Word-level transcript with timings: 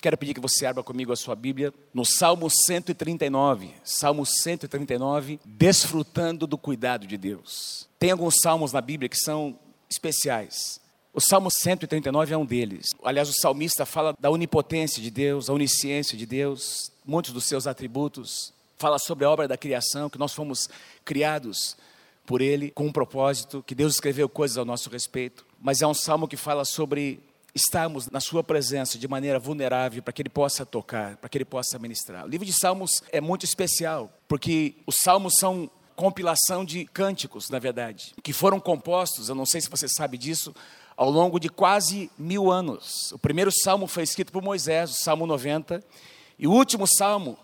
Quero 0.00 0.16
pedir 0.16 0.34
que 0.34 0.40
você 0.40 0.64
abra 0.64 0.82
comigo 0.82 1.12
a 1.12 1.16
sua 1.16 1.34
Bíblia 1.34 1.74
no 1.92 2.04
Salmo 2.04 2.48
139. 2.48 3.74
Salmo 3.82 4.24
139, 4.24 5.40
desfrutando 5.44 6.46
do 6.46 6.56
cuidado 6.56 7.04
de 7.04 7.16
Deus. 7.16 7.88
Tem 7.98 8.12
alguns 8.12 8.36
salmos 8.40 8.72
na 8.72 8.80
Bíblia 8.80 9.08
que 9.08 9.16
são 9.16 9.58
especiais. 9.90 10.80
O 11.12 11.20
Salmo 11.20 11.50
139 11.50 12.32
é 12.32 12.36
um 12.36 12.46
deles. 12.46 12.90
Aliás, 13.02 13.28
o 13.28 13.32
salmista 13.32 13.84
fala 13.84 14.14
da 14.20 14.30
onipotência 14.30 15.02
de 15.02 15.10
Deus, 15.10 15.46
da 15.46 15.52
onisciência 15.52 16.16
de 16.16 16.26
Deus, 16.26 16.92
muitos 17.04 17.32
dos 17.32 17.44
seus 17.44 17.66
atributos. 17.66 18.52
Fala 18.76 19.00
sobre 19.00 19.24
a 19.24 19.30
obra 19.30 19.48
da 19.48 19.56
criação, 19.56 20.08
que 20.08 20.18
nós 20.18 20.32
fomos 20.32 20.68
criados 21.04 21.76
por 22.24 22.40
Ele 22.40 22.70
com 22.70 22.86
um 22.86 22.92
propósito, 22.92 23.64
que 23.66 23.74
Deus 23.74 23.94
escreveu 23.94 24.28
coisas 24.28 24.58
ao 24.58 24.64
nosso 24.64 24.88
respeito. 24.90 25.44
Mas 25.60 25.82
é 25.82 25.86
um 25.88 25.94
salmo 25.94 26.28
que 26.28 26.36
fala 26.36 26.64
sobre 26.64 27.20
estarmos 27.54 28.08
na 28.10 28.20
Sua 28.20 28.44
presença 28.44 28.98
de 28.98 29.08
maneira 29.08 29.38
vulnerável 29.38 30.02
para 30.02 30.12
que 30.12 30.22
Ele 30.22 30.28
possa 30.28 30.64
tocar, 30.64 31.16
para 31.16 31.28
que 31.28 31.38
Ele 31.38 31.44
possa 31.44 31.78
ministrar. 31.78 32.24
O 32.24 32.28
livro 32.28 32.46
de 32.46 32.52
Salmos 32.52 33.02
é 33.10 33.20
muito 33.20 33.44
especial, 33.44 34.12
porque 34.26 34.76
os 34.86 34.96
salmos 35.02 35.34
são 35.38 35.70
compilação 35.96 36.64
de 36.64 36.84
cânticos, 36.84 37.50
na 37.50 37.58
verdade, 37.58 38.14
que 38.22 38.32
foram 38.32 38.60
compostos, 38.60 39.28
eu 39.28 39.34
não 39.34 39.44
sei 39.44 39.60
se 39.60 39.68
você 39.68 39.88
sabe 39.88 40.16
disso, 40.16 40.54
ao 40.96 41.10
longo 41.10 41.40
de 41.40 41.48
quase 41.48 42.08
mil 42.16 42.52
anos. 42.52 43.10
O 43.10 43.18
primeiro 43.18 43.50
salmo 43.50 43.88
foi 43.88 44.04
escrito 44.04 44.30
por 44.30 44.40
Moisés, 44.40 44.90
o 44.90 44.94
Salmo 44.94 45.26
90, 45.26 45.82
e 46.38 46.46
o 46.46 46.52
último 46.52 46.86
salmo, 46.86 47.36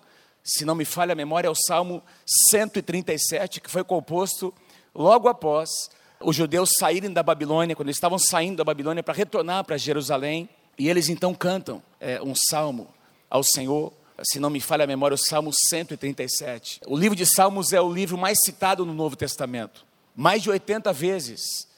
se 0.43 0.65
não 0.65 0.77
me 0.77 0.84
falha 0.84 1.12
a 1.12 1.17
memória, 1.17 1.48
é 1.48 1.51
o 1.51 1.55
Salmo 1.55 2.01
137, 2.25 3.61
que 3.61 3.69
foi 3.69 3.83
composto 3.83 4.55
logo 4.95 5.27
após 5.27 5.91
os 6.24 6.34
judeus 6.34 6.70
saírem 6.78 7.12
da 7.12 7.23
Babilônia, 7.23 7.77
quando 7.77 7.88
eles 7.88 7.96
estavam 7.96 8.19
saindo 8.19 8.56
da 8.56 8.64
Babilônia 8.64 9.02
para 9.02 9.14
retornar 9.14 9.64
para 9.64 9.77
Jerusalém, 9.77 10.48
e 10.78 10.88
eles 10.88 11.09
então 11.09 11.34
cantam 11.34 11.83
é, 12.00 12.20
um 12.23 12.34
salmo 12.34 12.88
ao 13.30 13.42
Senhor, 13.42 13.92
se 14.23 14.38
não 14.38 14.50
me 14.50 14.60
falha 14.60 14.84
a 14.84 14.87
memória, 14.87 15.14
o 15.14 15.19
Salmo 15.19 15.52
137. 15.52 16.81
O 16.86 16.97
livro 16.97 17.16
de 17.16 17.27
Salmos 17.27 17.72
é 17.72 17.81
o 17.81 17.92
livro 17.92 18.16
mais 18.16 18.39
citado 18.44 18.86
no 18.86 18.94
Novo 18.94 19.16
Testamento. 19.16 19.84
Mais 20.14 20.42
de 20.42 20.50
80 20.50 20.92
vezes 20.92 21.69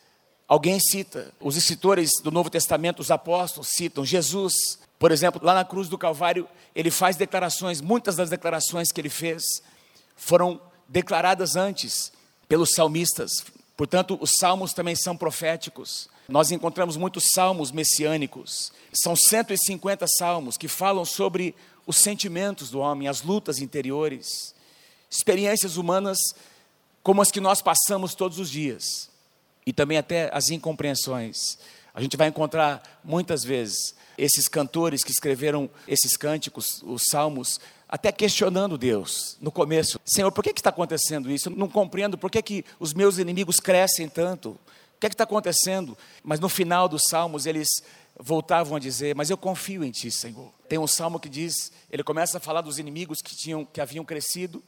alguém 0.47 0.79
cita. 0.79 1.33
Os 1.41 1.57
escritores 1.57 2.11
do 2.23 2.31
Novo 2.31 2.51
Testamento, 2.51 3.01
os 3.01 3.11
apóstolos, 3.11 3.69
citam 3.69 4.05
Jesus. 4.05 4.79
Por 4.99 5.11
exemplo, 5.13 5.41
lá 5.43 5.55
na 5.55 5.65
cruz 5.65 5.89
do 5.89 5.99
Calvário, 5.99 6.47
ele 6.75 6.91
faz 6.91 7.17
declarações, 7.17 7.81
muitas 7.81 8.17
das 8.17 8.31
declarações 8.31 8.93
que 8.93 9.01
ele 9.01 9.09
fez 9.09 9.43
foram 10.15 10.61
declaradas 10.89 11.57
antes 11.57 12.13
pelos 12.49 12.73
salmistas. 12.73 13.45
Portanto, 13.77 14.19
os 14.21 14.31
salmos 14.39 14.73
também 14.73 14.97
são 14.97 15.17
proféticos. 15.17 16.09
Nós 16.29 16.51
encontramos 16.51 16.97
muitos 16.97 17.25
salmos 17.35 17.71
messiânicos. 17.71 18.73
São 18.93 19.15
150 19.15 20.07
salmos 20.19 20.57
que 20.57 20.67
falam 20.67 21.05
sobre 21.05 21.55
os 21.87 21.99
sentimentos 21.99 22.71
do 22.71 22.81
homem, 22.81 23.07
as 23.07 23.23
lutas 23.23 23.59
interiores, 23.59 24.55
experiências 25.11 25.77
humanas 25.77 26.19
como 27.03 27.23
as 27.23 27.31
que 27.31 27.41
nós 27.41 27.63
passamos 27.63 28.17
todos 28.17 28.41
os 28.41 28.51
dias 28.51 29.09
e 29.65 29.73
também 29.73 29.99
até 29.99 30.29
as 30.33 30.49
incompreensões. 30.49 31.59
A 31.95 32.01
gente 32.01 32.17
vai 32.17 32.29
encontrar 32.29 33.01
muitas 33.05 33.45
vezes 33.45 33.95
esses 34.19 34.49
cantores 34.49 35.05
que 35.05 35.13
escreveram 35.13 35.71
esses 35.87 36.17
cânticos, 36.17 36.83
os 36.83 37.05
salmos, 37.09 37.61
até 37.89 38.11
questionando 38.11 38.77
Deus 38.77 39.37
no 39.41 39.51
começo: 39.51 40.01
Senhor, 40.05 40.31
por 40.33 40.43
que, 40.43 40.53
que 40.53 40.61
está 40.61 40.71
acontecendo 40.71 41.31
isso? 41.31 41.49
Eu 41.49 41.57
não 41.57 41.69
compreendo 41.69 42.19
por 42.19 42.31
que, 42.31 42.43
que 42.43 42.65
os 42.79 42.93
meus 42.93 43.19
inimigos 43.19 43.61
crescem 43.61 44.09
tanto. 44.09 44.51
O 44.51 44.99
que, 44.99 45.07
é 45.07 45.09
que 45.11 45.15
está 45.15 45.25
acontecendo? 45.25 45.97
Mas 46.23 46.41
no 46.41 46.49
final 46.49 46.89
dos 46.89 47.03
salmos 47.09 47.47
eles 47.47 47.69
voltavam 48.19 48.77
a 48.77 48.81
dizer: 48.81 49.15
Mas 49.15 49.31
eu 49.31 49.37
confio 49.37 49.85
em 49.85 49.91
Ti, 49.91 50.11
Senhor. 50.11 50.53
Tem 50.69 50.79
um 50.79 50.87
salmo 50.87 51.21
que 51.21 51.29
diz, 51.29 51.71
ele 51.91 52.03
começa 52.03 52.39
a 52.39 52.41
falar 52.41 52.61
dos 52.61 52.79
inimigos 52.79 53.21
que, 53.21 53.37
tinham, 53.37 53.65
que 53.65 53.81
haviam 53.81 54.05
crescido, 54.05 54.63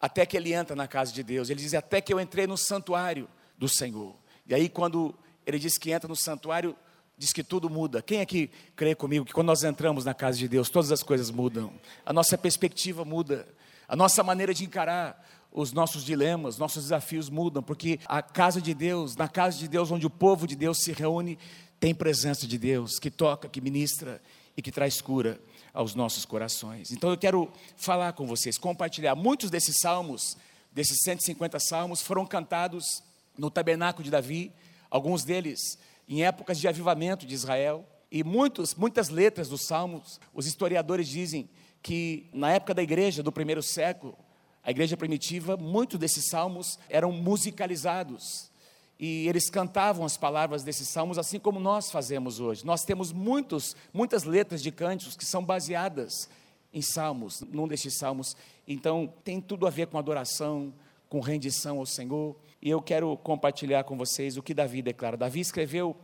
até 0.00 0.24
que 0.24 0.36
ele 0.36 0.52
entra 0.52 0.76
na 0.76 0.86
casa 0.86 1.12
de 1.12 1.22
Deus. 1.22 1.50
Ele 1.50 1.60
diz: 1.60 1.74
Até 1.74 2.00
que 2.00 2.12
eu 2.12 2.20
entrei 2.20 2.46
no 2.46 2.56
santuário 2.56 3.28
do 3.58 3.68
Senhor. 3.68 4.14
E 4.46 4.54
aí, 4.54 4.68
quando 4.68 5.14
ele 5.46 5.58
diz 5.58 5.78
que 5.78 5.90
entra 5.90 6.06
no 6.06 6.16
santuário, 6.16 6.76
diz 7.16 7.32
que 7.32 7.44
tudo 7.44 7.70
muda. 7.70 8.02
Quem 8.02 8.18
é 8.18 8.26
que 8.26 8.50
crê 8.74 8.94
comigo 8.94 9.24
que 9.24 9.32
quando 9.32 9.46
nós 9.46 9.64
entramos 9.64 10.04
na 10.04 10.14
casa 10.14 10.38
de 10.38 10.48
Deus, 10.48 10.68
todas 10.68 10.90
as 10.90 11.02
coisas 11.02 11.30
mudam? 11.30 11.72
A 12.04 12.12
nossa 12.12 12.36
perspectiva 12.36 13.04
muda, 13.04 13.46
a 13.88 13.96
nossa 13.96 14.22
maneira 14.22 14.52
de 14.52 14.64
encarar 14.64 15.24
os 15.52 15.72
nossos 15.72 16.04
dilemas, 16.04 16.58
nossos 16.58 16.84
desafios 16.84 17.30
mudam, 17.30 17.62
porque 17.62 18.00
a 18.06 18.20
casa 18.20 18.60
de 18.60 18.74
Deus, 18.74 19.14
na 19.14 19.28
casa 19.28 19.56
de 19.56 19.68
Deus, 19.68 19.90
onde 19.90 20.04
o 20.04 20.10
povo 20.10 20.48
de 20.48 20.56
Deus 20.56 20.78
se 20.78 20.92
reúne, 20.92 21.38
tem 21.78 21.94
presença 21.94 22.46
de 22.46 22.58
Deus 22.58 22.98
que 22.98 23.10
toca, 23.10 23.48
que 23.48 23.60
ministra 23.60 24.20
e 24.56 24.62
que 24.62 24.72
traz 24.72 25.00
cura 25.00 25.40
aos 25.72 25.94
nossos 25.94 26.24
corações. 26.24 26.90
Então 26.90 27.10
eu 27.10 27.16
quero 27.16 27.50
falar 27.76 28.12
com 28.14 28.26
vocês, 28.26 28.58
compartilhar. 28.58 29.14
Muitos 29.14 29.50
desses 29.50 29.76
salmos, 29.80 30.36
desses 30.72 31.02
150 31.02 31.58
salmos, 31.60 32.02
foram 32.02 32.26
cantados 32.26 33.02
no 33.38 33.50
tabernáculo 33.50 34.04
de 34.04 34.10
Davi, 34.10 34.52
alguns 34.90 35.24
deles 35.24 35.78
em 36.08 36.24
épocas 36.24 36.58
de 36.58 36.68
avivamento 36.68 37.26
de 37.26 37.34
Israel. 37.34 37.86
E 38.10 38.22
muitos, 38.22 38.74
muitas 38.74 39.08
letras 39.08 39.48
dos 39.48 39.66
salmos, 39.66 40.20
os 40.32 40.46
historiadores 40.46 41.08
dizem 41.08 41.48
que 41.82 42.28
na 42.32 42.50
época 42.50 42.74
da 42.74 42.82
igreja 42.82 43.22
do 43.22 43.32
primeiro 43.32 43.62
século, 43.62 44.16
a 44.62 44.70
igreja 44.70 44.96
primitiva, 44.96 45.56
muitos 45.56 45.98
desses 45.98 46.28
salmos 46.30 46.78
eram 46.88 47.12
musicalizados. 47.12 48.50
E 48.98 49.28
eles 49.28 49.50
cantavam 49.50 50.06
as 50.06 50.16
palavras 50.16 50.62
desses 50.62 50.88
salmos 50.88 51.18
assim 51.18 51.38
como 51.38 51.60
nós 51.60 51.90
fazemos 51.90 52.40
hoje. 52.40 52.64
Nós 52.64 52.84
temos 52.84 53.12
muitos, 53.12 53.76
muitas 53.92 54.24
letras 54.24 54.62
de 54.62 54.70
cânticos 54.70 55.16
que 55.16 55.24
são 55.24 55.44
baseadas 55.44 56.28
em 56.72 56.80
salmos, 56.80 57.42
num 57.42 57.68
desses 57.68 57.98
salmos. 57.98 58.36
Então, 58.66 59.12
tem 59.22 59.40
tudo 59.40 59.66
a 59.66 59.70
ver 59.70 59.88
com 59.88 59.98
adoração, 59.98 60.72
com 61.08 61.20
rendição 61.20 61.78
ao 61.78 61.86
Senhor. 61.86 62.36
E 62.64 62.70
eu 62.70 62.80
quero 62.80 63.14
compartilhar 63.18 63.84
com 63.84 63.94
vocês 63.94 64.38
o 64.38 64.42
que 64.42 64.54
Davi 64.54 64.80
declara. 64.80 65.18
Davi 65.18 65.40
escreveu 65.40 65.94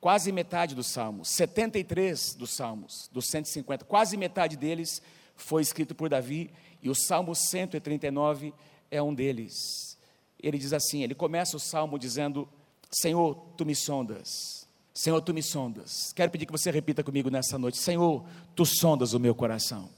quase 0.00 0.32
metade 0.32 0.74
dos 0.74 0.88
salmos, 0.88 1.28
73 1.28 2.34
dos 2.34 2.50
salmos, 2.50 3.08
dos 3.12 3.28
150, 3.28 3.84
quase 3.84 4.16
metade 4.16 4.56
deles 4.56 5.00
foi 5.36 5.62
escrito 5.62 5.94
por 5.94 6.08
Davi, 6.08 6.50
e 6.82 6.90
o 6.90 6.94
salmo 6.94 7.36
139 7.36 8.52
é 8.90 9.00
um 9.00 9.14
deles. 9.14 9.96
Ele 10.42 10.58
diz 10.58 10.72
assim: 10.72 11.04
ele 11.04 11.14
começa 11.14 11.56
o 11.56 11.60
salmo 11.60 11.96
dizendo: 11.96 12.48
Senhor, 12.90 13.36
tu 13.56 13.64
me 13.64 13.76
sondas. 13.76 14.66
Senhor, 14.92 15.20
tu 15.20 15.32
me 15.32 15.42
sondas. 15.42 16.12
Quero 16.12 16.32
pedir 16.32 16.46
que 16.46 16.52
você 16.52 16.72
repita 16.72 17.04
comigo 17.04 17.30
nessa 17.30 17.56
noite: 17.56 17.78
Senhor, 17.78 18.24
tu 18.56 18.66
sondas 18.66 19.12
o 19.14 19.20
meu 19.20 19.36
coração. 19.36 19.88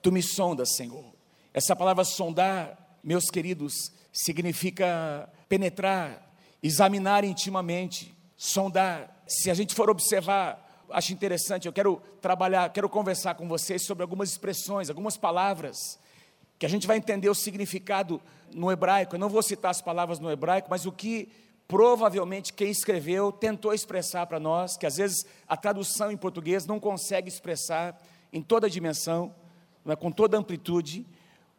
Tu 0.00 0.12
me 0.12 0.22
sondas, 0.22 0.76
Senhor. 0.76 1.04
Essa 1.52 1.74
palavra 1.74 2.04
sondar 2.04 2.81
meus 3.02 3.24
queridos, 3.30 3.92
significa 4.12 5.28
penetrar, 5.48 6.32
examinar 6.62 7.24
intimamente, 7.24 8.14
sondar. 8.36 9.24
Se 9.26 9.50
a 9.50 9.54
gente 9.54 9.74
for 9.74 9.90
observar, 9.90 10.86
acho 10.90 11.12
interessante, 11.12 11.66
eu 11.66 11.72
quero 11.72 12.00
trabalhar, 12.20 12.70
quero 12.70 12.88
conversar 12.88 13.34
com 13.34 13.48
vocês 13.48 13.84
sobre 13.84 14.02
algumas 14.02 14.30
expressões, 14.30 14.88
algumas 14.88 15.16
palavras, 15.16 15.98
que 16.58 16.66
a 16.66 16.68
gente 16.68 16.86
vai 16.86 16.96
entender 16.96 17.28
o 17.28 17.34
significado 17.34 18.20
no 18.52 18.70
hebraico. 18.70 19.16
Eu 19.16 19.20
não 19.20 19.28
vou 19.28 19.42
citar 19.42 19.70
as 19.70 19.82
palavras 19.82 20.20
no 20.20 20.30
hebraico, 20.30 20.68
mas 20.70 20.86
o 20.86 20.92
que 20.92 21.28
provavelmente 21.66 22.52
quem 22.52 22.70
escreveu 22.70 23.32
tentou 23.32 23.72
expressar 23.72 24.26
para 24.26 24.38
nós, 24.38 24.76
que 24.76 24.86
às 24.86 24.96
vezes 24.96 25.24
a 25.48 25.56
tradução 25.56 26.12
em 26.12 26.16
português 26.16 26.66
não 26.66 26.78
consegue 26.78 27.28
expressar 27.28 28.00
em 28.32 28.42
toda 28.42 28.66
a 28.66 28.70
dimensão, 28.70 29.34
é, 29.86 29.96
com 29.96 30.12
toda 30.12 30.36
a 30.36 30.40
amplitude 30.40 31.04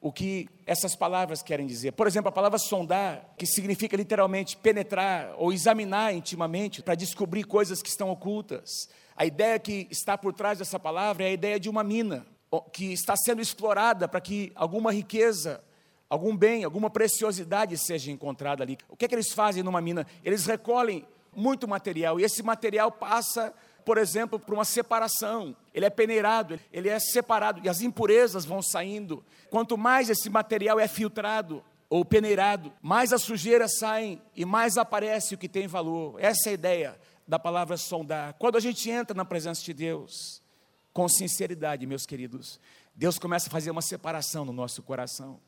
o 0.03 0.11
que 0.11 0.49
essas 0.65 0.97
palavras 0.97 1.41
querem 1.41 1.65
dizer. 1.65 1.93
Por 1.93 2.05
exemplo, 2.07 2.27
a 2.27 2.31
palavra 2.31 2.59
sondar, 2.59 3.33
que 3.37 3.45
significa 3.45 3.95
literalmente 3.95 4.57
penetrar 4.57 5.33
ou 5.37 5.53
examinar 5.53 6.13
intimamente 6.13 6.81
para 6.81 6.93
descobrir 6.93 7.45
coisas 7.45 7.81
que 7.81 7.87
estão 7.87 8.09
ocultas. 8.09 8.89
A 9.15 9.25
ideia 9.25 9.57
que 9.57 9.87
está 9.89 10.17
por 10.17 10.33
trás 10.33 10.59
dessa 10.59 10.77
palavra 10.77 11.23
é 11.23 11.27
a 11.27 11.31
ideia 11.31 11.57
de 11.57 11.69
uma 11.69 11.85
mina 11.85 12.27
que 12.73 12.91
está 12.91 13.15
sendo 13.15 13.41
explorada 13.41 14.05
para 14.05 14.19
que 14.19 14.51
alguma 14.55 14.91
riqueza, 14.91 15.63
algum 16.09 16.35
bem, 16.35 16.65
alguma 16.65 16.89
preciosidade 16.89 17.77
seja 17.77 18.11
encontrada 18.11 18.61
ali. 18.61 18.77
O 18.89 18.97
que 18.97 19.05
é 19.05 19.07
que 19.07 19.15
eles 19.15 19.31
fazem 19.31 19.63
numa 19.63 19.79
mina? 19.79 20.05
Eles 20.21 20.45
recolhem 20.45 21.07
muito 21.33 21.65
material 21.65 22.19
e 22.19 22.25
esse 22.25 22.43
material 22.43 22.91
passa 22.91 23.53
por 23.83 23.97
exemplo, 23.97 24.39
para 24.39 24.55
uma 24.55 24.65
separação. 24.65 25.55
Ele 25.73 25.85
é 25.85 25.89
peneirado, 25.89 26.59
ele 26.71 26.87
é 26.87 26.99
separado 26.99 27.59
e 27.63 27.69
as 27.69 27.81
impurezas 27.81 28.45
vão 28.45 28.61
saindo. 28.61 29.25
Quanto 29.49 29.77
mais 29.77 30.09
esse 30.09 30.29
material 30.29 30.79
é 30.79 30.87
filtrado 30.87 31.63
ou 31.89 32.05
peneirado, 32.05 32.71
mais 32.81 33.11
as 33.11 33.23
sujeiras 33.23 33.77
saem 33.77 34.21
e 34.35 34.45
mais 34.45 34.77
aparece 34.77 35.33
o 35.33 35.37
que 35.37 35.49
tem 35.49 35.67
valor. 35.67 36.15
Essa 36.19 36.49
é 36.49 36.51
a 36.51 36.53
ideia 36.53 36.99
da 37.27 37.39
palavra 37.39 37.77
sondar. 37.77 38.33
Quando 38.33 38.57
a 38.57 38.59
gente 38.59 38.89
entra 38.89 39.15
na 39.15 39.25
presença 39.25 39.63
de 39.63 39.73
Deus, 39.73 40.41
com 40.91 41.09
sinceridade, 41.09 41.87
meus 41.87 42.05
queridos, 42.05 42.59
Deus 42.95 43.17
começa 43.17 43.47
a 43.47 43.51
fazer 43.51 43.71
uma 43.71 43.81
separação 43.81 44.45
no 44.45 44.53
nosso 44.53 44.83
coração. 44.83 45.39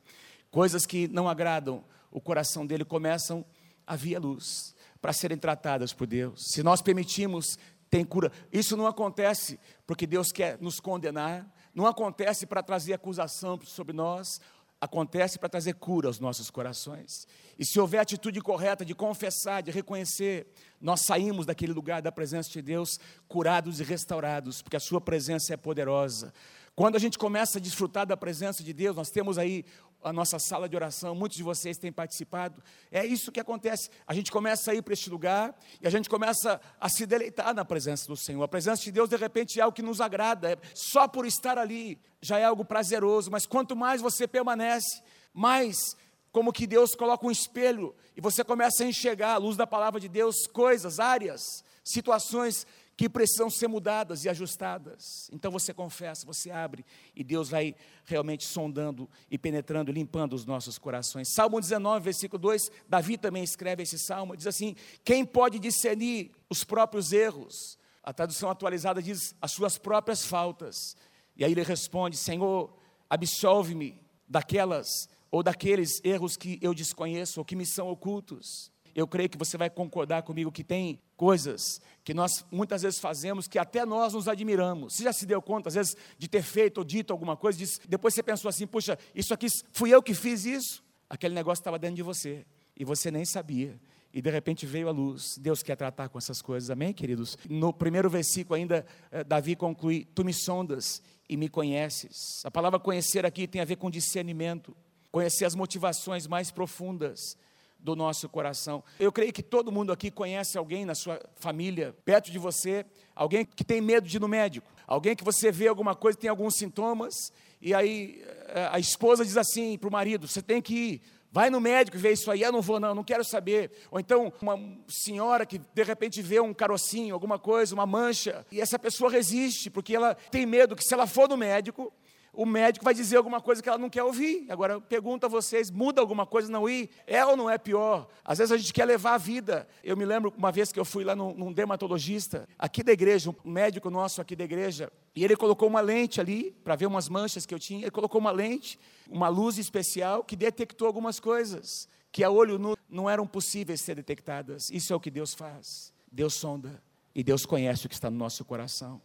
Coisas 0.50 0.86
que 0.86 1.08
não 1.08 1.30
agradam 1.30 1.84
o 2.12 2.20
coração 2.20 2.66
dele 2.66 2.84
começam 2.84 3.46
a 3.86 3.96
vir 3.96 4.16
à 4.16 4.20
luz 4.20 4.74
para 5.02 5.14
serem 5.14 5.38
tratadas 5.38 5.94
por 5.94 6.08
Deus. 6.08 6.48
Se 6.52 6.64
nós 6.64 6.82
permitimos 6.82 7.60
tem 7.96 8.04
cura. 8.04 8.30
Isso 8.52 8.76
não 8.76 8.88
acontece 8.88 9.58
porque 9.88 10.06
Deus 10.06 10.30
quer 10.30 10.58
nos 10.60 10.82
condenar, 10.82 11.50
não 11.74 11.86
acontece 11.86 12.46
para 12.46 12.62
trazer 12.62 12.92
acusação 12.92 13.58
sobre 13.64 13.94
nós, 13.94 14.42
acontece 14.82 15.40
para 15.40 15.48
trazer 15.48 15.76
cura 15.76 16.10
aos 16.10 16.20
nossos 16.20 16.50
corações. 16.50 17.26
E 17.58 17.66
se 17.66 17.80
houver 17.80 18.00
atitude 18.00 18.42
correta 18.42 18.84
de 18.84 18.94
confessar, 18.94 19.64
de 19.64 19.72
reconhecer, 19.72 20.46
nós 20.82 21.04
saímos 21.06 21.46
daquele 21.46 21.72
lugar 21.72 22.02
da 22.02 22.12
presença 22.12 22.50
de 22.50 22.62
Deus 22.62 23.00
curados 23.30 23.80
e 23.80 23.84
restaurados, 23.86 24.62
porque 24.62 24.76
a 24.76 24.82
Sua 24.82 25.00
presença 25.00 25.54
é 25.54 25.58
poderosa. 25.58 26.34
Quando 26.76 26.98
a 26.98 27.00
gente 27.00 27.18
começa 27.18 27.60
a 27.60 27.62
desfrutar 27.62 28.06
da 28.06 28.18
presença 28.18 28.62
de 28.62 28.74
Deus, 28.74 28.98
nós 28.98 29.10
temos 29.10 29.38
aí 29.38 29.64
a 30.06 30.14
nossa 30.14 30.38
sala 30.38 30.70
de 30.70 30.76
oração, 30.76 31.16
muitos 31.16 31.36
de 31.36 31.44
vocês 31.44 31.80
têm 31.80 31.92
participado. 31.92 32.64
É 32.92 33.04
isso 33.04 33.32
que 33.32 33.40
acontece. 33.40 33.90
A 34.06 34.14
gente 34.14 34.32
começa 34.32 34.72
a 34.72 34.76
ir 34.76 34.84
para 34.84 34.94
este 34.94 35.10
lugar 35.10 35.58
e 35.82 35.88
a 35.88 35.90
gente 35.90 36.08
começa 36.08 36.62
a 36.80 36.88
se 36.88 37.08
deleitar 37.08 37.56
na 37.56 37.66
presença 37.66 38.08
do 38.08 38.16
Senhor. 38.16 38.44
A 38.44 38.48
presença 38.48 38.84
de 38.84 38.92
Deus, 38.92 39.10
de 39.10 39.16
repente, 39.16 39.60
é 39.60 39.64
algo 39.64 39.76
que 39.76 39.82
nos 39.82 40.00
agrada. 40.00 40.52
É, 40.52 40.58
só 40.76 41.08
por 41.08 41.26
estar 41.26 41.58
ali 41.58 42.00
já 42.22 42.38
é 42.38 42.44
algo 42.44 42.64
prazeroso, 42.64 43.32
mas 43.32 43.48
quanto 43.48 43.76
mais 43.76 44.00
você 44.00 44.28
permanece, 44.28 45.02
mais 45.34 45.98
como 46.32 46.54
que 46.54 46.68
Deus 46.68 46.94
coloca 46.94 47.26
um 47.26 47.32
espelho 47.32 47.96
e 48.16 48.22
você 48.22 48.44
começa 48.44 48.84
a 48.84 48.88
enxergar 48.88 49.34
à 49.34 49.38
luz 49.38 49.58
da 49.58 49.66
palavra 49.66 50.00
de 50.00 50.08
Deus 50.08 50.46
coisas, 50.46 51.00
áreas, 51.00 51.64
situações 51.84 52.68
que 52.98 53.10
precisam 53.10 53.50
ser 53.50 53.68
mudadas 53.68 54.24
e 54.24 54.30
ajustadas. 54.30 55.30
Então 55.32 55.52
você 55.52 55.74
confessa, 55.74 56.26
você 56.26 56.50
abre 56.50 56.86
e 57.16 57.24
Deus 57.24 57.50
vai 57.50 57.76
realmente 58.06 58.46
sondando 58.46 59.10
e 59.30 59.38
penetrando, 59.38 59.92
limpando 59.92 60.34
os 60.34 60.46
nossos 60.46 60.78
corações. 60.78 61.34
Salmo 61.34 61.60
19, 61.60 62.04
versículo 62.04 62.40
2, 62.40 62.72
Davi 62.88 63.18
também 63.18 63.44
escreve 63.44 63.84
esse 63.84 64.00
salmo, 64.00 64.36
diz 64.38 64.48
assim: 64.48 64.76
Quem 65.04 65.26
pode 65.26 65.60
discernir 65.60 66.32
os 66.50 66.64
próprios 66.64 67.12
erros? 67.12 67.78
A 68.02 68.14
tradução 68.14 68.50
atualizada 68.50 69.02
diz 69.02 69.36
as 69.42 69.52
suas 69.52 69.78
próprias 69.78 70.26
faltas. 70.26 70.96
E 71.36 71.44
aí 71.44 71.52
ele 71.52 71.64
responde: 71.64 72.16
Senhor, 72.16 72.74
absolve-me 73.10 74.00
daquelas 74.28 75.10
ou 75.30 75.44
daqueles 75.44 76.00
erros 76.04 76.38
que 76.38 76.58
eu 76.62 76.74
desconheço 76.74 77.42
ou 77.42 77.46
que 77.46 77.58
me 77.58 77.66
são 77.66 77.90
ocultos 77.90 78.72
eu 78.96 79.06
creio 79.06 79.30
que 79.30 79.38
você 79.38 79.58
vai 79.58 79.70
concordar 79.70 80.24
comigo 80.24 80.50
que 80.50 80.64
tem 80.64 80.98
coisas 81.18 81.82
que 82.02 82.14
nós 82.14 82.46
muitas 82.50 82.82
vezes 82.82 82.98
fazemos 82.98 83.46
que 83.46 83.60
até 83.60 83.86
nós 83.86 84.14
nos 84.14 84.30
admiramos. 84.30 84.96
Você 84.96 85.04
já 85.04 85.12
se 85.12 85.26
deu 85.26 85.42
conta, 85.42 85.68
às 85.68 85.76
vezes, 85.76 85.98
de 86.18 86.30
ter 86.30 86.42
feito 86.42 86.78
ou 86.78 86.84
dito 86.86 87.12
alguma 87.12 87.36
coisa, 87.36 87.60
depois 87.90 88.14
você 88.14 88.24
pensou 88.24 88.48
assim: 88.48 88.66
puxa, 88.66 88.98
isso 89.14 89.34
aqui 89.34 89.48
fui 89.74 89.94
eu 89.94 90.02
que 90.02 90.14
fiz 90.14 90.46
isso? 90.46 90.82
Aquele 91.10 91.36
negócio 91.36 91.60
estava 91.60 91.78
dentro 91.78 91.98
de 91.98 92.02
você 92.02 92.46
e 92.76 92.86
você 92.86 93.12
nem 93.12 93.26
sabia. 93.26 93.78
E 94.14 94.22
de 94.22 94.30
repente 94.30 94.66
veio 94.66 94.88
a 94.88 94.92
luz. 94.92 95.38
Deus 95.38 95.62
quer 95.62 95.76
tratar 95.76 96.08
com 96.08 96.18
essas 96.18 96.42
coisas, 96.42 96.70
amém, 96.70 96.94
queridos? 96.94 97.38
No 97.50 97.74
primeiro 97.74 98.10
versículo, 98.10 98.56
ainda, 98.56 98.86
eh, 99.12 99.26
Davi 99.26 99.58
conclui: 99.58 100.06
Tu 100.16 100.24
me 100.24 100.34
sondas 100.34 101.02
e 101.28 101.36
me 101.36 101.50
conheces. 101.50 102.42
A 102.46 102.50
palavra 102.50 102.80
conhecer 102.80 103.26
aqui 103.26 103.46
tem 103.46 103.60
a 103.60 103.66
ver 103.66 103.76
com 103.76 103.92
discernimento, 103.92 104.74
conhecer 105.12 105.44
as 105.44 105.54
motivações 105.54 106.28
mais 106.28 106.50
profundas 106.50 107.36
do 107.86 107.96
nosso 107.96 108.28
coração. 108.28 108.84
Eu 109.00 109.12
creio 109.12 109.32
que 109.32 109.44
todo 109.44 109.72
mundo 109.72 109.94
aqui 109.94 110.10
conhece 110.10 110.58
alguém 110.58 110.84
na 110.84 110.96
sua 110.96 111.22
família, 111.36 111.96
perto 112.04 112.32
de 112.32 112.40
você, 112.40 112.84
alguém 113.16 113.46
que 113.46 113.64
tem 113.64 113.80
medo 113.80 114.08
de 114.08 114.18
ir 114.18 114.20
no 114.20 114.28
médico, 114.28 114.68
alguém 114.88 115.16
que 115.16 115.24
você 115.24 115.52
vê 115.52 115.68
alguma 115.68 115.94
coisa, 115.94 116.18
tem 116.18 116.30
alguns 116.30 116.56
sintomas, 116.56 117.14
e 117.62 117.76
aí 117.76 118.24
eh, 118.48 118.70
a 118.72 118.80
esposa 118.80 119.24
diz 119.24 119.38
assim 119.38 119.78
para 119.78 119.88
o 119.88 119.92
marido: 119.92 120.28
você 120.28 120.42
tem 120.42 120.62
que 120.62 120.74
ir. 120.74 121.02
Vai 121.32 121.50
no 121.50 121.60
médico 121.60 121.98
vê 121.98 122.14
isso 122.14 122.32
aí, 122.32 122.42
eu 122.42 122.52
não 122.52 122.62
vou 122.62 122.80
não, 122.80 122.96
não 122.96 123.04
quero 123.04 123.24
saber. 123.24 123.70
Ou 123.92 124.00
então 124.00 124.34
uma 124.42 124.58
senhora 124.88 125.46
que 125.46 125.60
de 125.60 125.84
repente 125.84 126.22
vê 126.22 126.40
um 126.40 126.54
carocinho, 126.54 127.14
alguma 127.14 127.38
coisa, 127.38 127.76
uma 127.76 127.86
mancha, 127.86 128.46
e 128.52 128.60
essa 128.60 128.80
pessoa 128.80 129.12
resiste, 129.12 129.70
porque 129.70 129.96
ela 129.96 130.16
tem 130.32 130.46
medo 130.46 130.76
que 130.76 130.84
se 130.84 130.94
ela 130.94 131.06
for 131.06 131.30
no 131.30 131.38
médico, 131.38 131.94
o 132.36 132.46
médico 132.46 132.84
vai 132.84 132.94
dizer 132.94 133.18
alguma 133.18 133.42
coisa 133.42 133.62
que 133.62 133.70
ela 133.70 133.78
não 133.78 133.90
quer 133.90 134.04
ouvir. 134.04 134.46
Agora 134.50 134.74
eu 134.74 134.82
pergunto 134.82 135.26
a 135.26 135.30
vocês: 135.30 135.72
muda 135.72 136.02
alguma 136.02 136.26
coisa 136.26 136.52
não 136.52 136.70
ir? 136.70 136.90
É 137.08 137.26
ou 137.26 137.36
não 137.36 137.50
é 137.50 137.58
pior? 137.58 138.08
Às 138.24 138.38
vezes 138.38 138.52
a 138.52 138.58
gente 138.58 138.74
quer 138.74 138.86
levar 138.86 139.14
a 139.14 139.18
vida. 139.18 139.68
Eu 139.84 139.96
me 139.96 140.06
lembro 140.06 140.34
uma 140.38 140.52
vez 140.52 140.72
que 140.72 140.80
eu 140.80 140.86
fui 140.86 141.04
lá 141.04 141.16
num, 141.16 141.34
num 141.34 141.52
dermatologista, 141.52 142.48
aqui 142.58 142.84
da 142.84 142.92
igreja, 142.92 143.30
um 143.44 143.52
médico 143.52 143.90
nosso 143.90 144.22
aqui 144.22 144.36
da 144.36 144.44
igreja, 144.44 144.92
e 145.16 145.24
ele 145.24 145.36
colocou 145.36 145.68
uma 145.68 145.82
lente 145.82 146.20
ali, 146.20 146.52
para 146.64 146.76
ver 146.76 146.86
umas 146.86 147.10
manchas 147.10 147.46
que 147.46 147.54
eu 147.54 147.60
tinha. 147.60 147.82
Ele 147.82 147.92
colocou 147.92 148.20
uma 148.20 148.32
lente, 148.32 148.80
uma 149.10 149.28
luz 149.28 149.58
especial, 149.58 150.24
que 150.24 150.36
detectou 150.36 150.88
algumas 150.88 151.20
coisas 151.20 151.88
que 152.12 152.24
a 152.24 152.30
olho 152.30 152.58
nu 152.58 152.78
não 152.90 153.10
eram 153.10 153.28
possíveis 153.28 153.82
ser 153.82 153.96
detectadas. 153.96 154.70
Isso 154.70 154.94
é 154.94 154.96
o 154.96 155.00
que 155.00 155.12
Deus 155.12 155.34
faz. 155.34 155.94
Deus 156.12 156.34
sonda 156.34 156.82
e 157.14 157.24
Deus 157.24 157.46
conhece 157.46 157.86
o 157.86 157.90
que 157.90 157.96
está 157.96 158.10
no 158.10 158.18
nosso 158.18 158.46
coração. 158.46 159.02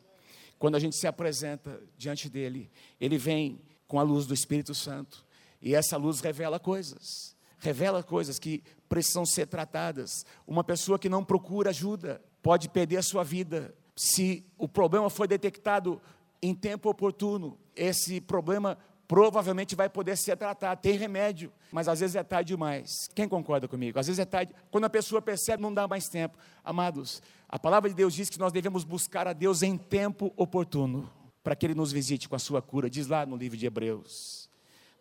Quando 0.61 0.75
a 0.75 0.79
gente 0.79 0.95
se 0.95 1.07
apresenta 1.07 1.83
diante 1.97 2.29
dele, 2.29 2.71
ele 3.01 3.17
vem 3.17 3.63
com 3.89 3.99
a 3.99 4.03
luz 4.03 4.27
do 4.27 4.35
Espírito 4.35 4.75
Santo. 4.75 5.25
E 5.59 5.75
essa 5.75 5.97
luz 5.97 6.21
revela 6.21 6.61
coisas, 6.61 7.35
revela 7.59 8.03
coisas 8.03 8.39
que 8.39 8.63
precisam 8.87 9.25
ser 9.25 9.47
tratadas. 9.47 10.23
Uma 10.47 10.63
pessoa 10.63 10.99
que 10.99 11.09
não 11.09 11.25
procura 11.25 11.71
ajuda 11.71 12.21
pode 12.43 12.69
perder 12.69 12.99
a 12.99 13.03
sua 13.03 13.25
vida. 13.25 13.75
Se 13.97 14.45
o 14.59 14.69
problema 14.69 15.09
foi 15.09 15.27
detectado 15.27 15.99
em 16.43 16.55
tempo 16.55 16.91
oportuno, 16.91 17.59
esse 17.75 18.21
problema 18.21 18.77
provavelmente 19.09 19.75
vai 19.75 19.89
poder 19.89 20.17
ser 20.17 20.37
tratado, 20.37 20.83
tem 20.83 20.97
remédio, 20.97 21.51
mas 21.73 21.89
às 21.89 21.99
vezes 21.99 22.15
é 22.15 22.23
tarde 22.23 22.49
demais. 22.49 23.09
Quem 23.15 23.27
concorda 23.27 23.67
comigo? 23.67 23.99
Às 23.99 24.07
vezes 24.07 24.21
é 24.21 24.25
tarde, 24.27 24.55
quando 24.71 24.85
a 24.85 24.91
pessoa 24.91 25.21
percebe, 25.23 25.63
não 25.63 25.75
dá 25.75 25.89
mais 25.89 26.05
tempo. 26.05 26.39
Amados, 26.63 27.21
a 27.53 27.59
palavra 27.59 27.91
de 27.91 27.97
Deus 27.97 28.15
diz 28.15 28.31
que 28.31 28.39
nós 28.39 28.53
devemos 28.53 28.85
buscar 28.85 29.27
a 29.27 29.33
Deus 29.33 29.65
em 29.65 29.77
tempo 29.77 30.33
oportuno, 30.37 31.13
para 31.43 31.57
que 31.57 31.67
Ele 31.67 31.75
nos 31.75 31.91
visite 31.91 32.29
com 32.29 32.37
a 32.37 32.39
sua 32.39 32.63
cura, 32.63 32.89
diz 32.89 33.09
lá 33.09 33.27
no 33.27 33.37
livro 33.37 33.59
de 33.59 33.67
Hebreus. 33.67 34.49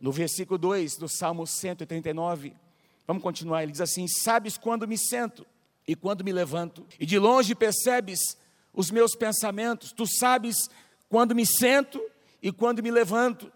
No 0.01 0.11
versículo 0.11 0.57
2 0.57 0.97
do 0.97 1.07
Salmo 1.07 1.45
139, 1.45 2.55
vamos 3.05 3.21
continuar, 3.21 3.61
ele 3.61 3.71
diz 3.71 3.81
assim: 3.81 4.07
Sabes 4.07 4.57
quando 4.57 4.87
me 4.87 4.97
sento 4.97 5.45
e 5.87 5.95
quando 5.95 6.23
me 6.23 6.31
levanto, 6.31 6.87
e 6.99 7.05
de 7.05 7.19
longe 7.19 7.53
percebes 7.53 8.35
os 8.73 8.89
meus 8.89 9.15
pensamentos, 9.15 9.91
tu 9.91 10.07
sabes 10.07 10.71
quando 11.07 11.35
me 11.35 11.45
sento 11.45 12.01
e 12.41 12.51
quando 12.51 12.81
me 12.81 12.89
levanto. 12.89 13.51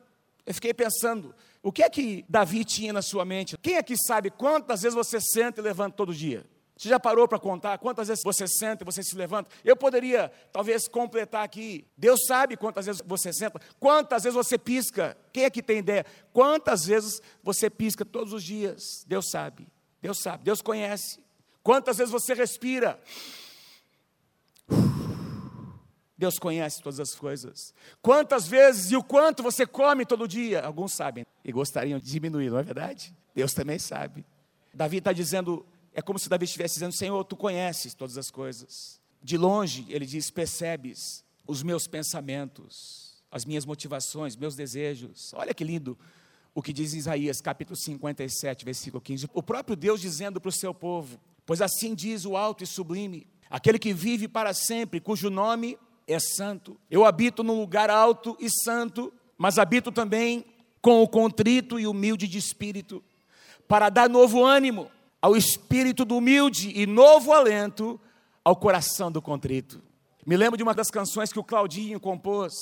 Eu 0.46 0.54
fiquei 0.54 0.74
pensando, 0.74 1.34
o 1.64 1.72
que 1.72 1.82
é 1.82 1.90
que 1.90 2.26
Davi 2.30 2.64
tinha 2.64 2.94
na 2.94 3.02
sua 3.02 3.26
mente? 3.26 3.58
Quem 3.58 3.78
aqui 3.78 3.96
sabe 3.98 4.30
quantas 4.30 4.84
vezes 4.84 4.96
você 4.96 5.20
senta 5.20 5.62
e 5.62 5.64
levanta 5.64 5.96
todo 5.96 6.14
dia? 6.14 6.46
Você 6.84 6.90
já 6.90 7.00
parou 7.00 7.26
para 7.30 7.40
contar 7.40 7.78
quantas 7.78 8.10
vezes 8.10 8.22
você 8.26 8.46
senta 8.46 8.84
e 8.84 8.86
você 8.86 9.02
se 9.02 9.16
levanta? 9.16 9.50
Eu 9.64 9.74
poderia, 9.74 10.30
talvez, 10.52 10.86
completar 10.86 11.42
aqui. 11.42 11.88
Deus 11.96 12.26
sabe 12.28 12.58
quantas 12.58 12.86
vezes 12.88 13.02
você 13.06 13.32
senta, 13.32 13.58
quantas 13.80 14.24
vezes 14.24 14.36
você 14.36 14.58
pisca. 14.58 15.16
Quem 15.32 15.46
é 15.46 15.50
que 15.50 15.64
tem 15.64 15.78
ideia? 15.78 16.06
Quantas 16.34 16.86
vezes 16.86 17.22
você 17.42 17.70
pisca 17.70 18.04
todos 18.04 18.34
os 18.34 18.44
dias? 18.44 19.06
Deus 19.08 19.30
sabe. 19.32 19.66
Deus 20.02 20.22
sabe. 20.22 20.44
Deus 20.44 20.62
conhece. 20.62 21.24
Quantas 21.64 22.00
vezes 22.00 22.12
você 22.12 22.34
respira? 22.34 23.00
Deus 26.18 26.38
conhece 26.38 26.84
todas 26.84 27.00
as 27.00 27.16
coisas. 27.16 27.74
Quantas 28.02 28.46
vezes 28.46 28.92
e 28.92 28.98
o 28.98 29.04
quanto 29.04 29.42
você 29.42 29.66
come 29.66 30.06
todo 30.06 30.28
dia? 30.28 30.60
Alguns 30.60 30.92
sabem 30.92 31.26
e 31.46 31.52
gostariam 31.54 31.98
de 31.98 32.12
diminuir, 32.12 32.50
não 32.50 32.60
é 32.60 32.64
verdade? 32.64 33.16
Deus 33.34 33.54
também 33.54 33.80
sabe. 33.80 34.26
Davi 34.74 34.98
está 34.98 35.14
dizendo, 35.14 35.66
é 35.94 36.02
como 36.02 36.18
se 36.18 36.28
Davi 36.28 36.46
estivesse 36.46 36.76
dizendo: 36.76 36.94
Senhor, 36.94 37.24
tu 37.24 37.36
conheces 37.36 37.94
todas 37.94 38.18
as 38.18 38.32
coisas. 38.32 39.00
De 39.22 39.38
longe, 39.38 39.86
ele 39.90 40.06
diz: 40.06 40.30
percebes 40.30 41.24
os 41.48 41.62
meus 41.62 41.88
pensamentos, 41.88 43.24
as 43.32 43.46
minhas 43.46 43.66
motivações, 43.66 44.36
meus 44.36 44.56
desejos. 44.56 45.34
Olha 45.34 45.54
que 45.54 45.64
lindo 45.64 45.98
o 46.56 46.62
que 46.62 46.74
diz 46.74 46.94
Isaías, 46.94 47.42
capítulo 47.42 47.76
57, 47.76 48.66
versículo 48.66 49.02
15. 49.02 49.30
O 49.34 49.44
próprio 49.44 49.76
Deus 49.76 50.02
dizendo 50.02 50.42
para 50.42 50.50
o 50.50 50.52
seu 50.52 50.74
povo: 50.74 51.20
Pois 51.46 51.62
assim 51.62 51.94
diz 51.94 52.26
o 52.26 52.36
alto 52.36 52.64
e 52.64 52.68
sublime, 52.68 53.28
aquele 53.50 53.78
que 53.78 53.94
vive 53.94 54.28
para 54.28 54.54
sempre, 54.54 55.00
cujo 55.00 55.30
nome 55.30 55.78
é 56.08 56.20
santo. 56.20 56.78
Eu 56.90 57.06
habito 57.06 57.44
num 57.44 57.60
lugar 57.60 57.90
alto 57.90 58.36
e 58.40 58.50
santo, 58.50 59.14
mas 59.38 59.60
habito 59.60 59.92
também 59.92 60.46
com 60.82 61.02
o 61.02 61.08
contrito 61.08 61.80
e 61.80 61.88
humilde 61.88 62.28
de 62.28 62.38
espírito, 62.38 63.02
para 63.68 63.90
dar 63.90 64.10
novo 64.10 64.44
ânimo 64.44 64.92
ao 65.24 65.38
espírito 65.38 66.04
do 66.04 66.18
humilde 66.18 66.70
e 66.76 66.86
novo 66.86 67.32
alento 67.32 67.98
ao 68.44 68.58
coração 68.58 69.10
do 69.10 69.22
contrito. 69.22 69.82
Me 70.26 70.36
lembro 70.36 70.58
de 70.58 70.64
uma 70.64 70.74
das 70.74 70.92
canções 70.92 71.32
que 71.32 71.40
o 71.40 71.44
Claudinho 71.46 71.98
compôs, 71.98 72.54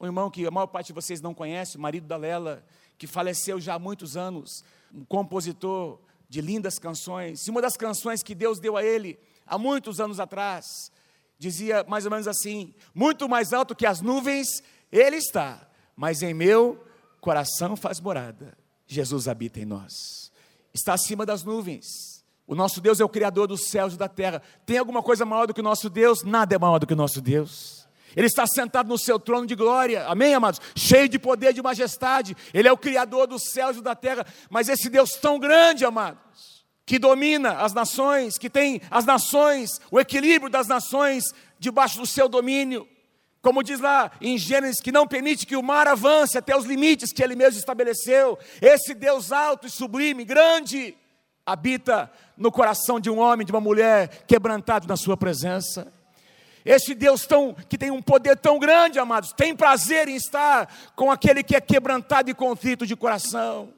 um 0.00 0.06
irmão 0.06 0.28
que 0.28 0.44
a 0.44 0.50
maior 0.50 0.66
parte 0.66 0.88
de 0.88 0.94
vocês 0.94 1.20
não 1.20 1.32
conhece, 1.32 1.76
o 1.76 1.80
marido 1.80 2.08
da 2.08 2.16
Lela, 2.16 2.64
que 2.98 3.06
faleceu 3.06 3.60
já 3.60 3.74
há 3.74 3.78
muitos 3.78 4.16
anos, 4.16 4.64
um 4.92 5.04
compositor 5.04 6.00
de 6.28 6.40
lindas 6.40 6.76
canções. 6.76 7.46
E 7.46 7.50
uma 7.52 7.62
das 7.62 7.76
canções 7.76 8.20
que 8.20 8.34
Deus 8.34 8.58
deu 8.58 8.76
a 8.76 8.82
ele 8.82 9.16
há 9.46 9.56
muitos 9.56 10.00
anos 10.00 10.18
atrás 10.18 10.90
dizia 11.38 11.84
mais 11.84 12.04
ou 12.04 12.10
menos 12.10 12.26
assim: 12.26 12.74
muito 12.92 13.28
mais 13.28 13.52
alto 13.52 13.76
que 13.76 13.86
as 13.86 14.00
nuvens 14.00 14.48
ele 14.90 15.18
está, 15.18 15.70
mas 15.94 16.20
em 16.20 16.34
meu 16.34 16.84
coração 17.20 17.76
faz 17.76 18.00
morada. 18.00 18.58
Jesus 18.88 19.28
habita 19.28 19.60
em 19.60 19.64
nós. 19.64 20.31
Está 20.74 20.94
acima 20.94 21.26
das 21.26 21.44
nuvens. 21.44 22.22
O 22.46 22.54
nosso 22.54 22.80
Deus 22.80 23.00
é 23.00 23.04
o 23.04 23.08
Criador 23.08 23.46
dos 23.46 23.68
céus 23.68 23.94
e 23.94 23.96
da 23.96 24.08
terra. 24.08 24.42
Tem 24.66 24.78
alguma 24.78 25.02
coisa 25.02 25.24
maior 25.24 25.46
do 25.46 25.54
que 25.54 25.60
o 25.60 25.64
nosso 25.64 25.88
Deus? 25.88 26.22
Nada 26.22 26.54
é 26.54 26.58
maior 26.58 26.78
do 26.78 26.86
que 26.86 26.92
o 26.92 26.96
nosso 26.96 27.20
Deus. 27.20 27.86
Ele 28.14 28.26
está 28.26 28.46
sentado 28.46 28.88
no 28.88 28.98
seu 28.98 29.18
trono 29.18 29.46
de 29.46 29.54
glória, 29.54 30.06
amém, 30.06 30.34
amados? 30.34 30.60
Cheio 30.76 31.08
de 31.08 31.18
poder 31.18 31.50
e 31.50 31.54
de 31.54 31.62
majestade. 31.62 32.36
Ele 32.52 32.68
é 32.68 32.72
o 32.72 32.76
Criador 32.76 33.26
dos 33.26 33.50
céus 33.50 33.76
e 33.76 33.80
da 33.80 33.94
terra. 33.94 34.26
Mas 34.50 34.68
esse 34.68 34.90
Deus 34.90 35.12
tão 35.12 35.38
grande, 35.38 35.84
amados, 35.84 36.64
que 36.84 36.98
domina 36.98 37.54
as 37.54 37.72
nações, 37.72 38.36
que 38.36 38.50
tem 38.50 38.80
as 38.90 39.04
nações, 39.04 39.80
o 39.90 39.98
equilíbrio 39.98 40.50
das 40.50 40.66
nações 40.66 41.24
debaixo 41.58 41.98
do 41.98 42.06
seu 42.06 42.28
domínio. 42.28 42.86
Como 43.42 43.62
diz 43.62 43.80
lá 43.80 44.12
em 44.20 44.38
Gênesis, 44.38 44.80
que 44.80 44.92
não 44.92 45.06
permite 45.06 45.44
que 45.44 45.56
o 45.56 45.62
mar 45.62 45.88
avance 45.88 46.38
até 46.38 46.56
os 46.56 46.64
limites 46.64 47.12
que 47.12 47.22
ele 47.22 47.34
mesmo 47.34 47.58
estabeleceu. 47.58 48.38
Esse 48.60 48.94
Deus 48.94 49.32
alto 49.32 49.66
e 49.66 49.70
sublime, 49.70 50.24
grande, 50.24 50.96
habita 51.44 52.08
no 52.36 52.52
coração 52.52 53.00
de 53.00 53.10
um 53.10 53.18
homem, 53.18 53.44
de 53.44 53.52
uma 53.52 53.60
mulher 53.60 54.24
quebrantado 54.28 54.86
na 54.86 54.96
sua 54.96 55.16
presença. 55.16 55.92
Esse 56.64 56.94
Deus 56.94 57.26
tão, 57.26 57.52
que 57.68 57.76
tem 57.76 57.90
um 57.90 58.00
poder 58.00 58.36
tão 58.36 58.60
grande, 58.60 59.00
amados, 59.00 59.32
tem 59.32 59.56
prazer 59.56 60.06
em 60.06 60.14
estar 60.14 60.72
com 60.94 61.10
aquele 61.10 61.42
que 61.42 61.56
é 61.56 61.60
quebrantado 61.60 62.30
e 62.30 62.34
contrito 62.34 62.86
de 62.86 62.94
coração. 62.94 63.74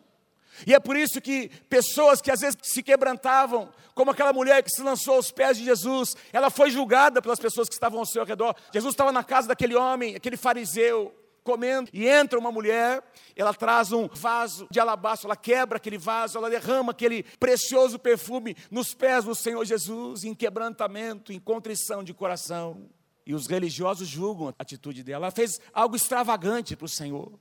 E 0.67 0.75
é 0.75 0.81
por 0.81 0.97
isso 0.97 1.21
que 1.21 1.49
pessoas 1.69 2.21
que 2.21 2.31
às 2.31 2.41
vezes 2.41 2.57
se 2.63 2.83
quebrantavam, 2.83 3.69
como 3.95 4.11
aquela 4.11 4.33
mulher 4.33 4.63
que 4.63 4.71
se 4.71 4.83
lançou 4.83 5.15
aos 5.15 5.31
pés 5.31 5.57
de 5.57 5.65
Jesus, 5.65 6.17
ela 6.33 6.51
foi 6.51 6.71
julgada 6.71 7.23
pelas 7.23 7.39
pessoas 7.39 7.69
que 7.69 7.75
estavam 7.75 7.99
ao 7.99 8.07
seu 8.07 8.25
redor. 8.25 8.55
Jesus 8.73 8.93
estava 8.93 9.13
na 9.13 9.25
casa 9.25 9.49
daquele 9.49 9.75
homem, 9.75 10.15
aquele 10.17 10.37
fariseu, 10.37 11.15
comendo, 11.45 11.91
e 11.93 12.09
entra 12.09 12.39
uma 12.39 12.51
mulher, 12.51 13.03
ela 13.37 13.53
traz 13.53 13.93
um 13.93 14.09
vaso 14.09 14.67
de 14.71 14.81
alabastro, 14.81 15.29
ela 15.29 15.37
quebra 15.37 15.77
aquele 15.77 15.99
vaso, 15.99 16.39
ela 16.39 16.49
derrama 16.49 16.93
aquele 16.93 17.23
precioso 17.39 17.99
perfume 17.99 18.57
nos 18.71 18.95
pés 18.95 19.25
do 19.25 19.35
Senhor 19.35 19.65
Jesus, 19.65 20.25
em 20.25 20.35
quebrantamento, 20.35 21.33
em 21.33 21.39
contrição 21.39 22.03
de 22.03 22.15
coração. 22.15 22.89
E 23.27 23.35
os 23.35 23.47
religiosos 23.47 24.09
julgam 24.09 24.49
a 24.49 24.55
atitude 24.59 25.03
dela. 25.03 25.27
Ela 25.27 25.31
fez 25.31 25.61
algo 25.73 25.97
extravagante 25.97 26.75
para 26.75 26.87
o 26.87 26.89
Senhor. 26.89 27.33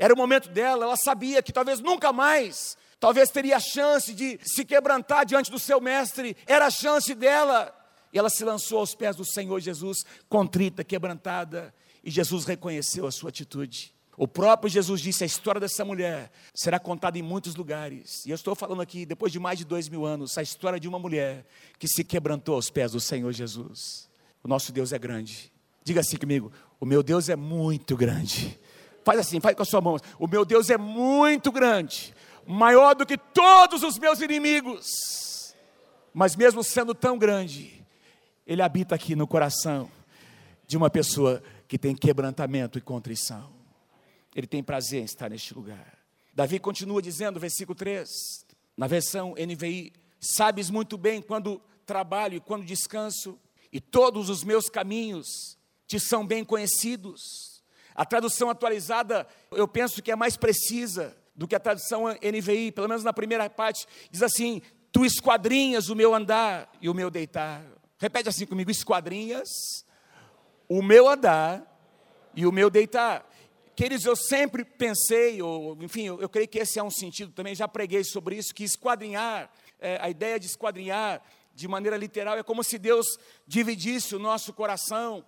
Era 0.00 0.14
o 0.14 0.16
momento 0.16 0.48
dela, 0.48 0.86
ela 0.86 0.96
sabia 0.96 1.42
que 1.42 1.52
talvez 1.52 1.78
nunca 1.78 2.10
mais, 2.10 2.74
talvez 2.98 3.28
teria 3.28 3.58
a 3.58 3.60
chance 3.60 4.14
de 4.14 4.40
se 4.42 4.64
quebrantar 4.64 5.26
diante 5.26 5.50
do 5.50 5.58
seu 5.58 5.78
mestre, 5.78 6.34
era 6.46 6.64
a 6.64 6.70
chance 6.70 7.14
dela. 7.14 7.70
E 8.10 8.18
ela 8.18 8.30
se 8.30 8.42
lançou 8.42 8.78
aos 8.78 8.94
pés 8.94 9.14
do 9.14 9.26
Senhor 9.26 9.60
Jesus, 9.60 9.98
contrita, 10.26 10.82
quebrantada, 10.82 11.74
e 12.02 12.10
Jesus 12.10 12.46
reconheceu 12.46 13.06
a 13.06 13.12
sua 13.12 13.28
atitude. 13.28 13.94
O 14.16 14.26
próprio 14.26 14.70
Jesus 14.70 15.02
disse: 15.02 15.22
a 15.22 15.26
história 15.26 15.60
dessa 15.60 15.84
mulher 15.84 16.30
será 16.54 16.80
contada 16.80 17.18
em 17.18 17.22
muitos 17.22 17.54
lugares. 17.54 18.24
E 18.24 18.30
eu 18.30 18.34
estou 18.36 18.54
falando 18.54 18.80
aqui, 18.80 19.04
depois 19.04 19.30
de 19.30 19.38
mais 19.38 19.58
de 19.58 19.66
dois 19.66 19.86
mil 19.86 20.06
anos, 20.06 20.38
a 20.38 20.42
história 20.42 20.80
de 20.80 20.88
uma 20.88 20.98
mulher 20.98 21.44
que 21.78 21.86
se 21.86 22.02
quebrantou 22.02 22.54
aos 22.54 22.70
pés 22.70 22.92
do 22.92 23.00
Senhor 23.00 23.30
Jesus. 23.32 24.08
O 24.42 24.48
nosso 24.48 24.72
Deus 24.72 24.94
é 24.94 24.98
grande. 24.98 25.52
Diga 25.84 26.00
assim 26.00 26.16
comigo: 26.16 26.50
o 26.80 26.86
meu 26.86 27.02
Deus 27.02 27.28
é 27.28 27.36
muito 27.36 27.94
grande. 27.98 28.58
Faz 29.04 29.20
assim, 29.20 29.40
faz 29.40 29.56
com 29.56 29.62
a 29.62 29.66
sua 29.66 29.80
mão. 29.80 29.96
O 30.18 30.26
meu 30.26 30.44
Deus 30.44 30.70
é 30.70 30.76
muito 30.76 31.50
grande, 31.50 32.14
maior 32.46 32.94
do 32.94 33.06
que 33.06 33.16
todos 33.16 33.82
os 33.82 33.98
meus 33.98 34.20
inimigos. 34.20 35.54
Mas 36.12 36.36
mesmo 36.36 36.62
sendo 36.62 36.94
tão 36.94 37.18
grande, 37.18 37.84
Ele 38.46 38.62
habita 38.62 38.94
aqui 38.94 39.14
no 39.14 39.26
coração 39.26 39.90
de 40.66 40.76
uma 40.76 40.90
pessoa 40.90 41.42
que 41.66 41.78
tem 41.78 41.94
quebrantamento 41.94 42.78
e 42.78 42.80
contrição. 42.80 43.50
Ele 44.34 44.46
tem 44.46 44.62
prazer 44.62 45.00
em 45.00 45.04
estar 45.04 45.28
neste 45.30 45.54
lugar. 45.54 45.98
Davi 46.34 46.58
continua 46.58 47.02
dizendo, 47.02 47.40
versículo 47.40 47.74
3, 47.74 48.08
na 48.76 48.86
versão 48.86 49.34
NVI: 49.34 49.92
Sabes 50.20 50.70
muito 50.70 50.96
bem 50.96 51.20
quando 51.20 51.60
trabalho 51.84 52.36
e 52.36 52.40
quando 52.40 52.64
descanso, 52.64 53.38
e 53.72 53.80
todos 53.80 54.28
os 54.28 54.44
meus 54.44 54.68
caminhos 54.68 55.58
te 55.86 55.98
são 55.98 56.24
bem 56.24 56.44
conhecidos. 56.44 57.49
A 58.00 58.04
tradução 58.06 58.48
atualizada, 58.48 59.26
eu 59.50 59.68
penso 59.68 60.00
que 60.00 60.10
é 60.10 60.16
mais 60.16 60.34
precisa 60.34 61.14
do 61.34 61.46
que 61.46 61.54
a 61.54 61.60
tradução 61.60 62.06
NVI, 62.06 62.72
pelo 62.72 62.88
menos 62.88 63.04
na 63.04 63.12
primeira 63.12 63.50
parte, 63.50 63.86
diz 64.10 64.22
assim: 64.22 64.62
Tu 64.90 65.04
esquadrinhas 65.04 65.90
o 65.90 65.94
meu 65.94 66.14
andar 66.14 66.72
e 66.80 66.88
o 66.88 66.94
meu 66.94 67.10
deitar. 67.10 67.62
Repete 67.98 68.30
assim 68.30 68.46
comigo: 68.46 68.70
esquadrinhas 68.70 69.50
o 70.66 70.80
meu 70.82 71.06
andar 71.10 71.62
e 72.34 72.46
o 72.46 72.52
meu 72.52 72.70
deitar. 72.70 73.28
Queridos, 73.76 74.06
eu 74.06 74.16
sempre 74.16 74.64
pensei, 74.64 75.42
ou, 75.42 75.76
enfim, 75.82 76.06
eu, 76.06 76.22
eu, 76.22 76.28
creio 76.30 76.48
que 76.48 76.58
esse 76.58 76.78
é 76.78 76.82
um 76.82 76.90
sentido 76.90 77.32
também, 77.32 77.54
já 77.54 77.68
preguei 77.68 78.02
sobre 78.02 78.34
isso, 78.34 78.54
que 78.54 78.64
esquadrinhar, 78.64 79.50
é, 79.78 79.98
a 80.00 80.08
ideia 80.08 80.40
de 80.40 80.46
esquadrinhar 80.46 81.22
de 81.54 81.68
maneira 81.68 81.98
literal 81.98 82.38
é 82.38 82.42
como 82.42 82.64
se 82.64 82.78
Deus 82.78 83.18
dividisse 83.46 84.16
o 84.16 84.18
nosso 84.18 84.54
coração 84.54 85.22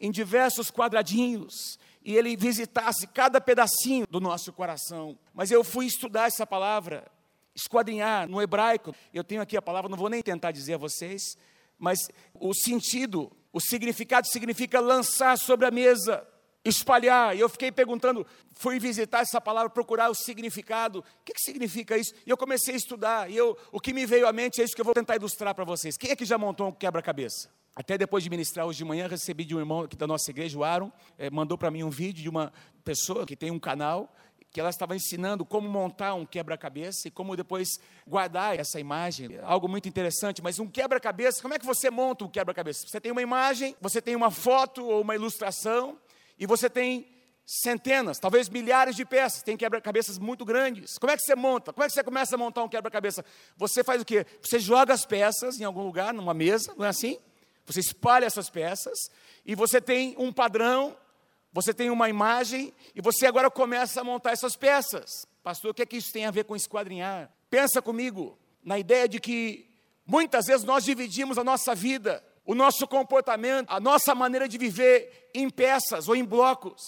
em 0.00 0.10
diversos 0.10 0.70
quadradinhos 0.70 1.78
e 2.04 2.14
ele 2.16 2.36
visitasse 2.36 3.06
cada 3.06 3.40
pedacinho 3.40 4.06
do 4.10 4.20
nosso 4.20 4.52
coração. 4.52 5.18
Mas 5.32 5.50
eu 5.50 5.64
fui 5.64 5.86
estudar 5.86 6.26
essa 6.26 6.46
palavra, 6.46 7.04
esquadrinhar 7.54 8.28
no 8.28 8.42
hebraico. 8.42 8.94
Eu 9.12 9.24
tenho 9.24 9.40
aqui 9.40 9.56
a 9.56 9.62
palavra, 9.62 9.88
não 9.88 9.96
vou 9.96 10.10
nem 10.10 10.22
tentar 10.22 10.50
dizer 10.50 10.74
a 10.74 10.78
vocês, 10.78 11.22
mas 11.78 11.98
o 12.34 12.52
sentido, 12.52 13.32
o 13.52 13.60
significado 13.60 14.26
significa 14.28 14.80
lançar 14.80 15.38
sobre 15.38 15.66
a 15.66 15.70
mesa, 15.70 16.26
espalhar. 16.62 17.34
E 17.34 17.40
eu 17.40 17.48
fiquei 17.48 17.72
perguntando, 17.72 18.26
fui 18.52 18.78
visitar 18.78 19.20
essa 19.20 19.40
palavra, 19.40 19.70
procurar 19.70 20.10
o 20.10 20.14
significado. 20.14 20.98
O 20.98 21.24
que, 21.24 21.32
que 21.32 21.40
significa 21.40 21.96
isso? 21.96 22.12
E 22.26 22.30
eu 22.30 22.36
comecei 22.36 22.74
a 22.74 22.76
estudar. 22.76 23.30
E 23.30 23.36
eu, 23.36 23.56
o 23.72 23.80
que 23.80 23.94
me 23.94 24.04
veio 24.04 24.28
à 24.28 24.32
mente 24.32 24.60
é 24.60 24.64
isso 24.64 24.74
que 24.74 24.80
eu 24.80 24.84
vou 24.84 24.94
tentar 24.94 25.16
ilustrar 25.16 25.54
para 25.54 25.64
vocês. 25.64 25.96
Quem 25.96 26.10
é 26.10 26.16
que 26.16 26.26
já 26.26 26.36
montou 26.36 26.68
um 26.68 26.72
quebra-cabeça? 26.72 27.48
Até 27.76 27.98
depois 27.98 28.22
de 28.22 28.30
ministrar 28.30 28.66
hoje 28.66 28.78
de 28.78 28.84
manhã, 28.84 29.08
recebi 29.08 29.44
de 29.44 29.54
um 29.54 29.58
irmão 29.58 29.80
aqui 29.80 29.96
da 29.96 30.06
nossa 30.06 30.30
igreja, 30.30 30.56
o 30.56 30.62
Aaron, 30.62 30.92
é, 31.18 31.28
mandou 31.28 31.58
para 31.58 31.70
mim 31.70 31.82
um 31.82 31.90
vídeo 31.90 32.22
de 32.22 32.28
uma 32.28 32.52
pessoa 32.84 33.26
que 33.26 33.34
tem 33.34 33.50
um 33.50 33.58
canal, 33.58 34.14
que 34.52 34.60
ela 34.60 34.70
estava 34.70 34.94
ensinando 34.94 35.44
como 35.44 35.68
montar 35.68 36.14
um 36.14 36.24
quebra-cabeça 36.24 37.08
e 37.08 37.10
como 37.10 37.34
depois 37.34 37.80
guardar 38.06 38.56
essa 38.56 38.78
imagem. 38.78 39.40
Algo 39.42 39.66
muito 39.66 39.88
interessante, 39.88 40.40
mas 40.40 40.60
um 40.60 40.68
quebra-cabeça, 40.68 41.42
como 41.42 41.54
é 41.54 41.58
que 41.58 41.66
você 41.66 41.90
monta 41.90 42.24
um 42.24 42.28
quebra-cabeça? 42.28 42.86
Você 42.86 43.00
tem 43.00 43.10
uma 43.10 43.22
imagem, 43.22 43.74
você 43.80 44.00
tem 44.00 44.14
uma 44.14 44.30
foto 44.30 44.86
ou 44.86 45.00
uma 45.00 45.16
ilustração, 45.16 45.98
e 46.38 46.46
você 46.46 46.70
tem 46.70 47.08
centenas, 47.44 48.20
talvez 48.20 48.48
milhares 48.48 48.94
de 48.94 49.04
peças, 49.04 49.42
tem 49.42 49.56
quebra-cabeças 49.56 50.18
muito 50.18 50.44
grandes. 50.44 50.96
Como 50.96 51.10
é 51.10 51.16
que 51.16 51.22
você 51.22 51.34
monta? 51.34 51.72
Como 51.72 51.84
é 51.84 51.88
que 51.88 51.92
você 51.92 52.04
começa 52.04 52.36
a 52.36 52.38
montar 52.38 52.62
um 52.62 52.68
quebra-cabeça? 52.68 53.24
Você 53.56 53.82
faz 53.82 54.00
o 54.00 54.04
quê? 54.04 54.24
Você 54.40 54.60
joga 54.60 54.94
as 54.94 55.04
peças 55.04 55.60
em 55.60 55.64
algum 55.64 55.82
lugar, 55.82 56.14
numa 56.14 56.32
mesa, 56.32 56.72
não 56.78 56.84
é 56.84 56.88
assim? 56.88 57.18
Você 57.66 57.80
espalha 57.80 58.26
essas 58.26 58.50
peças 58.50 58.98
e 59.44 59.54
você 59.54 59.80
tem 59.80 60.14
um 60.18 60.32
padrão, 60.32 60.96
você 61.52 61.72
tem 61.72 61.90
uma 61.90 62.08
imagem 62.08 62.74
e 62.94 63.00
você 63.00 63.26
agora 63.26 63.50
começa 63.50 64.00
a 64.00 64.04
montar 64.04 64.32
essas 64.32 64.56
peças. 64.56 65.26
Pastor, 65.42 65.70
o 65.70 65.74
que 65.74 65.82
é 65.82 65.86
que 65.86 65.96
isso 65.96 66.12
tem 66.12 66.26
a 66.26 66.30
ver 66.30 66.44
com 66.44 66.56
esquadrinhar? 66.56 67.30
Pensa 67.48 67.80
comigo 67.80 68.38
na 68.62 68.78
ideia 68.78 69.08
de 69.08 69.20
que 69.20 69.70
muitas 70.06 70.46
vezes 70.46 70.64
nós 70.64 70.84
dividimos 70.84 71.38
a 71.38 71.44
nossa 71.44 71.74
vida, 71.74 72.24
o 72.44 72.54
nosso 72.54 72.86
comportamento, 72.86 73.70
a 73.70 73.80
nossa 73.80 74.14
maneira 74.14 74.48
de 74.48 74.58
viver 74.58 75.30
em 75.34 75.48
peças 75.48 76.08
ou 76.08 76.16
em 76.16 76.24
blocos. 76.24 76.82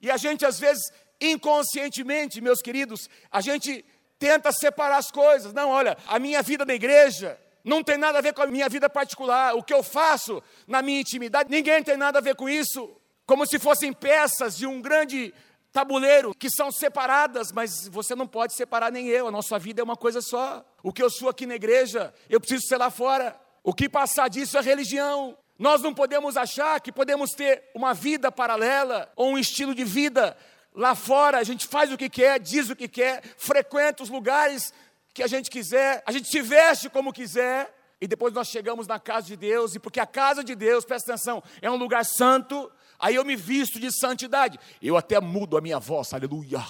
E 0.00 0.10
a 0.10 0.16
gente 0.16 0.44
às 0.44 0.58
vezes 0.58 0.82
inconscientemente, 1.20 2.40
meus 2.40 2.60
queridos, 2.60 3.08
a 3.30 3.40
gente 3.40 3.84
tenta 4.18 4.52
separar 4.52 4.96
as 4.96 5.10
coisas. 5.10 5.52
Não, 5.52 5.70
olha, 5.70 5.96
a 6.06 6.18
minha 6.18 6.42
vida 6.42 6.64
na 6.64 6.74
igreja 6.74 7.38
não 7.64 7.82
tem 7.82 7.96
nada 7.96 8.18
a 8.18 8.22
ver 8.22 8.32
com 8.34 8.42
a 8.42 8.46
minha 8.46 8.68
vida 8.68 8.88
particular. 8.90 9.54
O 9.54 9.62
que 9.62 9.72
eu 9.72 9.82
faço 9.82 10.42
na 10.66 10.82
minha 10.82 11.00
intimidade, 11.00 11.50
ninguém 11.50 11.82
tem 11.82 11.96
nada 11.96 12.18
a 12.18 12.22
ver 12.22 12.34
com 12.34 12.48
isso. 12.48 12.90
Como 13.24 13.46
se 13.46 13.58
fossem 13.58 13.92
peças 13.92 14.56
de 14.56 14.66
um 14.66 14.80
grande 14.80 15.32
tabuleiro 15.72 16.34
que 16.34 16.50
são 16.50 16.70
separadas, 16.70 17.50
mas 17.50 17.88
você 17.88 18.14
não 18.14 18.26
pode 18.26 18.54
separar 18.54 18.92
nem 18.92 19.08
eu. 19.08 19.26
A 19.26 19.30
nossa 19.30 19.58
vida 19.58 19.80
é 19.80 19.84
uma 19.84 19.96
coisa 19.96 20.20
só. 20.20 20.64
O 20.82 20.92
que 20.92 21.02
eu 21.02 21.08
sou 21.08 21.28
aqui 21.28 21.46
na 21.46 21.54
igreja, 21.54 22.12
eu 22.28 22.40
preciso 22.40 22.66
ser 22.66 22.76
lá 22.76 22.90
fora. 22.90 23.38
O 23.62 23.72
que 23.72 23.88
passar 23.88 24.28
disso 24.28 24.58
é 24.58 24.60
religião. 24.60 25.36
Nós 25.58 25.80
não 25.80 25.94
podemos 25.94 26.36
achar 26.36 26.80
que 26.80 26.90
podemos 26.90 27.30
ter 27.32 27.62
uma 27.74 27.94
vida 27.94 28.32
paralela 28.32 29.10
ou 29.14 29.30
um 29.30 29.38
estilo 29.38 29.74
de 29.74 29.84
vida 29.84 30.36
lá 30.74 30.94
fora. 30.94 31.38
A 31.38 31.44
gente 31.44 31.66
faz 31.66 31.92
o 31.92 31.96
que 31.96 32.10
quer, 32.10 32.40
diz 32.40 32.68
o 32.68 32.76
que 32.76 32.88
quer, 32.88 33.22
frequenta 33.36 34.02
os 34.02 34.08
lugares 34.08 34.72
que 35.14 35.22
a 35.22 35.26
gente 35.26 35.50
quiser, 35.50 36.02
a 36.06 36.12
gente 36.12 36.28
se 36.28 36.40
veste 36.40 36.88
como 36.88 37.12
quiser, 37.12 37.74
e 38.00 38.06
depois 38.06 38.32
nós 38.32 38.48
chegamos 38.48 38.86
na 38.86 38.98
casa 38.98 39.28
de 39.28 39.36
Deus, 39.36 39.74
e 39.74 39.78
porque 39.78 40.00
a 40.00 40.06
casa 40.06 40.42
de 40.42 40.54
Deus, 40.54 40.84
presta 40.84 41.12
atenção, 41.12 41.42
é 41.60 41.70
um 41.70 41.76
lugar 41.76 42.04
santo, 42.04 42.70
aí 42.98 43.14
eu 43.14 43.24
me 43.24 43.36
visto 43.36 43.78
de 43.78 43.90
santidade. 43.92 44.58
Eu 44.80 44.96
até 44.96 45.20
mudo 45.20 45.56
a 45.56 45.60
minha 45.60 45.78
voz, 45.78 46.12
aleluia, 46.12 46.64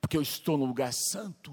porque 0.00 0.16
eu 0.16 0.22
estou 0.22 0.56
no 0.56 0.64
lugar 0.64 0.92
santo. 0.92 1.52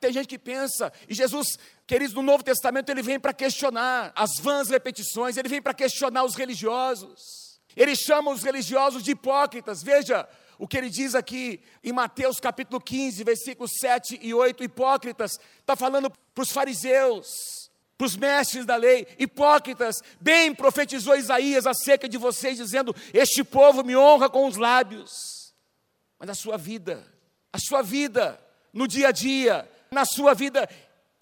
Tem 0.00 0.12
gente 0.12 0.26
que 0.26 0.38
pensa, 0.38 0.90
e 1.08 1.14
Jesus, 1.14 1.58
queridos, 1.86 2.14
no 2.14 2.22
Novo 2.22 2.42
Testamento, 2.42 2.88
ele 2.90 3.02
vem 3.02 3.20
para 3.20 3.34
questionar 3.34 4.12
as 4.16 4.38
vãs 4.40 4.70
repetições, 4.70 5.36
ele 5.36 5.48
vem 5.48 5.60
para 5.60 5.74
questionar 5.74 6.24
os 6.24 6.34
religiosos. 6.34 7.50
Ele 7.76 7.94
chama 7.94 8.32
os 8.32 8.42
religiosos 8.42 9.02
de 9.02 9.12
hipócritas. 9.12 9.82
Veja, 9.82 10.28
o 10.60 10.68
que 10.68 10.76
ele 10.76 10.90
diz 10.90 11.14
aqui 11.14 11.58
em 11.82 11.90
Mateus 11.90 12.38
capítulo 12.38 12.78
15, 12.78 13.24
versículos 13.24 13.72
7 13.80 14.20
e 14.20 14.34
8, 14.34 14.62
hipócritas, 14.62 15.40
está 15.58 15.74
falando 15.74 16.10
para 16.34 16.42
os 16.42 16.50
fariseus, 16.50 17.70
para 17.96 18.06
os 18.06 18.14
mestres 18.14 18.66
da 18.66 18.76
lei, 18.76 19.06
hipócritas, 19.18 19.96
bem 20.20 20.54
profetizou 20.54 21.16
Isaías 21.16 21.66
acerca 21.66 22.06
de 22.06 22.18
vocês, 22.18 22.58
dizendo: 22.58 22.94
Este 23.14 23.42
povo 23.42 23.82
me 23.82 23.96
honra 23.96 24.28
com 24.28 24.46
os 24.46 24.56
lábios, 24.56 25.54
mas 26.18 26.28
a 26.28 26.34
sua 26.34 26.58
vida, 26.58 27.10
a 27.50 27.58
sua 27.58 27.80
vida, 27.80 28.38
no 28.70 28.86
dia 28.86 29.08
a 29.08 29.12
dia, 29.12 29.66
na 29.90 30.04
sua 30.04 30.34
vida, 30.34 30.68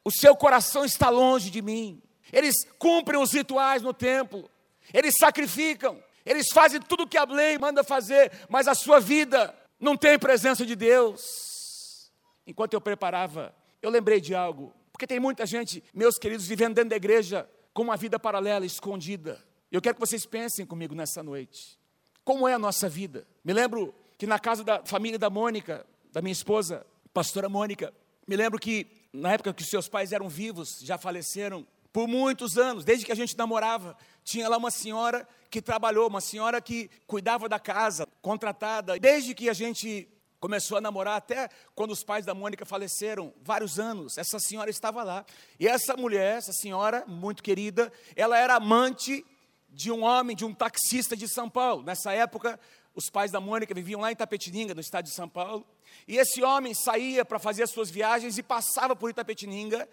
o 0.04 0.10
seu 0.10 0.34
coração 0.34 0.84
está 0.84 1.10
longe 1.10 1.48
de 1.48 1.62
mim. 1.62 2.02
Eles 2.32 2.56
cumprem 2.76 3.20
os 3.20 3.32
rituais 3.32 3.82
no 3.82 3.94
templo, 3.94 4.50
eles 4.92 5.14
sacrificam, 5.16 6.02
eles 6.28 6.48
fazem 6.52 6.80
tudo 6.80 7.04
o 7.04 7.08
que 7.08 7.16
a 7.16 7.24
lei 7.24 7.56
manda 7.56 7.82
fazer, 7.82 8.30
mas 8.48 8.68
a 8.68 8.74
sua 8.74 9.00
vida 9.00 9.54
não 9.80 9.96
tem 9.96 10.18
presença 10.18 10.66
de 10.66 10.76
Deus. 10.76 12.12
Enquanto 12.46 12.74
eu 12.74 12.80
preparava, 12.80 13.54
eu 13.80 13.90
lembrei 13.90 14.20
de 14.20 14.34
algo. 14.34 14.74
Porque 14.92 15.06
tem 15.06 15.18
muita 15.18 15.46
gente, 15.46 15.82
meus 15.94 16.18
queridos, 16.18 16.46
vivendo 16.46 16.74
dentro 16.74 16.90
da 16.90 16.96
igreja 16.96 17.48
com 17.72 17.82
uma 17.82 17.96
vida 17.96 18.18
paralela, 18.18 18.66
escondida. 18.66 19.42
Eu 19.72 19.80
quero 19.80 19.94
que 19.94 20.00
vocês 20.00 20.26
pensem 20.26 20.66
comigo 20.66 20.94
nessa 20.94 21.22
noite. 21.22 21.78
Como 22.24 22.46
é 22.46 22.52
a 22.52 22.58
nossa 22.58 22.88
vida? 22.88 23.26
Me 23.42 23.52
lembro 23.52 23.94
que 24.18 24.26
na 24.26 24.38
casa 24.38 24.62
da 24.62 24.84
família 24.84 25.18
da 25.18 25.30
Mônica, 25.30 25.86
da 26.12 26.20
minha 26.20 26.32
esposa, 26.32 26.84
pastora 27.14 27.48
Mônica, 27.48 27.94
me 28.26 28.36
lembro 28.36 28.58
que 28.58 28.86
na 29.12 29.32
época 29.32 29.54
que 29.54 29.64
seus 29.64 29.88
pais 29.88 30.12
eram 30.12 30.28
vivos, 30.28 30.80
já 30.82 30.98
faleceram 30.98 31.66
por 31.92 32.06
muitos 32.06 32.58
anos, 32.58 32.84
desde 32.84 33.04
que 33.04 33.12
a 33.12 33.16
gente 33.16 33.36
namorava, 33.36 33.96
tinha 34.22 34.48
lá 34.48 34.56
uma 34.56 34.70
senhora 34.70 35.26
que 35.50 35.62
trabalhou, 35.62 36.08
uma 36.08 36.20
senhora 36.20 36.60
que 36.60 36.90
cuidava 37.06 37.48
da 37.48 37.58
casa, 37.58 38.06
contratada. 38.20 38.98
Desde 38.98 39.34
que 39.34 39.48
a 39.48 39.54
gente 39.54 40.08
começou 40.38 40.78
a 40.78 40.80
namorar 40.80 41.16
até 41.16 41.48
quando 41.74 41.90
os 41.90 42.04
pais 42.04 42.24
da 42.24 42.34
Mônica 42.34 42.64
faleceram, 42.64 43.32
vários 43.42 43.78
anos. 43.78 44.18
Essa 44.18 44.38
senhora 44.38 44.70
estava 44.70 45.02
lá. 45.02 45.24
E 45.58 45.66
essa 45.66 45.96
mulher, 45.96 46.38
essa 46.38 46.52
senhora 46.52 47.04
muito 47.06 47.42
querida, 47.42 47.92
ela 48.14 48.38
era 48.38 48.56
amante 48.56 49.24
de 49.68 49.90
um 49.90 50.02
homem, 50.02 50.36
de 50.36 50.44
um 50.44 50.54
taxista 50.54 51.16
de 51.16 51.28
São 51.28 51.48
Paulo. 51.48 51.82
Nessa 51.82 52.12
época, 52.12 52.58
os 52.94 53.08
pais 53.10 53.30
da 53.30 53.40
Mônica 53.40 53.74
viviam 53.74 54.00
lá 54.00 54.10
em 54.10 54.16
Tapetininga, 54.16 54.74
no 54.74 54.80
estado 54.80 55.04
de 55.04 55.10
São 55.10 55.28
Paulo. 55.28 55.66
E 56.06 56.16
esse 56.16 56.42
homem 56.42 56.74
saía 56.74 57.24
para 57.24 57.38
fazer 57.38 57.62
as 57.62 57.70
suas 57.70 57.90
viagens 57.90 58.38
e 58.38 58.42
passava 58.42 58.94
por 58.96 59.10
Itapetininga, 59.10 59.88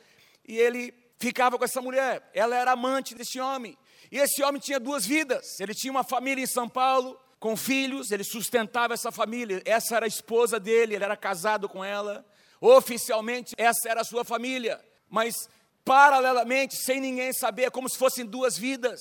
e 0.48 0.58
ele 0.58 0.94
ficava 1.18 1.58
com 1.58 1.64
essa 1.64 1.82
mulher. 1.82 2.30
Ela 2.34 2.56
era 2.56 2.72
amante 2.72 3.16
desse 3.16 3.40
homem. 3.40 3.78
E 4.12 4.18
esse 4.18 4.44
homem 4.44 4.62
tinha 4.62 4.80
duas 4.80 5.06
vidas. 5.06 5.60
Ele 5.60 5.74
tinha 5.74 5.92
uma 5.92 6.04
família 6.04 6.44
em 6.44 6.48
São 6.48 6.70
Paulo 6.70 7.20
com 7.40 7.56
filhos, 7.56 8.12
ele 8.12 8.24
sustentava 8.24 8.94
essa 8.94 9.12
família. 9.12 9.62
Essa 9.66 9.98
era 9.98 10.06
a 10.06 10.08
esposa 10.08 10.60
dele, 10.60 10.96
ele 10.96 11.04
era 11.04 11.16
casado 11.16 11.70
com 11.70 11.84
ela. 11.84 12.26
Oficialmente, 12.60 13.54
essa 13.58 13.90
era 13.90 14.02
a 14.02 14.06
sua 14.06 14.24
família. 14.24 14.84
Mas, 15.10 15.48
paralelamente, 15.84 16.76
sem 16.76 17.00
ninguém 17.00 17.32
saber, 17.34 17.70
como 17.72 17.90
se 17.90 17.98
fossem 17.98 18.26
duas 18.26 18.58
vidas, 18.58 19.00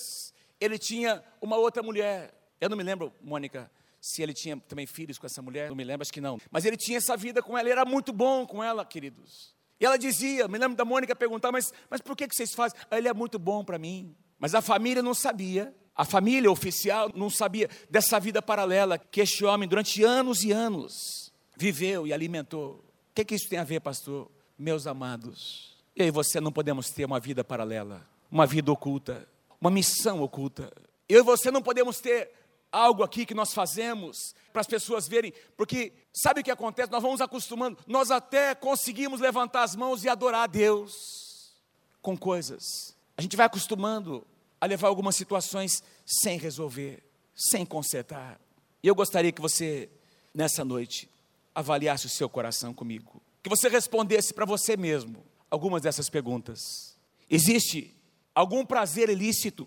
ele 0.60 0.78
tinha 0.78 1.24
uma 1.40 1.56
outra 1.56 1.82
mulher. 1.82 2.34
Eu 2.60 2.68
não 2.68 2.76
me 2.76 2.82
lembro, 2.82 3.12
Mônica, 3.22 3.70
se 4.00 4.22
ele 4.22 4.34
tinha 4.34 4.58
também 4.68 4.86
filhos 4.86 5.16
com 5.16 5.24
essa 5.24 5.40
mulher, 5.40 5.68
não 5.68 5.76
me 5.76 5.84
lembro, 5.84 6.02
acho 6.02 6.12
que 6.12 6.20
não. 6.20 6.38
Mas 6.50 6.66
ele 6.66 6.76
tinha 6.76 6.98
essa 6.98 7.16
vida 7.16 7.42
com 7.42 7.56
ela, 7.56 7.66
ele 7.66 7.72
era 7.72 7.86
muito 7.86 8.12
bom 8.12 8.46
com 8.46 8.62
ela, 8.62 8.84
queridos. 8.84 9.53
E 9.80 9.84
ela 9.84 9.96
dizia, 9.96 10.46
me 10.48 10.58
lembro 10.58 10.76
da 10.76 10.84
Mônica 10.84 11.14
perguntar, 11.16 11.50
mas, 11.50 11.72
mas 11.90 12.00
por 12.00 12.16
que, 12.16 12.28
que 12.28 12.34
vocês 12.34 12.54
fazem? 12.54 12.78
Ele 12.90 13.08
é 13.08 13.14
muito 13.14 13.38
bom 13.38 13.64
para 13.64 13.78
mim. 13.78 14.14
Mas 14.38 14.54
a 14.54 14.62
família 14.62 15.02
não 15.02 15.14
sabia 15.14 15.74
a 15.96 16.04
família 16.04 16.50
oficial 16.50 17.10
não 17.14 17.30
sabia 17.30 17.70
dessa 17.88 18.18
vida 18.18 18.42
paralela 18.42 18.98
que 18.98 19.20
este 19.20 19.44
homem, 19.44 19.68
durante 19.68 20.02
anos 20.02 20.42
e 20.42 20.50
anos, 20.50 21.32
viveu 21.56 22.06
e 22.06 22.12
alimentou. 22.12 22.84
O 23.10 23.14
que, 23.14 23.24
que 23.24 23.34
isso 23.34 23.48
tem 23.48 23.60
a 23.60 23.64
ver, 23.64 23.80
pastor? 23.80 24.28
Meus 24.58 24.86
amados, 24.86 25.76
e 25.96 26.02
aí 26.02 26.10
você 26.10 26.40
não 26.40 26.52
podemos 26.52 26.90
ter 26.90 27.04
uma 27.04 27.20
vida 27.20 27.44
paralela, 27.44 28.08
uma 28.30 28.46
vida 28.46 28.72
oculta, 28.72 29.28
uma 29.60 29.70
missão 29.70 30.20
oculta. 30.20 30.72
Eu 31.08 31.20
e 31.20 31.22
você 31.22 31.50
não 31.50 31.62
podemos 31.62 32.00
ter 32.00 32.30
algo 32.74 33.02
aqui 33.02 33.24
que 33.24 33.34
nós 33.34 33.54
fazemos 33.54 34.34
para 34.52 34.60
as 34.60 34.66
pessoas 34.66 35.08
verem, 35.08 35.32
porque 35.56 35.92
sabe 36.12 36.40
o 36.40 36.44
que 36.44 36.50
acontece? 36.50 36.90
Nós 36.90 37.02
vamos 37.02 37.20
acostumando, 37.20 37.78
nós 37.86 38.10
até 38.10 38.54
conseguimos 38.54 39.20
levantar 39.20 39.62
as 39.62 39.76
mãos 39.76 40.04
e 40.04 40.08
adorar 40.08 40.42
a 40.42 40.46
Deus 40.46 41.54
com 42.02 42.16
coisas. 42.16 42.94
A 43.16 43.22
gente 43.22 43.36
vai 43.36 43.46
acostumando 43.46 44.26
a 44.60 44.66
levar 44.66 44.88
algumas 44.88 45.16
situações 45.16 45.82
sem 46.04 46.38
resolver, 46.38 47.02
sem 47.34 47.64
consertar. 47.64 48.40
E 48.82 48.88
eu 48.88 48.94
gostaria 48.94 49.32
que 49.32 49.40
você, 49.40 49.88
nessa 50.34 50.64
noite, 50.64 51.08
avaliasse 51.54 52.06
o 52.06 52.10
seu 52.10 52.28
coração 52.28 52.74
comigo. 52.74 53.22
Que 53.42 53.48
você 53.48 53.68
respondesse 53.68 54.34
para 54.34 54.44
você 54.44 54.76
mesmo 54.76 55.24
algumas 55.50 55.82
dessas 55.82 56.10
perguntas. 56.10 56.96
Existe 57.30 57.94
algum 58.34 58.64
prazer 58.64 59.08
ilícito? 59.08 59.66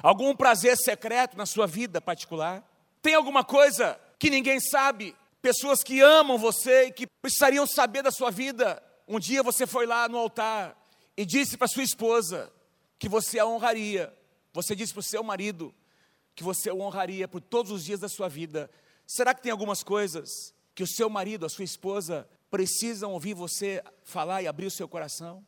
Algum 0.00 0.34
prazer 0.36 0.76
secreto 0.76 1.36
na 1.36 1.46
sua 1.46 1.66
vida 1.66 2.00
particular? 2.00 2.64
Tem 3.00 3.14
alguma 3.14 3.42
coisa 3.42 3.98
que 4.18 4.30
ninguém 4.30 4.60
sabe? 4.60 5.16
Pessoas 5.40 5.82
que 5.82 6.00
amam 6.00 6.38
você 6.38 6.84
e 6.84 6.92
que 6.92 7.06
precisariam 7.20 7.66
saber 7.66 8.02
da 8.02 8.12
sua 8.12 8.30
vida. 8.30 8.80
Um 9.08 9.18
dia 9.18 9.42
você 9.42 9.66
foi 9.66 9.86
lá 9.86 10.08
no 10.08 10.18
altar 10.18 10.76
e 11.16 11.26
disse 11.26 11.56
para 11.56 11.66
sua 11.66 11.82
esposa 11.82 12.52
que 12.98 13.08
você 13.08 13.40
a 13.40 13.46
honraria 13.46 14.14
você 14.52 14.76
disse 14.76 14.92
para 14.92 15.00
o 15.00 15.04
seu 15.04 15.22
marido 15.22 15.74
que 16.34 16.44
você 16.44 16.70
o 16.70 16.80
honraria 16.80 17.26
por 17.26 17.40
todos 17.40 17.72
os 17.72 17.84
dias 17.84 18.00
da 18.00 18.08
sua 18.08 18.28
vida. 18.28 18.70
Será 19.06 19.34
que 19.34 19.42
tem 19.42 19.52
algumas 19.52 19.82
coisas 19.82 20.54
que 20.74 20.82
o 20.82 20.86
seu 20.86 21.08
marido, 21.10 21.46
a 21.46 21.48
sua 21.48 21.64
esposa, 21.64 22.28
precisam 22.50 23.12
ouvir 23.12 23.34
você 23.34 23.82
falar 24.02 24.42
e 24.42 24.46
abrir 24.46 24.66
o 24.66 24.70
seu 24.70 24.88
coração? 24.88 25.46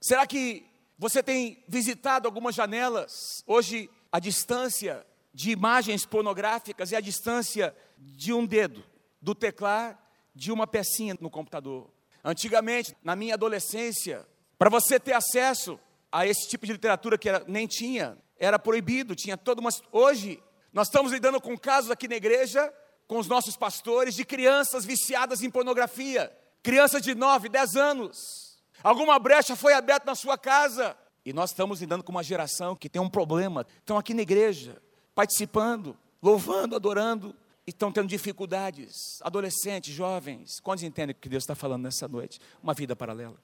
Será 0.00 0.26
que 0.26 0.66
você 0.98 1.22
tem 1.22 1.64
visitado 1.68 2.28
algumas 2.28 2.54
janelas? 2.54 3.42
Hoje, 3.46 3.90
a 4.10 4.18
distância 4.18 5.06
de 5.34 5.50
imagens 5.50 6.04
pornográficas 6.04 6.92
é 6.92 6.96
a 6.96 7.00
distância 7.00 7.74
de 7.98 8.32
um 8.32 8.46
dedo, 8.46 8.84
do 9.20 9.34
teclar 9.34 9.98
de 10.34 10.52
uma 10.52 10.66
pecinha 10.66 11.16
no 11.20 11.30
computador. 11.30 11.90
Antigamente, 12.24 12.96
na 13.02 13.16
minha 13.16 13.34
adolescência, 13.34 14.26
para 14.58 14.70
você 14.70 15.00
ter 15.00 15.12
acesso 15.12 15.78
a 16.10 16.26
esse 16.26 16.48
tipo 16.48 16.66
de 16.66 16.72
literatura 16.72 17.18
que 17.18 17.28
era, 17.28 17.44
nem 17.48 17.66
tinha, 17.66 18.16
era 18.38 18.58
proibido, 18.58 19.14
tinha 19.14 19.36
toda 19.36 19.60
uma. 19.60 19.70
Hoje, 19.90 20.42
nós 20.72 20.88
estamos 20.88 21.12
lidando 21.12 21.40
com 21.40 21.58
casos 21.58 21.90
aqui 21.90 22.06
na 22.06 22.16
igreja, 22.16 22.72
com 23.06 23.18
os 23.18 23.26
nossos 23.26 23.56
pastores, 23.56 24.14
de 24.14 24.24
crianças 24.24 24.84
viciadas 24.84 25.42
em 25.42 25.50
pornografia, 25.50 26.32
crianças 26.62 27.02
de 27.02 27.14
9, 27.14 27.48
10 27.48 27.76
anos. 27.76 28.51
Alguma 28.82 29.18
brecha 29.18 29.54
foi 29.54 29.72
aberta 29.72 30.06
na 30.06 30.14
sua 30.14 30.36
casa. 30.36 30.96
E 31.24 31.32
nós 31.32 31.50
estamos 31.50 31.80
lidando 31.80 32.02
com 32.02 32.10
uma 32.10 32.22
geração 32.22 32.74
que 32.74 32.88
tem 32.88 33.00
um 33.00 33.08
problema. 33.08 33.66
Estão 33.78 33.96
aqui 33.96 34.12
na 34.12 34.22
igreja, 34.22 34.82
participando, 35.14 35.96
louvando, 36.20 36.74
adorando, 36.74 37.34
e 37.66 37.70
estão 37.70 37.92
tendo 37.92 38.08
dificuldades. 38.08 39.20
Adolescentes, 39.22 39.94
jovens, 39.94 40.58
quantos 40.60 40.82
entendem 40.82 41.14
o 41.14 41.18
que 41.18 41.28
Deus 41.28 41.44
está 41.44 41.54
falando 41.54 41.82
nessa 41.82 42.08
noite? 42.08 42.40
Uma 42.62 42.74
vida 42.74 42.96
paralela. 42.96 43.36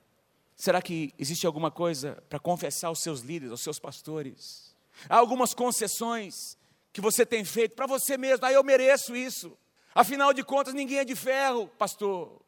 Será 0.57 0.83
que 0.83 1.15
existe 1.17 1.47
alguma 1.47 1.71
coisa 1.71 2.23
para 2.29 2.41
confessar 2.41 2.89
aos 2.89 3.01
seus 3.01 3.21
líderes, 3.21 3.53
aos 3.53 3.63
seus 3.63 3.79
pastores? 3.79 4.75
Há 5.09 5.17
algumas 5.17 5.55
concessões 5.55 6.59
que 6.93 7.01
você 7.01 7.25
tem 7.25 7.45
feito 7.45 7.77
para 7.77 7.87
você 7.87 8.19
mesmo. 8.19 8.45
Ah, 8.45 8.53
eu 8.53 8.65
mereço 8.65 9.15
isso. 9.15 9.57
Afinal 9.95 10.33
de 10.33 10.43
contas, 10.43 10.75
ninguém 10.75 10.99
é 10.99 11.05
de 11.05 11.15
ferro, 11.15 11.69
pastor. 11.79 12.41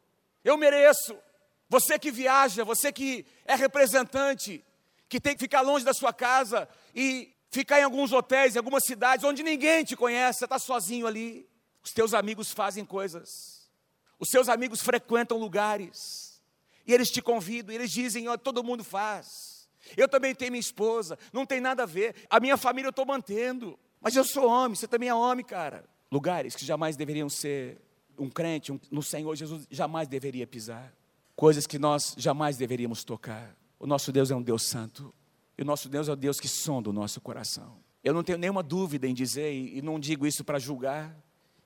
Eu 0.43 0.57
mereço. 0.57 1.15
Você 1.71 1.97
que 1.97 2.11
viaja, 2.11 2.65
você 2.65 2.91
que 2.91 3.25
é 3.45 3.55
representante, 3.55 4.61
que 5.07 5.21
tem 5.21 5.33
que 5.33 5.39
ficar 5.39 5.61
longe 5.61 5.85
da 5.85 5.93
sua 5.93 6.11
casa 6.11 6.67
e 6.93 7.33
ficar 7.49 7.79
em 7.79 7.83
alguns 7.83 8.11
hotéis, 8.11 8.55
em 8.55 8.57
algumas 8.57 8.83
cidades 8.83 9.23
onde 9.23 9.41
ninguém 9.41 9.85
te 9.85 9.95
conhece, 9.95 10.39
você 10.39 10.45
está 10.45 10.59
sozinho 10.59 11.07
ali. 11.07 11.47
Os 11.81 11.93
teus 11.93 12.13
amigos 12.13 12.51
fazem 12.51 12.83
coisas. 12.83 13.71
Os 14.19 14.27
seus 14.29 14.49
amigos 14.49 14.81
frequentam 14.81 15.37
lugares. 15.37 16.43
E 16.85 16.93
eles 16.93 17.07
te 17.07 17.21
convidam, 17.21 17.71
e 17.71 17.77
eles 17.77 17.91
dizem: 17.91 18.27
oh, 18.27 18.37
todo 18.37 18.61
mundo 18.61 18.83
faz. 18.83 19.69
Eu 19.95 20.09
também 20.09 20.35
tenho 20.35 20.51
minha 20.51 20.59
esposa, 20.59 21.17
não 21.31 21.45
tem 21.45 21.61
nada 21.61 21.83
a 21.83 21.85
ver. 21.85 22.15
A 22.29 22.41
minha 22.41 22.57
família 22.57 22.87
eu 22.87 22.91
estou 22.91 23.05
mantendo. 23.05 23.79
Mas 24.01 24.13
eu 24.13 24.25
sou 24.25 24.45
homem, 24.45 24.75
você 24.75 24.89
também 24.89 25.07
é 25.07 25.15
homem, 25.15 25.45
cara. 25.45 25.85
Lugares 26.11 26.53
que 26.53 26.65
jamais 26.65 26.97
deveriam 26.97 27.29
ser 27.29 27.79
um 28.19 28.29
crente, 28.29 28.73
um, 28.73 28.79
no 28.91 29.01
Senhor 29.01 29.33
Jesus 29.37 29.65
jamais 29.71 30.09
deveria 30.09 30.45
pisar. 30.45 30.93
Coisas 31.41 31.65
que 31.65 31.79
nós 31.79 32.13
jamais 32.19 32.55
deveríamos 32.55 33.03
tocar. 33.03 33.57
O 33.79 33.87
nosso 33.87 34.11
Deus 34.11 34.29
é 34.29 34.35
um 34.35 34.43
Deus 34.43 34.61
santo. 34.61 35.11
E 35.57 35.63
o 35.63 35.65
nosso 35.65 35.89
Deus 35.89 36.07
é 36.07 36.11
o 36.11 36.15
Deus 36.15 36.39
que 36.39 36.47
sonda 36.47 36.91
o 36.91 36.93
nosso 36.93 37.19
coração. 37.19 37.79
Eu 38.03 38.13
não 38.13 38.23
tenho 38.23 38.37
nenhuma 38.37 38.61
dúvida 38.61 39.07
em 39.07 39.13
dizer, 39.15 39.51
e 39.51 39.81
não 39.81 39.99
digo 39.99 40.27
isso 40.27 40.43
para 40.43 40.59
julgar, 40.59 41.17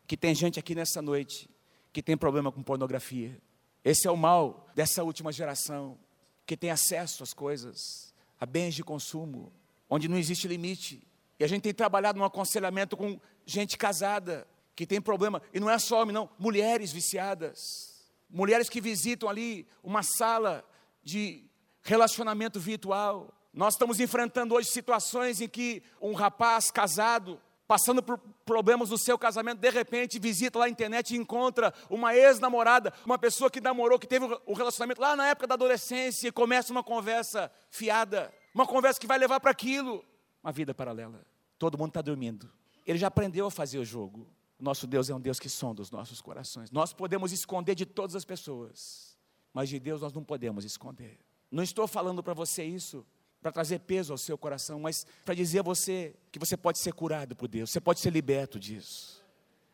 que 0.07 0.15
tem 0.15 0.33
gente 0.33 0.57
aqui 0.57 0.73
nessa 0.73 1.01
noite 1.01 1.49
que 1.91 2.01
tem 2.01 2.15
problema 2.15 2.53
com 2.53 2.63
pornografia. 2.63 3.37
Esse 3.83 4.07
é 4.07 4.11
o 4.11 4.15
mal 4.15 4.65
dessa 4.73 5.03
última 5.03 5.29
geração, 5.29 5.97
que 6.45 6.55
tem 6.55 6.71
acesso 6.71 7.21
às 7.21 7.33
coisas 7.33 8.13
a 8.39 8.45
bens 8.45 8.75
de 8.75 8.81
consumo, 8.81 9.51
onde 9.89 10.07
não 10.07 10.17
existe 10.17 10.47
limite. 10.47 11.05
E 11.37 11.43
a 11.43 11.47
gente 11.47 11.63
tem 11.63 11.73
trabalhado 11.73 12.17
num 12.17 12.23
aconselhamento 12.23 12.95
com 12.95 13.19
gente 13.45 13.77
casada, 13.77 14.47
que 14.73 14.87
tem 14.87 15.01
problema, 15.01 15.41
e 15.53 15.59
não 15.59 15.69
é 15.69 15.77
só 15.77 16.01
homem, 16.01 16.13
não, 16.13 16.29
mulheres 16.39 16.93
viciadas, 16.93 17.94
mulheres 18.35 18.69
que 18.69 18.81
visitam 18.81 19.29
ali 19.29 19.65
uma 19.81 20.03
sala 20.03 20.63
de 21.01 21.49
relacionamento 21.81 22.59
virtual, 22.59 23.33
Nós 23.55 23.75
estamos 23.75 24.01
enfrentando 24.01 24.53
hoje 24.53 24.69
situações 24.69 25.39
em 25.39 25.47
que 25.47 25.81
um 26.01 26.13
rapaz 26.13 26.69
casado, 26.69 27.39
passando 27.65 28.03
por 28.03 28.17
problemas 28.43 28.89
no 28.89 28.97
seu 28.97 29.17
casamento, 29.17 29.59
de 29.59 29.69
repente 29.69 30.19
visita 30.19 30.59
lá 30.59 30.65
na 30.65 30.71
internet 30.71 31.11
e 31.11 31.17
encontra 31.17 31.73
uma 31.89 32.13
ex-namorada, 32.13 32.93
uma 33.05 33.17
pessoa 33.17 33.49
que 33.49 33.61
namorou, 33.61 33.97
que 33.97 34.05
teve 34.05 34.25
um 34.45 34.53
relacionamento 34.53 34.99
lá 34.99 35.15
na 35.15 35.27
época 35.27 35.47
da 35.47 35.53
adolescência 35.53 36.27
e 36.27 36.33
começa 36.33 36.73
uma 36.73 36.83
conversa 36.83 37.49
fiada, 37.71 38.33
uma 38.53 38.67
conversa 38.67 38.99
que 38.99 39.07
vai 39.07 39.17
levar 39.17 39.39
para 39.39 39.51
aquilo, 39.51 40.03
uma 40.43 40.51
vida 40.51 40.73
paralela. 40.73 41.25
Todo 41.57 41.77
mundo 41.77 41.91
está 41.91 42.01
dormindo. 42.01 42.51
Ele 42.85 42.99
já 42.99 43.07
aprendeu 43.07 43.47
a 43.47 43.51
fazer 43.51 43.79
o 43.79 43.85
jogo. 43.85 44.27
Nosso 44.59 44.87
Deus 44.87 45.09
é 45.09 45.15
um 45.15 45.19
Deus 45.19 45.39
que 45.39 45.49
sonda 45.49 45.81
os 45.81 45.91
nossos 45.91 46.21
corações. 46.21 46.71
Nós 46.71 46.93
podemos 46.93 47.31
esconder 47.31 47.75
de 47.75 47.85
todas 47.85 48.15
as 48.15 48.23
pessoas, 48.23 49.17
mas 49.53 49.69
de 49.69 49.79
Deus 49.79 50.01
nós 50.01 50.13
não 50.13 50.23
podemos 50.23 50.63
esconder. 50.63 51.19
Não 51.51 51.63
estou 51.63 51.87
falando 51.87 52.23
para 52.23 52.33
você 52.33 52.63
isso 52.63 53.05
para 53.41 53.51
trazer 53.51 53.79
peso 53.79 54.11
ao 54.11 54.17
seu 54.17 54.37
coração, 54.37 54.79
mas 54.79 55.05
para 55.23 55.35
dizer 55.35 55.59
a 55.59 55.61
você 55.61 56.15
que 56.31 56.39
você 56.39 56.57
pode 56.57 56.79
ser 56.79 56.93
curado 56.93 57.35
por 57.35 57.47
Deus, 57.47 57.69
você 57.69 57.79
pode 57.79 57.99
ser 57.99 58.09
liberto 58.09 58.59
disso. 58.59 59.23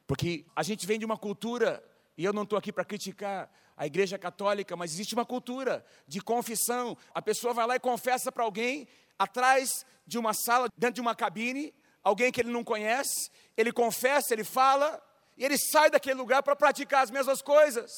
Porque 0.06 0.46
a 0.54 0.62
gente 0.62 0.86
vem 0.86 1.00
de 1.00 1.06
uma 1.06 1.18
cultura, 1.18 1.82
e 2.18 2.26
eu 2.26 2.34
não 2.34 2.44
estou 2.44 2.60
aqui 2.60 2.74
para 2.74 2.84
criticar 2.84 3.50
a 3.78 3.86
igreja 3.86 4.20
católica, 4.20 4.76
mas 4.76 4.92
existe 4.92 5.14
uma 5.14 5.26
cultura 5.26 5.86
de 6.06 6.20
confissão. 6.20 6.98
A 7.14 7.22
pessoa 7.22 7.54
vai 7.54 7.66
lá 7.66 7.76
e 7.78 7.80
confessa 7.80 8.30
para 8.30 8.44
alguém, 8.44 8.88
atrás 9.18 9.86
de 10.06 10.18
uma 10.18 10.34
sala, 10.34 10.68
dentro 10.78 10.96
de 10.96 11.02
uma 11.02 11.16
cabine, 11.16 11.74
alguém 12.04 12.32
que 12.32 12.42
ele 12.42 12.52
não 12.52 12.64
conhece, 12.64 13.30
ele 13.56 13.72
confessa, 13.72 14.34
ele 14.34 14.44
fala, 14.44 15.02
e 15.38 15.46
ele 15.46 15.58
sai 15.58 15.90
daquele 15.90 16.16
lugar 16.16 16.44
para 16.44 16.56
praticar 16.56 17.04
as 17.04 17.12
mesmas 17.12 17.42
coisas. 17.42 17.92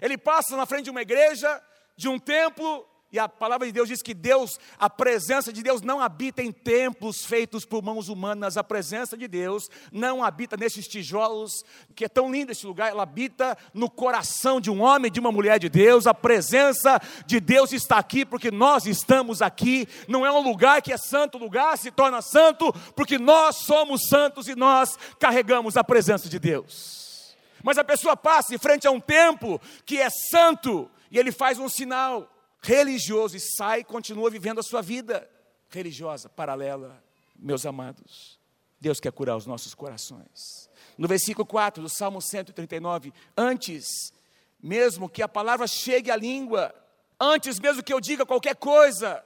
Ele 0.00 0.18
passa 0.18 0.56
na 0.56 0.66
frente 0.66 0.84
de 0.84 0.90
uma 0.90 1.02
igreja, 1.02 1.62
de 1.96 2.08
um 2.08 2.18
templo, 2.18 2.86
e 3.16 3.18
a 3.18 3.26
palavra 3.26 3.66
de 3.66 3.72
Deus 3.72 3.88
diz 3.88 4.02
que 4.02 4.12
Deus, 4.12 4.60
a 4.78 4.90
presença 4.90 5.50
de 5.50 5.62
Deus 5.62 5.80
não 5.80 6.02
habita 6.02 6.42
em 6.42 6.52
templos 6.52 7.24
feitos 7.24 7.64
por 7.64 7.82
mãos 7.82 8.10
humanas, 8.10 8.58
a 8.58 8.62
presença 8.62 9.16
de 9.16 9.26
Deus 9.26 9.70
não 9.90 10.22
habita 10.22 10.54
nesses 10.54 10.86
tijolos, 10.86 11.64
que 11.94 12.04
é 12.04 12.08
tão 12.10 12.30
lindo 12.30 12.52
esse 12.52 12.66
lugar, 12.66 12.90
ela 12.90 13.04
habita 13.04 13.56
no 13.72 13.88
coração 13.88 14.60
de 14.60 14.70
um 14.70 14.82
homem, 14.82 15.10
de 15.10 15.18
uma 15.18 15.32
mulher 15.32 15.58
de 15.58 15.70
Deus. 15.70 16.06
A 16.06 16.12
presença 16.12 17.00
de 17.24 17.40
Deus 17.40 17.72
está 17.72 17.96
aqui 17.96 18.22
porque 18.22 18.50
nós 18.50 18.84
estamos 18.84 19.40
aqui. 19.40 19.88
Não 20.06 20.26
é 20.26 20.30
um 20.30 20.42
lugar 20.42 20.82
que 20.82 20.92
é 20.92 20.98
santo, 20.98 21.38
lugar 21.38 21.78
se 21.78 21.90
torna 21.90 22.20
santo 22.20 22.70
porque 22.94 23.18
nós 23.18 23.56
somos 23.64 24.08
santos 24.10 24.46
e 24.46 24.54
nós 24.54 24.98
carregamos 25.18 25.74
a 25.78 25.82
presença 25.82 26.28
de 26.28 26.38
Deus. 26.38 27.34
Mas 27.62 27.78
a 27.78 27.84
pessoa 27.84 28.14
passa 28.14 28.54
em 28.54 28.58
frente 28.58 28.86
a 28.86 28.90
um 28.90 29.00
templo 29.00 29.58
que 29.86 29.96
é 29.96 30.10
santo 30.10 30.90
e 31.10 31.18
ele 31.18 31.32
faz 31.32 31.58
um 31.58 31.66
sinal 31.66 32.35
religioso 32.66 33.36
e 33.36 33.40
sai 33.40 33.80
e 33.80 33.84
continua 33.84 34.28
vivendo 34.28 34.58
a 34.58 34.62
sua 34.62 34.82
vida 34.82 35.30
religiosa, 35.68 36.28
paralela. 36.28 37.00
Meus 37.38 37.64
amados, 37.64 38.40
Deus 38.80 38.98
quer 38.98 39.12
curar 39.12 39.36
os 39.36 39.46
nossos 39.46 39.72
corações. 39.72 40.68
No 40.98 41.06
versículo 41.06 41.46
4 41.46 41.80
do 41.80 41.88
Salmo 41.88 42.20
139, 42.20 43.12
antes 43.36 44.12
mesmo 44.60 45.08
que 45.08 45.22
a 45.22 45.28
palavra 45.28 45.68
chegue 45.68 46.10
à 46.10 46.16
língua, 46.16 46.74
antes 47.20 47.60
mesmo 47.60 47.84
que 47.84 47.92
eu 47.92 48.00
diga 48.00 48.26
qualquer 48.26 48.56
coisa, 48.56 49.24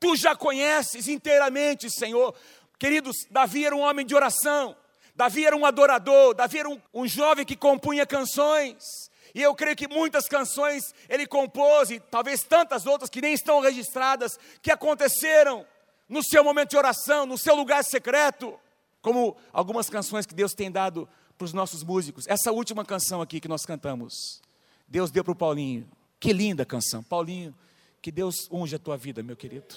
tu 0.00 0.16
já 0.16 0.34
conheces 0.34 1.08
inteiramente, 1.08 1.90
Senhor. 1.90 2.34
Queridos, 2.78 3.16
Davi 3.30 3.66
era 3.66 3.76
um 3.76 3.80
homem 3.80 4.06
de 4.06 4.14
oração, 4.14 4.74
Davi 5.14 5.44
era 5.44 5.54
um 5.54 5.66
adorador, 5.66 6.32
Davi 6.32 6.60
era 6.60 6.70
um, 6.70 6.80
um 6.94 7.06
jovem 7.06 7.44
que 7.44 7.56
compunha 7.56 8.06
canções. 8.06 9.10
E 9.38 9.42
eu 9.42 9.54
creio 9.54 9.76
que 9.76 9.86
muitas 9.86 10.26
canções 10.26 10.92
ele 11.08 11.24
compôs, 11.24 11.92
e 11.92 12.00
talvez 12.00 12.42
tantas 12.42 12.86
outras 12.86 13.08
que 13.08 13.20
nem 13.20 13.32
estão 13.32 13.60
registradas, 13.60 14.36
que 14.60 14.68
aconteceram 14.68 15.64
no 16.08 16.24
seu 16.24 16.42
momento 16.42 16.70
de 16.70 16.76
oração, 16.76 17.24
no 17.24 17.38
seu 17.38 17.54
lugar 17.54 17.84
secreto, 17.84 18.58
como 19.00 19.36
algumas 19.52 19.88
canções 19.88 20.26
que 20.26 20.34
Deus 20.34 20.54
tem 20.54 20.72
dado 20.72 21.08
para 21.36 21.44
os 21.44 21.52
nossos 21.52 21.84
músicos. 21.84 22.26
Essa 22.26 22.50
última 22.50 22.84
canção 22.84 23.22
aqui 23.22 23.38
que 23.38 23.46
nós 23.46 23.64
cantamos, 23.64 24.42
Deus 24.88 25.12
deu 25.12 25.22
para 25.22 25.30
o 25.30 25.36
Paulinho. 25.36 25.88
Que 26.18 26.32
linda 26.32 26.66
canção. 26.66 27.00
Paulinho, 27.00 27.54
que 28.02 28.10
Deus 28.10 28.48
unja 28.50 28.74
a 28.74 28.80
tua 28.80 28.96
vida, 28.96 29.22
meu 29.22 29.36
querido. 29.36 29.72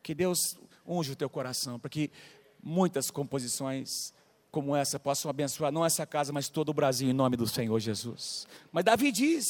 Que 0.00 0.14
Deus 0.14 0.38
unja 0.86 1.12
o 1.12 1.16
teu 1.16 1.28
coração, 1.28 1.76
para 1.76 1.90
que 1.90 2.08
muitas 2.62 3.10
composições 3.10 4.14
como 4.50 4.74
essa 4.74 4.98
possam 4.98 5.30
abençoar 5.30 5.70
não 5.70 5.84
essa 5.84 6.06
casa, 6.06 6.32
mas 6.32 6.48
todo 6.48 6.70
o 6.70 6.74
Brasil, 6.74 7.08
em 7.08 7.12
nome 7.12 7.36
do 7.36 7.46
Senhor 7.46 7.78
Jesus. 7.78 8.46
Mas 8.72 8.84
Davi 8.84 9.12
diz, 9.12 9.44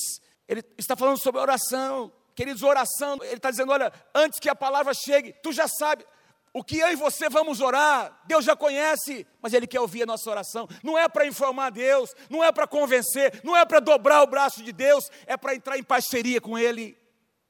ele 0.48 0.64
está 0.76 0.96
falando 0.96 1.18
sobre 1.18 1.40
oração, 1.40 2.12
queridos, 2.34 2.62
oração, 2.62 3.18
ele 3.22 3.34
está 3.34 3.50
dizendo: 3.50 3.72
olha, 3.72 3.92
antes 4.14 4.38
que 4.38 4.48
a 4.48 4.54
palavra 4.54 4.92
chegue, 4.94 5.32
tu 5.42 5.52
já 5.52 5.66
sabe. 5.66 6.04
O 6.52 6.64
que 6.64 6.78
eu 6.78 6.88
e 6.88 6.96
você 6.96 7.28
vamos 7.28 7.60
orar, 7.60 8.18
Deus 8.24 8.42
já 8.42 8.56
conhece, 8.56 9.26
mas 9.42 9.52
Ele 9.52 9.66
quer 9.66 9.78
ouvir 9.78 10.04
a 10.04 10.06
nossa 10.06 10.30
oração. 10.30 10.66
Não 10.82 10.96
é 10.96 11.06
para 11.06 11.26
informar 11.26 11.70
Deus, 11.70 12.14
não 12.30 12.42
é 12.42 12.50
para 12.50 12.66
convencer, 12.66 13.42
não 13.44 13.54
é 13.54 13.62
para 13.66 13.78
dobrar 13.78 14.22
o 14.22 14.26
braço 14.26 14.62
de 14.62 14.72
Deus, 14.72 15.10
é 15.26 15.36
para 15.36 15.54
entrar 15.54 15.76
em 15.76 15.82
parceria 15.82 16.40
com 16.40 16.58
Ele. 16.58 16.96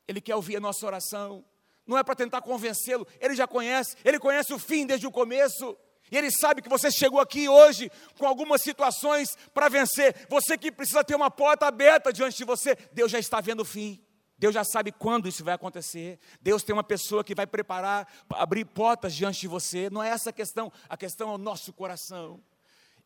Ele 0.09 0.21
quer 0.21 0.35
ouvir 0.35 0.57
a 0.57 0.61
nossa 0.61 0.85
oração, 0.85 1.45
não 1.87 1.97
é 1.97 2.03
para 2.03 2.17
tentar 2.17 2.41
convencê-lo, 2.41 3.07
Ele 3.21 3.37
já 3.37 3.47
conhece, 3.47 3.97
Ele 4.05 4.19
conhece 4.19 4.53
o 4.53 4.59
fim 4.59 4.85
desde 4.85 5.07
o 5.07 5.13
começo. 5.13 5.77
E 6.11 6.17
Ele 6.17 6.31
sabe 6.31 6.63
que 6.63 6.69
você 6.69 6.91
chegou 6.91 7.21
aqui 7.21 7.49
hoje 7.49 7.91
com 8.19 8.27
algumas 8.27 8.63
situações 8.63 9.37
para 9.53 9.69
vencer. 9.69 10.27
Você 10.29 10.57
que 10.57 10.71
precisa 10.71 11.03
ter 11.03 11.15
uma 11.15 11.31
porta 11.31 11.67
aberta 11.67 12.13
diante 12.13 12.37
de 12.37 12.45
você, 12.45 12.77
Deus 12.93 13.11
já 13.11 13.19
está 13.19 13.41
vendo 13.41 13.61
o 13.61 13.65
fim. 13.65 14.01
Deus 14.39 14.55
já 14.55 14.65
sabe 14.65 14.93
quando 14.93 15.29
isso 15.29 15.43
vai 15.43 15.55
acontecer. 15.55 16.19
Deus 16.41 16.63
tem 16.63 16.75
uma 16.75 16.85
pessoa 16.85 17.25
que 17.25 17.35
vai 17.35 17.47
preparar, 17.47 18.07
abrir 18.31 18.65
portas 18.67 19.15
diante 19.15 19.41
de 19.41 19.49
você. 19.49 19.89
Não 19.91 20.03
é 20.03 20.11
essa 20.11 20.31
a 20.31 20.33
questão, 20.33 20.71
a 20.89 20.97
questão 20.97 21.31
é 21.31 21.35
o 21.35 21.39
nosso 21.39 21.73
coração. 21.73 22.41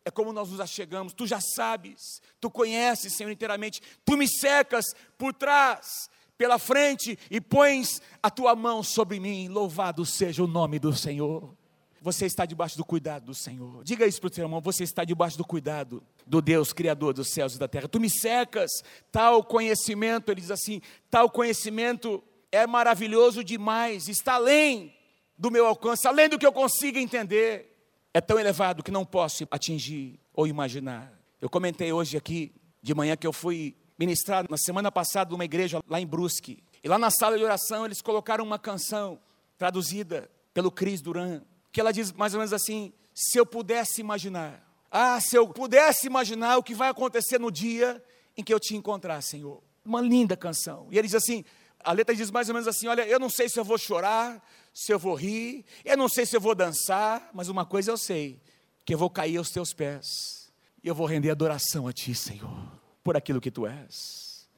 É 0.05 0.11
como 0.11 0.33
nós 0.33 0.51
nos 0.51 0.61
achegamos. 0.61 1.13
Tu 1.13 1.27
já 1.27 1.41
sabes, 1.41 2.21
tu 2.41 2.51
conheces, 2.51 3.13
Senhor, 3.13 3.31
inteiramente. 3.31 3.81
Tu 4.05 4.17
me 4.17 4.27
secas 4.27 4.85
por 5.17 5.33
trás, 5.33 6.11
pela 6.37 6.59
frente 6.59 7.19
e 7.31 7.41
pões 7.41 8.01
a 8.23 8.31
tua 8.31 8.57
mão 8.57 8.83
sobre 8.83 9.21
mim. 9.21 9.47
Louvado 9.49 10.05
seja 10.05 10.43
o 10.43 10.49
nome 10.49 10.79
do 10.79 10.93
Senhor. 10.93 11.55
Você 12.01 12.25
está 12.25 12.47
debaixo 12.47 12.79
do 12.79 12.85
cuidado 12.85 13.27
do 13.27 13.35
Senhor. 13.35 13.85
Diga 13.85 14.07
isso 14.07 14.21
para 14.21 14.31
o 14.31 14.35
seu 14.35 14.45
irmão: 14.45 14.61
você 14.61 14.85
está 14.85 15.05
debaixo 15.05 15.37
do 15.37 15.45
cuidado 15.45 16.03
do 16.27 16.41
Deus, 16.41 16.73
Criador 16.73 17.13
dos 17.13 17.29
céus 17.29 17.55
e 17.55 17.59
da 17.59 17.69
terra. 17.69 17.89
Tu 17.89 18.01
me 18.01 18.09
secas, 18.09 18.71
tal 19.13 19.45
conhecimento, 19.45 20.31
ele 20.31 20.41
diz 20.41 20.51
assim: 20.51 20.81
tal 21.11 21.29
conhecimento 21.29 22.23
é 22.51 22.67
maravilhoso 22.67 23.45
demais, 23.45 24.09
está 24.09 24.35
além 24.35 24.95
do 25.37 25.51
meu 25.51 25.67
alcance, 25.67 26.09
além 26.09 26.29
do 26.29 26.39
que 26.39 26.47
eu 26.47 26.53
consiga 26.53 26.99
entender. 26.99 27.67
É 28.13 28.21
tão 28.21 28.41
elevado 28.41 28.83
que 28.83 28.91
não 28.91 29.05
posso 29.05 29.47
atingir 29.51 30.19
ou 30.33 30.47
imaginar. 30.47 31.13
Eu 31.41 31.49
comentei 31.49 31.93
hoje 31.93 32.17
aqui 32.17 32.53
de 32.83 32.95
manhã 32.95 33.17
que 33.17 33.27
eu 33.27 33.33
fui 33.33 33.77
ministrar 33.99 34.47
na 34.51 34.57
semana 34.57 34.91
passada 34.91 35.31
numa 35.31 35.45
igreja 35.45 35.81
lá 35.89 36.01
em 36.01 36.07
Brusque. 36.07 36.63
E 36.83 36.89
lá 36.89 36.99
na 36.99 37.11
sala 37.11 37.37
de 37.37 37.45
oração 37.45 37.85
eles 37.85 38.01
colocaram 38.01 38.43
uma 38.43 38.59
canção 38.59 39.21
traduzida 39.57 40.31
pelo 40.53 40.71
Cris 40.71 41.01
Duran 41.01 41.43
que 41.73 41.81
ela 41.81 41.93
diz 41.93 42.13
mais 42.13 42.35
ou 42.35 42.39
menos 42.39 42.53
assim: 42.53 42.93
se 43.15 43.39
eu 43.39 43.47
pudesse 43.47 44.01
imaginar, 44.01 44.67
ah, 44.91 45.21
se 45.21 45.37
eu 45.37 45.49
pudesse 45.49 46.07
imaginar 46.07 46.57
o 46.59 46.63
que 46.63 46.75
vai 46.75 46.89
acontecer 46.89 47.39
no 47.39 47.51
dia 47.51 48.03
em 48.37 48.43
que 48.43 48.53
eu 48.53 48.61
te 48.61 48.75
encontrar, 48.77 49.21
Senhor. 49.23 49.63
Uma 49.85 50.01
linda 50.01 50.37
canção. 50.37 50.89
E 50.91 50.99
ele 50.99 51.07
diz 51.07 51.15
assim: 51.15 51.45
a 51.83 51.93
letra 51.93 52.15
diz 52.15 52.31
mais 52.31 52.49
ou 52.49 52.55
menos 52.55 52.69
assim: 52.69 52.87
olha, 52.87 53.07
eu 53.07 53.19
não 53.19 53.31
sei 53.31 53.49
se 53.49 53.59
eu 53.59 53.65
vou 53.65 53.79
chorar, 53.79 54.43
se 54.73 54.93
eu 54.93 54.99
vou 54.99 55.15
rir, 55.15 55.65
eu 55.85 55.97
não 55.97 56.09
sei 56.09 56.27
se 56.27 56.37
eu 56.37 56.41
vou 56.41 56.55
dançar, 56.55 57.31
mas 57.33 57.49
uma 57.49 57.65
coisa 57.65 57.91
eu 57.91 57.97
sei: 57.97 58.41
que 58.85 58.95
eu 58.95 58.99
vou 58.99 59.11
cair 59.11 59.37
aos 59.37 59.51
teus 59.51 59.73
pés 59.73 60.51
e 60.83 60.89
eu 60.89 60.95
vou 60.95 61.07
render 61.07 61.31
adoração 61.31 61.87
a 61.87 61.93
ti, 61.93 62.15
Senhor, 62.15 62.73
por 63.05 63.17
aquilo 63.17 63.41
que 63.41 63.51
tu 63.51 63.67
és. 63.67 64.49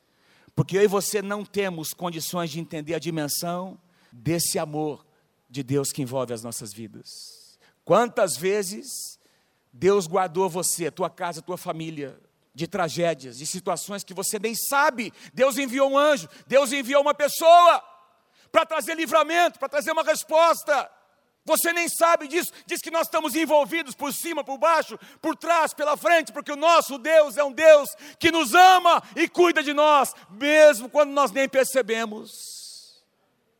Porque 0.54 0.76
eu 0.76 0.82
e 0.82 0.86
você 0.86 1.22
não 1.22 1.44
temos 1.44 1.94
condições 1.94 2.50
de 2.50 2.60
entender 2.60 2.94
a 2.94 2.98
dimensão 2.98 3.80
desse 4.12 4.58
amor 4.58 5.04
de 5.52 5.62
Deus 5.62 5.92
que 5.92 6.00
envolve 6.00 6.32
as 6.32 6.42
nossas 6.42 6.72
vidas. 6.72 7.58
Quantas 7.84 8.38
vezes 8.38 9.18
Deus 9.70 10.06
guardou 10.06 10.48
você, 10.48 10.90
tua 10.90 11.10
casa, 11.10 11.42
tua 11.42 11.58
família, 11.58 12.18
de 12.54 12.66
tragédias, 12.66 13.36
de 13.36 13.44
situações 13.44 14.02
que 14.02 14.14
você 14.14 14.38
nem 14.38 14.54
sabe. 14.54 15.12
Deus 15.34 15.58
enviou 15.58 15.90
um 15.90 15.98
anjo, 15.98 16.26
Deus 16.46 16.72
enviou 16.72 17.02
uma 17.02 17.12
pessoa 17.12 17.84
para 18.50 18.64
trazer 18.64 18.94
livramento, 18.94 19.58
para 19.58 19.68
trazer 19.68 19.92
uma 19.92 20.02
resposta. 20.02 20.90
Você 21.44 21.70
nem 21.70 21.86
sabe 21.86 22.28
disso, 22.28 22.50
diz 22.64 22.80
que 22.80 22.90
nós 22.90 23.06
estamos 23.06 23.34
envolvidos 23.34 23.94
por 23.94 24.12
cima, 24.14 24.42
por 24.42 24.56
baixo, 24.56 24.98
por 25.20 25.36
trás, 25.36 25.74
pela 25.74 25.98
frente, 25.98 26.32
porque 26.32 26.52
o 26.52 26.56
nosso 26.56 26.96
Deus 26.96 27.36
é 27.36 27.44
um 27.44 27.52
Deus 27.52 27.90
que 28.18 28.30
nos 28.30 28.54
ama 28.54 29.02
e 29.14 29.28
cuida 29.28 29.62
de 29.62 29.74
nós, 29.74 30.14
mesmo 30.30 30.88
quando 30.88 31.10
nós 31.10 31.30
nem 31.30 31.46
percebemos. 31.46 33.02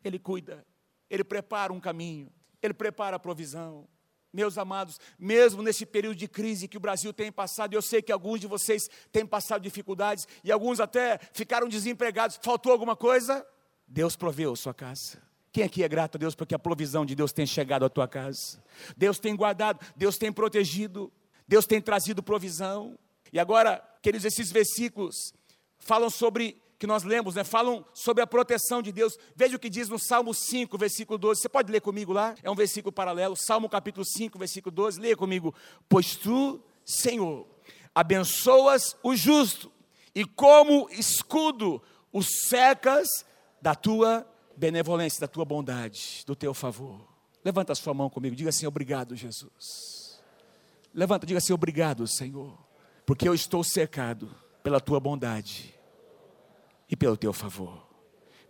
Ele 0.03 0.19
cuida. 0.19 0.65
Ele 1.12 1.22
prepara 1.22 1.70
um 1.75 1.79
caminho, 1.79 2.33
Ele 2.62 2.72
prepara 2.72 3.16
a 3.16 3.18
provisão. 3.18 3.87
Meus 4.33 4.57
amados, 4.57 4.98
mesmo 5.18 5.62
nesse 5.62 5.85
período 5.85 6.16
de 6.16 6.27
crise 6.27 6.66
que 6.66 6.79
o 6.79 6.81
Brasil 6.81 7.12
tem 7.12 7.31
passado, 7.31 7.75
eu 7.75 7.83
sei 7.83 8.01
que 8.01 8.11
alguns 8.11 8.40
de 8.40 8.46
vocês 8.46 8.88
têm 9.12 9.27
passado 9.27 9.61
dificuldades 9.61 10.27
e 10.42 10.51
alguns 10.51 10.81
até 10.81 11.20
ficaram 11.35 11.68
desempregados. 11.68 12.40
Faltou 12.42 12.72
alguma 12.72 12.96
coisa? 12.96 13.46
Deus 13.87 14.16
proveu 14.16 14.57
sua 14.57 14.72
casa. 14.72 15.20
Quem 15.53 15.64
aqui 15.64 15.83
é 15.83 15.88
grato 15.88 16.16
a 16.16 16.18
Deus 16.18 16.35
porque 16.35 16.55
a 16.55 16.59
provisão 16.59 17.05
de 17.05 17.14
Deus 17.14 17.31
tem 17.31 17.44
chegado 17.44 17.85
à 17.85 17.90
tua 17.90 18.09
casa? 18.09 18.64
Deus 18.96 19.18
tem 19.18 19.37
guardado, 19.37 19.85
Deus 19.94 20.16
tem 20.16 20.33
protegido, 20.33 21.12
Deus 21.46 21.66
tem 21.66 21.79
trazido 21.79 22.22
provisão. 22.22 22.98
E 23.31 23.38
agora, 23.38 23.87
queridos, 24.01 24.25
esses 24.25 24.51
versículos 24.51 25.35
falam 25.79 26.09
sobre, 26.09 26.57
que 26.83 26.87
nós 26.88 27.05
lemos, 27.05 27.37
né? 27.37 27.45
Falam 27.45 27.85
sobre 27.95 28.25
a 28.25 28.27
proteção 28.27 28.83
de 28.83 28.90
Deus. 28.90 29.16
Veja 29.37 29.55
o 29.55 29.59
que 29.59 29.71
diz 29.71 29.88
no 29.88 30.01
Salmo 30.01 30.35
5, 30.35 30.77
versículo 30.77 31.16
12. 31.16 31.40
Você 31.40 31.49
pode 31.49 31.71
ler 31.71 31.81
comigo 31.81 32.12
lá? 32.12 32.35
É 32.42 32.51
um 32.51 32.57
versículo 32.57 32.90
paralelo. 32.90 33.37
Salmo 33.37 33.68
capítulo 33.68 34.05
5, 34.05 34.37
versículo 34.37 34.75
12. 34.75 34.99
Leia 34.99 35.16
comigo. 35.16 35.55
Pois 35.88 36.16
tu, 36.16 36.61
Senhor, 36.85 37.47
abençoas 37.95 38.97
o 39.01 39.14
justo, 39.14 39.71
e 40.12 40.25
como 40.25 40.88
escudo 40.90 41.81
o 42.12 42.21
secas 42.21 43.25
da 43.61 43.77
tua 43.77 44.27
benevolência, 44.57 45.21
da 45.21 45.29
tua 45.29 45.45
bondade, 45.45 46.25
do 46.27 46.35
teu 46.35 46.53
favor. 46.53 47.07
Levanta 47.45 47.75
a 47.75 47.77
sua 47.77 47.95
mão 47.95 48.11
comigo, 48.11 48.35
diga 48.35 48.51
assim: 48.51 48.66
obrigado, 48.66 49.14
Jesus. 49.14 50.21
Levanta, 50.92 51.29
diga 51.29 51.38
assim: 51.38 51.53
obrigado, 51.53 52.09
Senhor, 52.09 52.59
porque 53.07 53.29
eu 53.29 53.35
estou 53.35 53.62
cercado 53.62 54.35
pela 54.64 54.81
tua 54.81 54.99
bondade 54.99 55.81
e 56.93 56.97
pelo 56.97 57.17
teu 57.17 57.33
favor. 57.33 57.89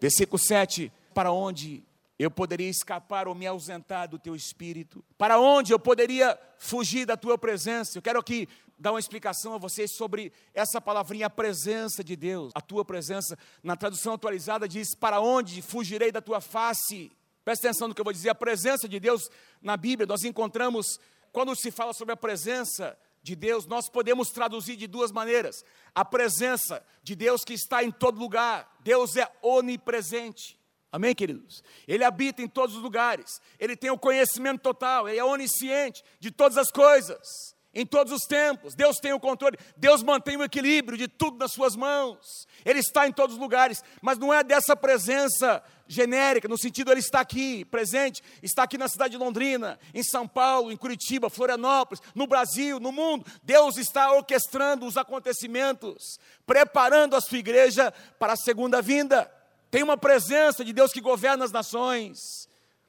Versículo 0.01 0.37
7: 0.37 0.93
Para 1.15 1.31
onde 1.31 1.85
eu 2.19 2.29
poderia 2.29 2.69
escapar 2.69 3.29
ou 3.29 3.37
me 3.37 3.47
ausentar 3.47 4.09
do 4.09 4.19
teu 4.19 4.35
espírito? 4.35 5.03
Para 5.17 5.39
onde 5.39 5.73
eu 5.73 5.79
poderia 5.79 6.37
fugir 6.59 7.07
da 7.07 7.17
tua 7.17 7.39
presença? 7.39 7.97
Eu 7.97 8.03
quero 8.03 8.19
aqui 8.19 8.49
dar 8.77 8.91
uma 8.91 8.99
explicação 8.99 9.55
a 9.55 9.59
vocês 9.59 9.95
sobre 9.95 10.33
essa 10.53 10.81
palavrinha, 10.81 11.27
a 11.27 11.31
presença 11.31 12.03
de 12.03 12.17
Deus, 12.17 12.51
a 12.53 12.61
tua 12.61 12.85
presença. 12.85 13.39
Na 13.63 13.77
tradução 13.77 14.15
atualizada 14.15 14.67
diz: 14.67 14.93
Para 14.93 15.21
onde 15.21 15.63
fugirei 15.63 16.11
da 16.11 16.21
tua 16.21 16.41
face? 16.41 17.13
Presta 17.45 17.69
atenção 17.69 17.87
no 17.87 17.95
que 17.95 18.01
eu 18.01 18.05
vou 18.05 18.13
dizer. 18.13 18.31
A 18.31 18.35
presença 18.35 18.89
de 18.89 18.99
Deus 18.99 19.31
na 19.61 19.77
Bíblia, 19.77 20.07
nós 20.07 20.25
encontramos, 20.25 20.99
quando 21.31 21.55
se 21.55 21.71
fala 21.71 21.93
sobre 21.93 22.13
a 22.13 22.17
presença 22.17 22.99
de 23.23 23.37
Deus, 23.37 23.67
nós 23.67 23.89
podemos 23.89 24.31
traduzir 24.31 24.77
de 24.77 24.87
duas 24.87 25.13
maneiras. 25.13 25.65
A 25.95 26.05
presença 26.05 26.85
de 27.03 27.15
Deus 27.15 27.45
que 27.45 27.53
está 27.53 27.85
em 27.85 27.91
todo 27.91 28.19
lugar. 28.19 28.77
Deus 28.81 29.17
é 29.17 29.31
onipresente. 29.41 30.59
Amém, 30.91 31.15
queridos? 31.15 31.63
Ele 31.87 32.05
habita 32.05 32.43
em 32.43 32.49
todos 32.49 32.77
os 32.77 32.83
lugares. 32.83 33.41
Ele 33.59 33.77
tem 33.77 33.91
o 33.91 33.99
conhecimento 33.99 34.61
total. 34.61 35.09
Ele 35.09 35.19
é 35.19 35.25
onisciente 35.25 36.03
de 36.19 36.31
todas 36.31 36.59
as 36.59 36.71
coisas 36.71 37.55
em 37.75 37.87
todos 37.87 38.13
os 38.13 38.23
tempos. 38.23 38.75
Deus 38.75 38.99
tem 38.99 39.13
o 39.13 39.21
controle, 39.21 39.59
Deus 39.77 40.03
mantém 40.03 40.37
o 40.37 40.43
equilíbrio 40.43 40.99
de 40.99 41.09
tudo 41.09 41.39
nas 41.39 41.53
suas 41.53 41.75
mãos. 41.75 42.47
Ele 42.65 42.81
está 42.81 43.07
em 43.07 43.13
todos 43.13 43.37
os 43.37 43.41
lugares, 43.41 43.83
mas 44.01 44.19
não 44.19 44.33
é 44.33 44.43
dessa 44.45 44.77
presença 44.77 45.63
genérica, 45.87 46.49
no 46.49 46.59
sentido 46.59 46.91
ele 46.91 47.01
está 47.01 47.21
aqui, 47.21 47.65
presente, 47.67 48.23
está 48.43 48.63
aqui 48.63 48.79
na 48.79 48.89
cidade 48.89 49.13
de 49.13 49.19
Londrina, 49.19 49.79
em 49.93 50.03
São 50.03 50.27
Paulo, 50.27 50.73
em 50.73 50.77
Curitiba, 50.77 51.29
Florianópolis, 51.29 52.03
no 52.15 52.27
Brasil, 52.27 52.81
no 52.81 52.91
mundo. 52.91 53.27
Deus 53.43 53.77
está 53.77 54.13
orquestrando 54.13 54.87
os 54.87 54.97
acontecimentos, 54.97 56.19
preparando 56.47 57.15
a 57.15 57.21
sua 57.21 57.39
igreja 57.39 57.93
para 58.19 58.33
a 58.33 58.37
segunda 58.37 58.81
vinda. 58.81 59.31
Tem 59.71 59.83
uma 59.83 59.97
presença 59.97 60.65
de 60.65 60.73
Deus 60.73 60.93
que 60.93 61.01
governa 61.01 61.45
as 61.45 61.53
nações. 61.53 62.19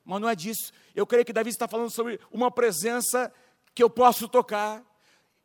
Mas 0.06 0.22
não 0.22 0.30
é 0.30 0.36
disso. 0.36 0.72
Eu 0.96 1.08
creio 1.08 1.26
que 1.26 1.34
Davi 1.34 1.50
está 1.50 1.68
falando 1.68 1.90
sobre 1.90 2.20
uma 2.32 2.52
presença 2.52 3.32
que 3.74 3.84
eu 3.84 3.90
posso 3.90 4.28
tocar. 4.28 4.84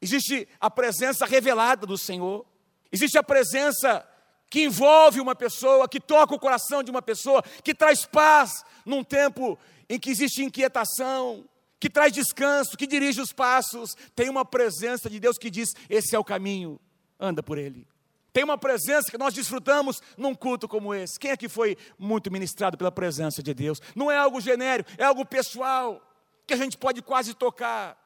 Existe 0.01 0.49
a 0.61 0.71
presença 0.71 1.27
revelada 1.27 1.87
do 1.87 1.99
Senhor. 1.99 2.47
Existe 2.93 3.19
a 3.19 3.23
presença 3.23 4.07
que 4.51 4.65
envolve 4.65 5.21
uma 5.21 5.35
pessoa, 5.35 5.89
que 5.89 6.01
toca 6.01 6.35
o 6.35 6.39
coração 6.39 6.83
de 6.83 6.91
uma 6.91 7.03
pessoa, 7.03 7.43
que 7.63 7.75
traz 7.75 8.07
paz 8.07 8.65
num 8.85 9.05
tempo 9.05 9.59
em 9.89 9.99
que 9.99 10.11
existe 10.11 10.43
inquietação, 10.43 11.45
que 11.79 11.91
traz 11.91 12.13
descanso, 12.13 12.77
que 12.77 12.87
dirige 12.87 13.21
os 13.21 13.33
passos. 13.33 13.95
Tem 14.15 14.29
uma 14.29 14.45
presença 14.45 15.11
de 15.11 15.21
Deus 15.21 15.37
que 15.37 15.51
diz: 15.51 15.71
esse 15.89 16.15
é 16.15 16.19
o 16.19 16.25
caminho, 16.25 16.81
anda 17.21 17.43
por 17.43 17.59
ele. 17.59 17.87
Tem 18.33 18.45
uma 18.45 18.59
presença 18.59 19.11
que 19.11 19.19
nós 19.19 19.35
desfrutamos 19.35 20.01
num 20.17 20.35
culto 20.35 20.69
como 20.69 20.95
esse. 20.95 21.19
Quem 21.19 21.31
aqui 21.31 21.49
foi 21.49 21.77
muito 21.99 22.31
ministrado 22.31 22.79
pela 22.79 22.93
presença 22.93 23.43
de 23.43 23.53
Deus? 23.53 23.81
Não 23.97 24.11
é 24.11 24.17
algo 24.17 24.41
genérico, 24.41 24.91
é 24.97 25.05
algo 25.05 25.25
pessoal, 25.25 26.01
que 26.47 26.55
a 26.55 26.57
gente 26.57 26.79
pode 26.79 27.03
quase 27.03 27.35
tocar 27.35 27.99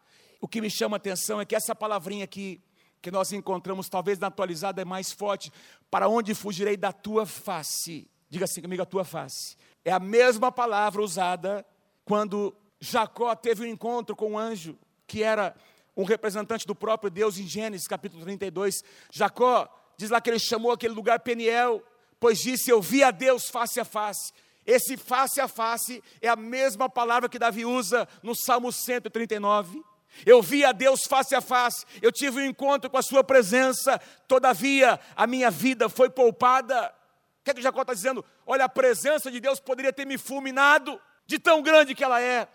o 0.42 0.48
que 0.48 0.60
me 0.60 0.68
chama 0.68 0.96
a 0.96 0.98
atenção 0.98 1.40
é 1.40 1.44
que 1.44 1.54
essa 1.54 1.72
palavrinha 1.72 2.24
aqui, 2.24 2.60
que 3.00 3.12
nós 3.12 3.32
encontramos, 3.32 3.88
talvez 3.88 4.18
na 4.18 4.26
atualizada, 4.26 4.82
é 4.82 4.84
mais 4.84 5.12
forte. 5.12 5.52
Para 5.88 6.08
onde 6.08 6.34
fugirei 6.34 6.76
da 6.76 6.92
tua 6.92 7.24
face? 7.24 8.10
Diga 8.28 8.44
assim 8.44 8.60
comigo, 8.60 8.82
a 8.82 8.86
tua 8.86 9.04
face. 9.04 9.56
É 9.84 9.92
a 9.92 10.00
mesma 10.00 10.50
palavra 10.50 11.00
usada 11.00 11.64
quando 12.04 12.52
Jacó 12.80 13.32
teve 13.36 13.62
um 13.62 13.66
encontro 13.66 14.16
com 14.16 14.32
um 14.32 14.38
anjo, 14.38 14.76
que 15.06 15.22
era 15.22 15.54
um 15.96 16.02
representante 16.02 16.66
do 16.66 16.74
próprio 16.74 17.08
Deus 17.08 17.38
em 17.38 17.46
Gênesis 17.46 17.86
capítulo 17.86 18.24
32. 18.24 18.82
Jacó, 19.12 19.68
diz 19.96 20.10
lá 20.10 20.20
que 20.20 20.28
ele 20.28 20.40
chamou 20.40 20.72
aquele 20.72 20.92
lugar 20.92 21.20
Peniel, 21.20 21.80
pois 22.18 22.40
disse: 22.40 22.68
Eu 22.68 22.82
vi 22.82 23.04
a 23.04 23.12
Deus 23.12 23.48
face 23.48 23.78
a 23.78 23.84
face. 23.84 24.32
Esse 24.66 24.96
face 24.96 25.40
a 25.40 25.46
face 25.46 26.02
é 26.20 26.28
a 26.28 26.34
mesma 26.34 26.88
palavra 26.88 27.28
que 27.28 27.38
Davi 27.38 27.64
usa 27.64 28.08
no 28.24 28.34
Salmo 28.34 28.72
139. 28.72 29.84
Eu 30.26 30.42
vi 30.42 30.64
a 30.64 30.72
Deus 30.72 31.04
face 31.04 31.34
a 31.34 31.40
face, 31.40 31.84
eu 32.00 32.12
tive 32.12 32.40
um 32.40 32.44
encontro 32.44 32.90
com 32.90 32.96
a 32.96 33.02
Sua 33.02 33.24
presença, 33.24 33.98
todavia 34.28 35.00
a 35.16 35.26
minha 35.26 35.50
vida 35.50 35.88
foi 35.88 36.10
poupada. 36.10 36.94
O 37.40 37.44
que, 37.44 37.50
é 37.50 37.54
que 37.54 37.62
Jacó 37.62 37.80
está 37.80 37.94
dizendo? 37.94 38.24
Olha, 38.46 38.66
a 38.66 38.68
presença 38.68 39.30
de 39.30 39.40
Deus 39.40 39.58
poderia 39.58 39.92
ter 39.92 40.06
me 40.06 40.18
fulminado, 40.18 41.00
de 41.26 41.38
tão 41.38 41.62
grande 41.62 41.94
que 41.94 42.04
ela 42.04 42.20
é, 42.20 42.46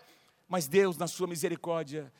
mas 0.48 0.66
Deus, 0.66 0.96
na 0.96 1.06
Sua 1.06 1.26
misericórdia, 1.26 2.12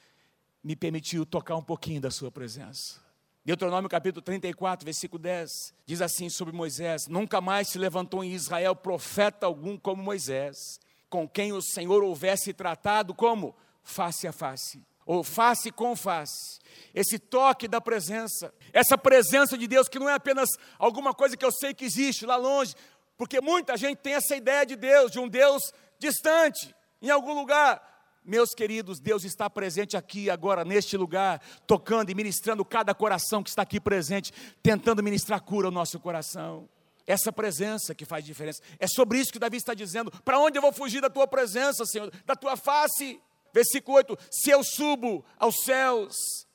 me 0.62 0.77
permitiu 0.77 1.24
tocar 1.24 1.57
um 1.57 1.62
pouquinho 1.62 2.01
da 2.01 2.11
Sua 2.11 2.31
presença. 2.31 3.01
Deuteronômio 3.44 3.88
capítulo 3.88 4.20
34, 4.20 4.85
versículo 4.85 5.22
10, 5.22 5.72
diz 5.87 6.03
assim 6.03 6.29
sobre 6.29 6.55
Moisés: 6.55 7.07
Nunca 7.07 7.40
mais 7.40 7.68
se 7.68 7.79
levantou 7.79 8.22
em 8.22 8.35
Israel 8.35 8.77
profeta 8.77 9.46
algum 9.46 9.79
como 9.79 10.03
Moisés, 10.03 10.79
com 11.09 11.27
quem 11.27 11.55
o 11.55 11.62
Senhor 11.62 12.03
houvesse 12.03 12.53
tratado 12.53 13.14
como 13.14 13.57
face 13.83 14.27
a 14.27 14.33
face 14.33 14.88
ou 15.09 15.25
face 15.25 15.73
com 15.73 15.97
face, 15.97 16.61
esse 16.94 17.18
toque 17.18 17.66
da 17.66 17.81
presença, 17.81 18.53
essa 18.75 18.99
presença 18.99 19.57
de 19.57 19.66
Deus 19.66 19.88
que 19.88 19.99
não 19.99 20.07
é 20.07 20.12
apenas 20.12 20.51
alguma 20.79 21.14
coisa 21.14 21.35
que 21.35 21.47
eu 21.47 21.51
sei 21.51 21.73
que 21.73 21.87
existe 21.87 22.27
lá 22.27 22.37
longe, 22.37 22.75
porque 23.16 23.40
muita 23.40 23.75
gente 23.79 23.97
tem 23.97 24.12
essa 24.12 24.37
ideia 24.37 24.66
de 24.66 24.77
Deus, 24.77 25.11
de 25.11 25.18
um 25.18 25.27
Deus 25.27 25.73
distante, 25.99 26.75
em 27.01 27.09
algum 27.09 27.33
lugar. 27.33 27.83
Meus 28.23 28.51
queridos, 28.51 29.01
Deus 29.01 29.25
está 29.25 29.49
presente 29.49 29.97
aqui 29.97 30.29
agora, 30.29 30.62
neste 30.62 30.94
lugar, 30.94 31.40
tocando 31.66 32.11
e 32.11 32.14
ministrando 32.14 32.62
cada 32.62 32.94
coração 32.94 33.42
que 33.42 33.49
está 33.49 33.62
aqui 33.62 33.81
presente, 33.81 34.31
tentando 34.62 35.03
ministrar 35.03 35.40
cura 35.40 35.68
ao 35.68 35.73
nosso 35.73 35.99
coração. 35.99 36.68
Essa 37.07 37.33
presença 37.33 37.94
que 37.94 38.05
faz 38.05 38.23
diferença. 38.27 38.61
É 38.79 38.87
sobre 38.87 39.18
isso 39.18 39.33
que 39.33 39.38
Davi 39.38 39.57
está 39.57 39.73
dizendo: 39.73 40.11
para 40.23 40.38
onde 40.38 40.59
eu 40.59 40.62
vou 40.62 40.73
fugir 40.73 41.01
da 41.01 41.09
tua 41.09 41.27
presença, 41.27 41.87
Senhor? 41.87 42.12
Da 42.27 42.37
tua 42.37 42.59
face. 42.59 43.18
Versículo 43.52 43.96
8: 43.96 44.16
Se 44.30 44.50
eu 44.50 44.62
subo 44.62 45.24
aos 45.38 45.62
céus, 45.64 46.46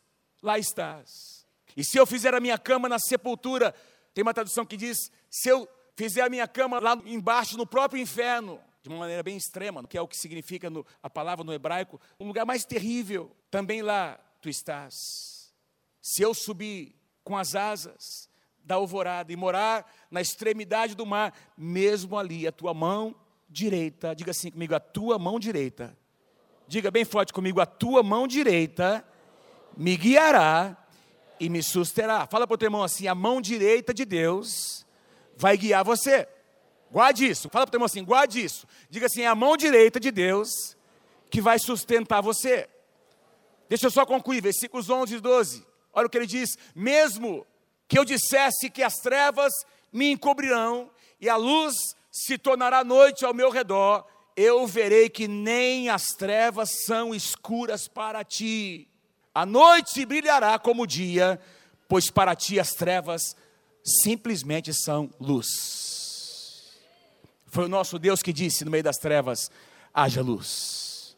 lá 0.42 0.60
estás. 0.60 1.46
E 1.76 1.84
se 1.84 1.98
eu 1.98 2.06
fizer 2.06 2.34
a 2.34 2.40
minha 2.40 2.58
cama 2.58 2.88
na 2.88 3.00
sepultura, 3.00 3.74
tem 4.14 4.22
uma 4.22 4.34
tradução 4.34 4.66
que 4.66 4.78
diz: 4.78 5.12
se 5.30 5.50
eu 5.50 5.68
fizer 5.96 6.22
a 6.22 6.30
minha 6.30 6.48
cama 6.48 6.80
lá 6.80 7.00
embaixo, 7.06 7.58
no 7.58 7.66
próprio 7.66 8.02
inferno, 8.02 8.60
de 8.82 8.90
uma 8.90 9.00
maneira 9.00 9.24
bem 9.24 9.38
extrema, 9.38 9.84
que 9.88 9.98
é 9.98 10.02
o 10.02 10.08
que 10.08 10.18
significa 10.18 10.70
no, 10.70 10.86
a 11.02 11.10
palavra 11.10 11.44
no 11.44 11.54
hebraico, 11.54 12.00
um 12.20 12.28
lugar 12.28 12.46
mais 12.46 12.66
terrível, 12.66 13.36
também 13.50 13.82
lá 13.82 14.20
tu 14.42 14.50
estás. 14.50 15.54
Se 16.02 16.22
eu 16.22 16.34
subir 16.34 16.96
com 17.24 17.38
as 17.38 17.56
asas 17.56 18.30
da 18.64 18.76
alvorada 18.76 19.32
e 19.32 19.36
morar 19.36 19.90
na 20.12 20.22
extremidade 20.22 20.96
do 20.96 21.06
mar, 21.06 21.34
mesmo 21.58 22.18
ali, 22.18 22.48
a 22.48 22.52
tua 22.52 22.74
mão 22.74 23.16
direita, 23.50 24.16
diga 24.16 24.32
assim 24.32 24.52
comigo, 24.52 24.76
a 24.76 24.80
tua 24.80 25.18
mão 25.18 25.40
direita 25.40 25.98
Diga 26.74 26.90
bem 26.90 27.06
forte 27.06 27.32
comigo: 27.32 27.62
a 27.62 27.68
tua 27.68 28.02
mão 28.02 28.28
direita 28.28 29.06
me 29.78 29.96
guiará 29.96 30.76
e 31.40 31.48
me 31.48 31.62
susterá. 31.62 32.26
Fala 32.26 32.48
para 32.48 32.56
o 32.56 32.58
teu 32.58 32.66
irmão 32.66 32.82
assim: 32.82 33.08
a 33.08 33.14
mão 33.14 33.40
direita 33.40 33.94
de 33.94 34.04
Deus 34.04 34.84
vai 35.38 35.56
guiar 35.56 35.84
você. 35.84 36.28
Guarde 36.92 37.28
isso. 37.28 37.48
Fala 37.48 37.68
para 37.68 37.70
o 37.70 37.72
teu 37.74 37.78
irmão 37.78 37.86
assim: 37.86 38.04
guarde 38.04 38.44
isso. 38.44 38.66
Diga 38.90 39.06
assim: 39.06 39.22
é 39.22 39.28
a 39.28 39.36
mão 39.36 39.56
direita 39.56 40.00
de 40.00 40.10
Deus 40.10 40.50
que 41.30 41.40
vai 41.40 41.60
sustentar 41.60 42.22
você. 42.22 42.68
Deixa 43.70 43.86
eu 43.86 43.92
só 43.92 44.04
concluir, 44.04 44.42
versículos 44.42 44.90
11 44.90 45.18
e 45.18 45.20
12. 45.20 45.64
Olha 45.94 46.08
o 46.08 46.10
que 46.10 46.18
ele 46.18 46.26
diz: 46.26 46.58
mesmo 46.74 47.46
que 47.88 48.00
eu 48.00 48.04
dissesse 48.04 48.68
que 48.68 48.82
as 48.82 48.96
trevas 48.96 49.54
me 49.92 50.10
encobrirão 50.10 50.90
e 51.22 51.30
a 51.30 51.36
luz 51.36 51.76
se 52.12 52.36
tornará 52.36 52.84
noite 52.84 53.24
ao 53.24 53.32
meu 53.32 53.52
redor, 53.52 54.08
eu 54.36 54.66
verei 54.68 55.10
que 55.10 55.28
nem 55.28 55.90
as 55.90 56.04
trevas 56.18 56.70
são 56.86 57.14
escuras 57.14 57.88
para 57.88 58.24
ti. 58.24 58.88
A 59.34 59.46
noite 59.46 60.06
brilhará 60.06 60.58
como 60.60 60.84
o 60.84 60.88
dia, 60.88 61.40
pois 61.88 62.10
para 62.10 62.36
ti 62.36 62.60
as 62.60 62.72
trevas 62.72 63.36
simplesmente 63.84 64.74
são 64.74 65.10
luz. 65.20 66.72
Foi 67.48 67.66
o 67.66 67.70
nosso 67.70 68.00
Deus 68.00 68.22
que 68.22 68.34
disse 68.34 68.66
no 68.66 68.72
meio 68.72 68.84
das 68.84 68.98
trevas: 68.98 69.52
haja 69.94 70.22
luz. 70.22 71.16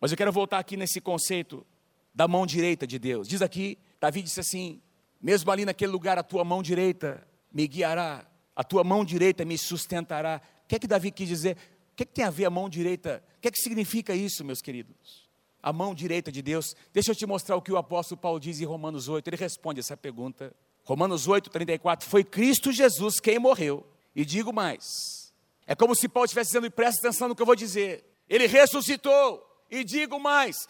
Mas 0.00 0.10
eu 0.10 0.16
quero 0.16 0.32
voltar 0.32 0.58
aqui 0.58 0.76
nesse 0.76 1.00
conceito 1.00 1.66
da 2.14 2.26
mão 2.26 2.46
direita 2.46 2.86
de 2.86 2.98
Deus. 2.98 3.28
Diz 3.28 3.40
aqui, 3.40 3.78
Davi 4.00 4.22
disse 4.22 4.40
assim: 4.40 4.82
mesmo 5.20 5.50
ali 5.50 5.64
naquele 5.64 5.92
lugar, 5.92 6.18
a 6.18 6.22
tua 6.22 6.44
mão 6.44 6.62
direita 6.62 7.26
me 7.52 7.66
guiará, 7.66 8.26
a 8.56 8.64
tua 8.64 8.82
mão 8.82 9.04
direita 9.04 9.44
me 9.44 9.56
sustentará. 9.56 10.42
O 10.64 10.68
que 10.68 10.76
é 10.76 10.78
que 10.78 10.86
Davi 10.86 11.10
quis 11.10 11.28
dizer? 11.28 11.56
O 11.92 11.96
que, 11.96 12.04
é 12.04 12.06
que 12.06 12.12
tem 12.12 12.24
a 12.24 12.30
ver 12.30 12.46
a 12.46 12.50
mão 12.50 12.68
direita? 12.68 13.22
O 13.36 13.40
que 13.40 13.48
é 13.48 13.50
que 13.50 13.60
significa 13.60 14.14
isso, 14.14 14.44
meus 14.44 14.62
queridos? 14.62 15.28
A 15.62 15.72
mão 15.72 15.94
direita 15.94 16.32
de 16.32 16.40
Deus. 16.40 16.74
Deixa 16.92 17.12
eu 17.12 17.14
te 17.14 17.26
mostrar 17.26 17.56
o 17.56 17.62
que 17.62 17.70
o 17.70 17.76
apóstolo 17.76 18.20
Paulo 18.20 18.40
diz 18.40 18.60
em 18.60 18.64
Romanos 18.64 19.08
8. 19.08 19.28
Ele 19.28 19.36
responde 19.36 19.80
essa 19.80 19.96
pergunta. 19.96 20.54
Romanos 20.84 21.28
8, 21.28 21.50
34. 21.50 22.08
Foi 22.08 22.24
Cristo 22.24 22.72
Jesus 22.72 23.20
quem 23.20 23.38
morreu. 23.38 23.86
E 24.16 24.24
digo 24.24 24.52
mais. 24.52 25.32
É 25.66 25.74
como 25.74 25.94
se 25.94 26.08
Paulo 26.08 26.24
estivesse 26.24 26.50
dizendo, 26.50 26.70
presta 26.70 27.06
atenção 27.06 27.28
no 27.28 27.36
que 27.36 27.42
eu 27.42 27.46
vou 27.46 27.54
dizer. 27.54 28.04
Ele 28.28 28.46
ressuscitou. 28.46 29.46
E 29.70 29.84
digo 29.84 30.18
mais. 30.18 30.66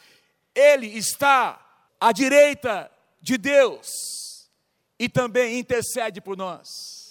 Ele 0.54 0.86
está 0.86 1.60
à 2.00 2.12
direita 2.12 2.90
de 3.20 3.38
Deus. 3.38 4.50
E 4.98 5.08
também 5.08 5.58
intercede 5.58 6.20
por 6.20 6.36
nós. 6.36 7.01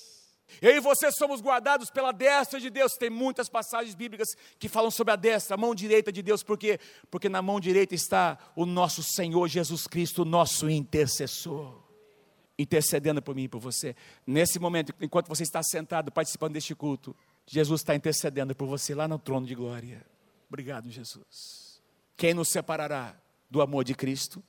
Eu 0.61 0.77
e 0.77 0.79
você 0.79 1.11
somos 1.11 1.41
guardados 1.41 1.89
pela 1.89 2.11
destra 2.11 2.59
de 2.59 2.69
Deus. 2.69 2.93
Tem 2.93 3.09
muitas 3.09 3.49
passagens 3.49 3.95
bíblicas 3.95 4.37
que 4.59 4.69
falam 4.69 4.91
sobre 4.91 5.11
a 5.11 5.15
destra, 5.15 5.55
a 5.55 5.57
mão 5.57 5.73
direita 5.73 6.11
de 6.11 6.21
Deus. 6.21 6.43
Por 6.43 6.55
quê? 6.57 6.79
Porque 7.09 7.27
na 7.27 7.41
mão 7.41 7.59
direita 7.59 7.95
está 7.95 8.37
o 8.55 8.63
nosso 8.63 9.01
Senhor 9.01 9.47
Jesus 9.47 9.87
Cristo, 9.87 10.23
nosso 10.23 10.69
intercessor. 10.69 11.81
Intercedendo 12.59 13.23
por 13.23 13.33
mim 13.33 13.45
e 13.45 13.47
por 13.47 13.59
você. 13.59 13.95
Nesse 14.27 14.59
momento, 14.59 14.93
enquanto 15.01 15.27
você 15.27 15.41
está 15.41 15.63
sentado 15.63 16.11
participando 16.11 16.53
deste 16.53 16.75
culto, 16.75 17.15
Jesus 17.47 17.81
está 17.81 17.95
intercedendo 17.95 18.53
por 18.53 18.67
você 18.67 18.93
lá 18.93 19.07
no 19.07 19.17
trono 19.17 19.47
de 19.47 19.55
glória. 19.55 20.05
Obrigado, 20.47 20.91
Jesus. 20.91 21.81
Quem 22.15 22.35
nos 22.35 22.49
separará 22.49 23.15
do 23.49 23.63
amor 23.63 23.83
de 23.83 23.95
Cristo? 23.95 24.43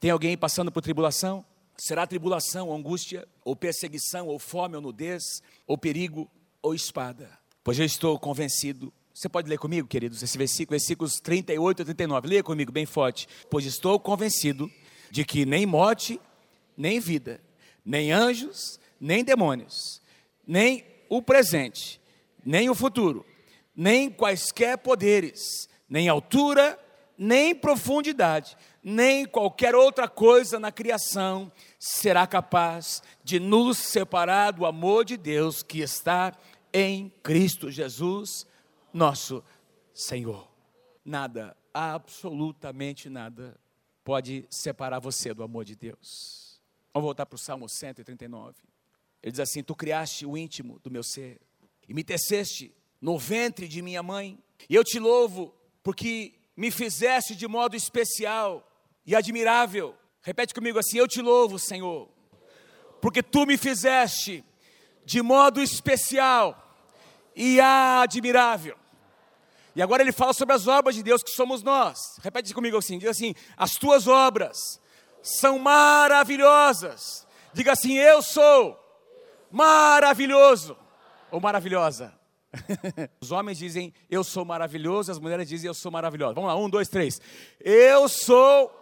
Tem 0.00 0.10
alguém 0.10 0.34
passando 0.38 0.72
por 0.72 0.80
tribulação? 0.80 1.44
Será 1.78 2.06
tribulação, 2.06 2.68
ou 2.68 2.76
angústia, 2.76 3.26
ou 3.44 3.54
perseguição, 3.54 4.26
ou 4.26 4.38
fome, 4.38 4.74
ou 4.74 4.82
nudez, 4.82 5.42
ou 5.66 5.78
perigo, 5.78 6.28
ou 6.60 6.74
espada. 6.74 7.30
Pois 7.62 7.78
eu 7.78 7.86
estou 7.86 8.18
convencido. 8.18 8.92
Você 9.14 9.28
pode 9.28 9.48
ler 9.48 9.58
comigo, 9.58 9.86
queridos, 9.86 10.22
esse 10.22 10.36
versículo, 10.36 10.78
versículos 10.78 11.20
38 11.20 11.82
e 11.82 11.84
39. 11.84 12.28
Leia 12.28 12.42
comigo 12.42 12.72
bem 12.72 12.84
forte. 12.84 13.28
Pois 13.48 13.64
estou 13.64 13.98
convencido 14.00 14.70
de 15.10 15.24
que 15.24 15.46
nem 15.46 15.66
morte, 15.66 16.20
nem 16.76 16.98
vida, 16.98 17.40
nem 17.84 18.12
anjos, 18.12 18.78
nem 19.00 19.22
demônios, 19.22 20.02
nem 20.46 20.84
o 21.08 21.22
presente, 21.22 22.00
nem 22.44 22.68
o 22.68 22.74
futuro, 22.74 23.24
nem 23.74 24.10
quaisquer 24.10 24.78
poderes, 24.78 25.68
nem 25.88 26.08
altura, 26.08 26.78
nem 27.16 27.54
profundidade, 27.54 28.56
nem 28.82 29.26
qualquer 29.26 29.74
outra 29.74 30.08
coisa 30.08 30.58
na 30.58 30.70
criação 30.70 31.50
será 31.78 32.26
capaz 32.26 33.02
de 33.22 33.38
nos 33.38 33.78
separar 33.78 34.52
do 34.52 34.66
amor 34.66 35.04
de 35.04 35.16
Deus 35.16 35.62
que 35.62 35.80
está 35.80 36.36
em 36.72 37.08
Cristo 37.22 37.70
Jesus, 37.70 38.46
nosso 38.92 39.42
Senhor. 39.94 40.50
Nada, 41.04 41.56
absolutamente 41.72 43.08
nada, 43.08 43.58
pode 44.04 44.46
separar 44.50 44.98
você 44.98 45.32
do 45.32 45.42
amor 45.42 45.64
de 45.64 45.76
Deus. 45.76 46.60
Vamos 46.92 47.06
voltar 47.06 47.26
para 47.26 47.36
o 47.36 47.38
Salmo 47.38 47.68
139. 47.68 48.56
Ele 49.22 49.30
diz 49.30 49.40
assim: 49.40 49.62
Tu 49.62 49.74
criaste 49.74 50.26
o 50.26 50.36
íntimo 50.36 50.78
do 50.80 50.90
meu 50.90 51.02
ser 51.02 51.40
e 51.88 51.94
me 51.94 52.04
teceste 52.04 52.74
no 53.00 53.16
ventre 53.16 53.68
de 53.68 53.80
minha 53.80 54.02
mãe, 54.02 54.38
e 54.68 54.74
eu 54.74 54.82
te 54.82 54.98
louvo 54.98 55.54
porque 55.82 56.34
me 56.56 56.70
fizeste 56.70 57.36
de 57.36 57.46
modo 57.46 57.76
especial 57.76 58.68
e 59.06 59.14
admirável. 59.14 59.94
Repete 60.28 60.52
comigo 60.52 60.78
assim: 60.78 60.98
Eu 60.98 61.08
te 61.08 61.22
louvo, 61.22 61.58
Senhor, 61.58 62.06
porque 63.00 63.22
tu 63.22 63.46
me 63.46 63.56
fizeste 63.56 64.44
de 65.02 65.22
modo 65.22 65.58
especial 65.58 66.76
e 67.34 67.58
admirável. 67.58 68.76
E 69.74 69.80
agora 69.80 70.02
ele 70.02 70.12
fala 70.12 70.34
sobre 70.34 70.54
as 70.54 70.66
obras 70.66 70.94
de 70.94 71.02
Deus 71.02 71.22
que 71.22 71.30
somos 71.30 71.62
nós. 71.62 72.18
Repete 72.22 72.52
comigo 72.52 72.76
assim: 72.76 72.98
diga 72.98 73.10
assim, 73.10 73.34
as 73.56 73.76
tuas 73.76 74.06
obras 74.06 74.78
são 75.22 75.58
maravilhosas. 75.58 77.26
Diga 77.54 77.72
assim, 77.72 77.96
eu 77.96 78.20
sou 78.20 78.78
maravilhoso 79.50 80.76
ou 81.30 81.40
maravilhosa. 81.40 82.12
Os 83.18 83.32
homens 83.32 83.56
dizem 83.56 83.94
eu 84.10 84.22
sou 84.22 84.44
maravilhoso, 84.44 85.10
as 85.10 85.18
mulheres 85.18 85.48
dizem 85.48 85.68
eu 85.68 85.74
sou 85.74 85.90
maravilhosa. 85.90 86.34
Vamos 86.34 86.48
lá, 86.48 86.56
um, 86.56 86.68
dois, 86.68 86.88
três. 86.88 87.18
Eu 87.60 88.10
sou 88.10 88.77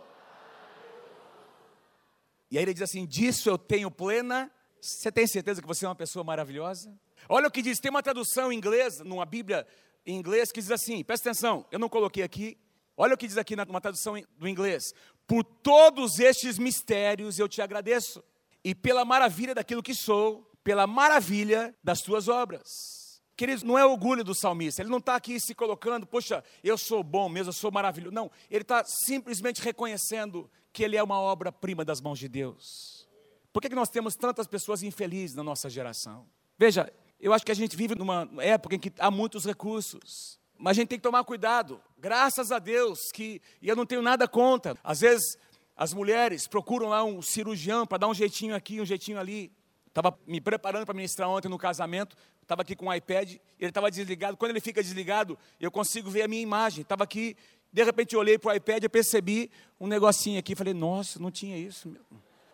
e 2.51 2.59
aí 2.59 2.65
ele 2.65 2.73
diz 2.73 2.83
assim: 2.83 3.07
disso 3.07 3.49
eu 3.49 3.59
tenho 3.59 3.91
plena. 3.91 4.51
Você 4.81 5.11
tem 5.11 5.27
certeza 5.27 5.61
que 5.61 5.67
você 5.67 5.85
é 5.85 5.89
uma 5.89 5.95
pessoa 5.95 6.23
maravilhosa? 6.23 6.95
Olha 7.29 7.49
o 7.49 7.51
que 7.51 7.63
diz, 7.63 7.81
tem 7.81 7.91
uma 7.91 8.03
tradução 8.03 8.53
em 8.53 8.57
inglês, 8.57 9.01
numa 9.01 9.25
Bíblia 9.25 9.67
em 10.05 10.17
inglês, 10.17 10.53
que 10.53 10.61
diz 10.61 10.71
assim: 10.71 11.03
presta 11.03 11.31
atenção, 11.31 11.67
eu 11.71 11.79
não 11.79 11.89
coloquei 11.89 12.23
aqui. 12.23 12.57
Olha 12.97 13.15
o 13.15 13.19
que 13.19 13.27
diz 13.27 13.37
aqui 13.37 13.57
numa 13.57 13.81
tradução 13.81 14.15
do 14.39 14.49
inglês: 14.49 14.95
Por 15.27 15.43
todos 15.43 16.21
estes 16.21 16.59
mistérios 16.59 17.39
eu 17.39 17.49
te 17.49 17.61
agradeço, 17.61 18.23
e 18.63 18.75
pela 18.75 19.05
maravilha 19.05 19.55
daquilo 19.55 19.83
que 19.83 19.95
sou, 19.95 20.51
pela 20.63 20.87
maravilha 20.87 21.75
das 21.83 22.01
tuas 22.01 22.29
obras. 22.29 23.07
Queridos, 23.37 23.63
não 23.63 23.79
é 23.79 23.85
orgulho 23.85 24.25
do 24.25 24.35
salmista, 24.35 24.81
ele 24.81 24.89
não 24.89 24.97
está 24.97 25.15
aqui 25.15 25.39
se 25.39 25.55
colocando, 25.55 26.07
poxa, 26.07 26.43
eu 26.65 26.79
sou 26.79 27.03
bom 27.03 27.29
mesmo, 27.29 27.51
eu 27.51 27.53
sou 27.53 27.71
maravilhoso. 27.71 28.15
Não, 28.15 28.31
ele 28.51 28.63
está 28.63 28.83
simplesmente 28.85 29.61
reconhecendo 29.61 30.51
que 30.77 30.85
ele 30.85 30.95
é 30.95 31.03
uma 31.03 31.19
obra-prima 31.19 31.87
das 31.87 32.03
mãos 32.03 32.19
de 32.19 32.29
Deus. 32.29 33.09
Por 33.51 33.63
que, 33.63 33.71
que 33.71 33.75
nós 33.75 33.89
temos 33.89 34.15
tantas 34.15 34.47
pessoas 34.47 34.83
infelizes 34.83 35.35
na 35.35 35.43
nossa 35.43 35.71
geração? 35.71 36.27
Veja, 36.59 36.93
eu 37.19 37.33
acho 37.33 37.47
que 37.47 37.51
a 37.51 37.55
gente 37.55 37.75
vive 37.75 37.95
numa 37.95 38.29
época 38.41 38.75
em 38.75 38.79
que 38.79 38.93
há 38.99 39.11
muitos 39.11 39.47
recursos, 39.47 40.39
mas 40.59 40.73
a 40.73 40.75
gente 40.75 40.89
tem 40.89 40.99
que 40.99 41.03
tomar 41.03 41.25
cuidado. 41.25 41.81
Graças 41.97 42.53
a 42.53 42.59
Deus 42.59 43.11
que, 43.11 43.41
e 43.63 43.71
eu 43.71 43.75
não 43.75 43.87
tenho 43.87 44.03
nada 44.03 44.29
contra, 44.29 44.77
às 44.85 45.01
vezes 45.01 45.39
as 45.75 45.95
mulheres 45.95 46.47
procuram 46.47 46.89
lá 46.89 47.03
um 47.03 47.23
cirurgião 47.23 47.87
para 47.87 47.97
dar 47.97 48.09
um 48.09 48.15
jeitinho 48.15 48.55
aqui, 48.55 48.79
um 48.79 48.85
jeitinho 48.85 49.19
ali. 49.19 49.51
Estava 49.89 50.15
me 50.27 50.43
preparando 50.43 50.85
para 50.85 50.95
ministrar 50.95 51.27
ontem 51.31 51.49
no 51.49 51.57
casamento, 51.57 52.15
estava 52.43 52.61
aqui 52.61 52.77
com 52.77 52.89
o 52.89 52.95
iPad, 52.95 53.31
ele 53.59 53.71
estava 53.71 53.91
desligado. 53.91 54.37
Quando 54.37 54.51
ele 54.51 54.61
fica 54.61 54.83
desligado, 54.83 55.39
eu 55.59 55.71
consigo 55.71 56.11
ver 56.11 56.21
a 56.21 56.29
minha 56.29 56.43
imagem. 56.43 56.83
Estava 56.83 57.03
aqui 57.03 57.35
de 57.77 57.85
repente 57.85 58.15
eu 58.15 58.21
olhei 58.21 58.39
para 58.39 58.53
o 58.53 58.57
iPad 58.57 58.85
e 58.85 58.89
percebi 58.89 59.51
um 59.79 59.87
negocinho 59.87 60.39
aqui. 60.39 60.55
Falei, 60.55 60.73
nossa, 60.73 61.19
não 61.19 61.31
tinha 61.31 61.59
isso. 61.59 61.95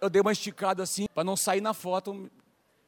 Eu 0.00 0.10
dei 0.10 0.20
uma 0.20 0.32
esticada 0.32 0.82
assim, 0.82 1.06
para 1.14 1.22
não 1.22 1.36
sair 1.36 1.60
na 1.60 1.72
foto. 1.72 2.28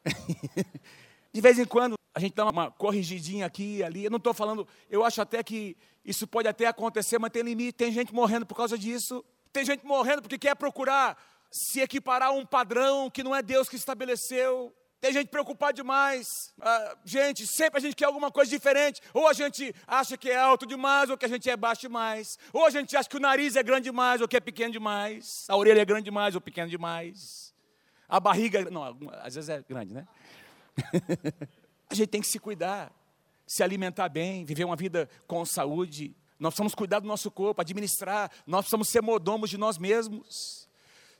de 1.33 1.41
vez 1.41 1.61
em 1.61 1.65
quando, 1.65 1.97
a 2.13 2.19
gente 2.19 2.35
dá 2.35 2.45
uma 2.45 2.73
corrigidinha 2.73 3.47
aqui 3.47 3.77
e 3.77 3.85
ali. 3.85 4.03
Eu 4.03 4.11
não 4.11 4.17
estou 4.17 4.35
falando, 4.35 4.67
eu 4.91 5.05
acho 5.05 5.23
até 5.23 5.45
que 5.45 5.77
isso 6.05 6.27
pode 6.27 6.49
até 6.49 6.67
acontecer, 6.67 7.21
mas 7.21 7.31
tem 7.31 7.45
limite. 7.45 7.75
Tem 7.75 7.93
gente 7.93 8.13
morrendo 8.13 8.45
por 8.45 8.57
causa 8.57 8.77
disso. 8.77 9.25
Tem 9.53 9.65
gente 9.65 9.87
morrendo 9.87 10.23
porque 10.23 10.37
quer 10.37 10.57
procurar 10.57 11.17
se 11.53 11.79
equiparar 11.83 12.31
a 12.31 12.33
um 12.33 12.45
padrão 12.45 13.09
que 13.09 13.23
não 13.23 13.33
é 13.33 13.43
Deus 13.43 13.69
que 13.69 13.77
estabeleceu. 13.77 14.75
Tem 15.05 15.13
gente 15.13 15.29
preocupada 15.29 15.75
demais. 15.75 16.51
Ah, 16.59 16.97
gente, 17.05 17.47
sempre 17.47 17.77
a 17.77 17.81
gente 17.83 17.95
quer 17.95 18.07
alguma 18.07 18.31
coisa 18.31 18.51
diferente. 18.51 19.03
Ou 19.13 19.29
a 19.29 19.35
gente 19.35 19.75
acha 19.87 20.17
que 20.17 20.31
é 20.31 20.39
alto 20.39 20.65
demais, 20.65 21.11
ou 21.11 21.19
que 21.19 21.27
a 21.27 21.29
gente 21.29 21.51
é 21.51 21.55
baixo 21.55 21.83
demais. 21.83 22.39
Ou 22.55 22.65
a 22.65 22.71
gente 22.71 22.97
acha 22.97 23.07
que 23.07 23.19
o 23.19 23.21
nariz 23.21 23.55
é 23.55 23.63
grande 23.63 23.85
demais, 23.85 24.23
ou 24.23 24.27
que 24.27 24.35
é 24.35 24.41
pequeno 24.41 24.73
demais. 24.73 25.45
A 25.47 25.59
orelha 25.59 25.83
é 25.83 25.85
grande 25.85 26.05
demais, 26.05 26.35
ou 26.35 26.41
pequena 26.41 26.71
demais. 26.71 27.53
A 28.09 28.19
barriga, 28.19 28.65
não, 28.71 28.83
às 29.21 29.35
vezes 29.35 29.51
é 29.51 29.63
grande, 29.69 29.93
né? 29.93 30.09
a 31.91 31.95
gente 31.95 32.09
tem 32.09 32.23
que 32.23 32.27
se 32.27 32.39
cuidar, 32.39 32.91
se 33.47 33.63
alimentar 33.63 34.09
bem, 34.09 34.43
viver 34.43 34.65
uma 34.65 34.75
vida 34.75 35.07
com 35.27 35.45
saúde. 35.45 36.17
Nós 36.41 36.55
precisamos 36.55 36.75
cuidar 36.75 37.01
do 37.01 37.07
nosso 37.07 37.31
corpo, 37.31 37.61
administrar. 37.61 38.31
Nós 38.47 38.63
precisamos 38.63 38.89
ser 38.89 39.03
mordomos 39.03 39.51
de 39.51 39.59
nós 39.59 39.77
mesmos. 39.77 40.67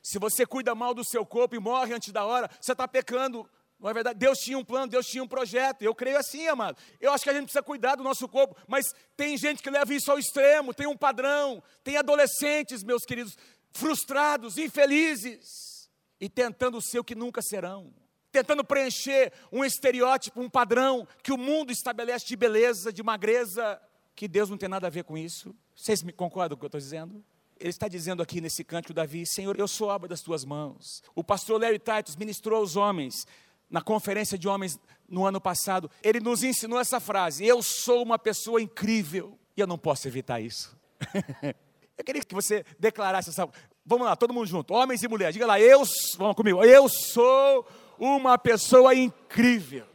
Se 0.01 0.17
você 0.17 0.43
cuida 0.43 0.73
mal 0.73 0.95
do 0.95 1.03
seu 1.03 1.23
corpo 1.23 1.55
e 1.55 1.59
morre 1.59 1.93
antes 1.93 2.11
da 2.11 2.25
hora, 2.25 2.49
você 2.59 2.71
está 2.71 2.87
pecando 2.87 3.47
não 3.79 3.89
é 3.89 3.93
verdade? 3.93 4.17
Deus 4.17 4.39
tinha 4.39 4.57
um 4.57 4.63
plano, 4.63 4.87
Deus 4.87 5.05
tinha 5.05 5.23
um 5.23 5.27
projeto. 5.27 5.81
Eu 5.81 5.93
creio 5.93 6.17
assim, 6.17 6.47
amado. 6.47 6.77
Eu 6.99 7.11
acho 7.11 7.23
que 7.23 7.29
a 7.29 7.33
gente 7.33 7.43
precisa 7.43 7.61
cuidar 7.61 7.95
do 7.95 8.03
nosso 8.03 8.27
corpo, 8.27 8.55
mas 8.67 8.93
tem 9.15 9.37
gente 9.37 9.61
que 9.61 9.69
leva 9.69 9.93
isso 9.93 10.11
ao 10.11 10.17
extremo, 10.17 10.73
tem 10.73 10.87
um 10.87 10.97
padrão, 10.97 11.61
tem 11.83 11.97
adolescentes, 11.97 12.83
meus 12.83 13.03
queridos, 13.03 13.37
frustrados, 13.71 14.57
infelizes 14.57 15.89
e 16.19 16.29
tentando 16.29 16.81
ser 16.81 16.99
o 16.99 17.03
que 17.03 17.15
nunca 17.15 17.41
serão. 17.41 17.93
Tentando 18.31 18.63
preencher 18.63 19.31
um 19.51 19.63
estereótipo, 19.63 20.41
um 20.41 20.49
padrão 20.49 21.07
que 21.21 21.31
o 21.31 21.37
mundo 21.37 21.71
estabelece 21.71 22.25
de 22.25 22.35
beleza, 22.35 22.91
de 22.91 23.03
magreza, 23.03 23.79
que 24.15 24.27
Deus 24.27 24.49
não 24.49 24.57
tem 24.57 24.69
nada 24.69 24.87
a 24.87 24.89
ver 24.89 25.03
com 25.03 25.17
isso. 25.17 25.55
Vocês 25.75 26.01
me 26.01 26.11
concordam 26.11 26.57
com 26.57 26.59
o 26.59 26.59
que 26.61 26.65
eu 26.65 26.79
estou 26.79 26.81
dizendo? 26.81 27.23
Ele 27.57 27.69
está 27.69 27.87
dizendo 27.87 28.21
aqui 28.21 28.41
nesse 28.41 28.63
cântico, 28.63 28.93
Davi, 28.93 29.25
Senhor, 29.25 29.57
eu 29.57 29.67
sou 29.67 29.87
obra 29.87 30.09
das 30.09 30.21
tuas 30.21 30.43
mãos. 30.43 31.01
O 31.13 31.23
pastor 31.23 31.59
Larry 31.59 31.79
Titus 31.79 32.15
ministrou 32.17 32.59
aos 32.59 32.75
homens 32.75 33.25
na 33.69 33.81
conferência 33.81 34.37
de 34.37 34.47
homens 34.47 34.79
no 35.07 35.25
ano 35.25 35.39
passado, 35.39 35.89
ele 36.03 36.19
nos 36.19 36.43
ensinou 36.43 36.79
essa 36.79 36.99
frase: 36.99 37.45
Eu 37.45 37.61
sou 37.61 38.03
uma 38.03 38.17
pessoa 38.17 38.61
incrível. 38.61 39.37
E 39.57 39.61
eu 39.61 39.67
não 39.67 39.77
posso 39.77 40.07
evitar 40.07 40.41
isso. 40.41 40.77
eu 41.97 42.03
queria 42.03 42.21
que 42.21 42.35
você 42.35 42.65
declarasse 42.77 43.29
essa. 43.29 43.47
Vamos 43.85 44.05
lá, 44.05 44.15
todo 44.15 44.33
mundo 44.33 44.47
junto, 44.47 44.73
homens 44.73 45.03
e 45.03 45.07
mulheres. 45.07 45.33
Diga 45.33 45.45
lá, 45.45 45.59
eu, 45.59 45.83
vamos 46.17 46.35
comigo, 46.35 46.63
eu 46.63 46.89
sou 46.89 47.65
uma 47.99 48.37
pessoa 48.37 48.95
incrível. 48.95 49.85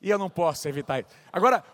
E 0.00 0.10
eu 0.10 0.18
não 0.18 0.28
posso 0.28 0.68
evitar 0.68 1.00
isso. 1.00 1.08
Agora, 1.32 1.64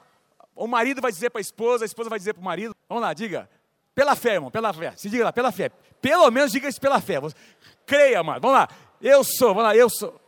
o 0.55 0.67
marido 0.67 1.01
vai 1.01 1.11
dizer 1.11 1.31
para 1.31 1.41
a 1.41 1.43
esposa, 1.43 1.85
a 1.85 1.87
esposa 1.87 2.09
vai 2.09 2.19
dizer 2.19 2.35
para 2.35 2.41
o 2.41 2.45
marido. 2.45 2.75
Vamos 2.89 3.03
lá, 3.03 3.13
diga. 3.13 3.49
Pela 3.95 4.15
fé, 4.15 4.35
irmão, 4.35 4.51
pela 4.51 4.73
fé. 4.73 4.93
Se 4.97 5.11
diga 5.11 5.25
lá, 5.25 5.33
pela 5.33 5.51
fé. 5.51 5.71
Pelo 6.01 6.31
menos 6.31 6.53
diga 6.53 6.69
isso 6.69 6.81
pela 6.81 7.01
fé. 7.01 7.17
Creia, 7.85 8.23
mano. 8.23 8.41
Vamos 8.41 8.57
lá. 8.57 8.69
Eu 9.01 9.25
sou, 9.25 9.49
vamos 9.49 9.65
lá, 9.65 9.77
eu 9.77 9.91
sou. 9.91 10.21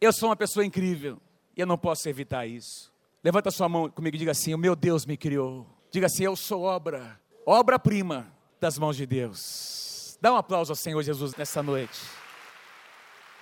Eu 0.00 0.12
sou 0.12 0.28
uma 0.28 0.36
pessoa 0.36 0.64
incrível. 0.64 1.20
E 1.56 1.60
eu 1.60 1.66
não 1.66 1.78
posso 1.78 2.08
evitar 2.08 2.46
isso. 2.46 2.92
Levanta 3.24 3.50
sua 3.50 3.68
mão 3.68 3.88
comigo 3.88 4.14
e 4.16 4.18
diga 4.18 4.32
assim: 4.32 4.54
O 4.54 4.58
meu 4.58 4.76
Deus 4.76 5.06
me 5.06 5.16
criou. 5.16 5.66
Diga 5.90 6.06
assim: 6.06 6.24
Eu 6.24 6.36
sou 6.36 6.62
obra, 6.62 7.18
obra-prima 7.46 8.30
das 8.60 8.78
mãos 8.78 8.96
de 8.96 9.06
Deus. 9.06 10.18
Dá 10.20 10.32
um 10.32 10.36
aplauso 10.36 10.72
ao 10.72 10.76
Senhor 10.76 11.02
Jesus 11.02 11.34
nessa 11.34 11.62
noite. 11.62 11.98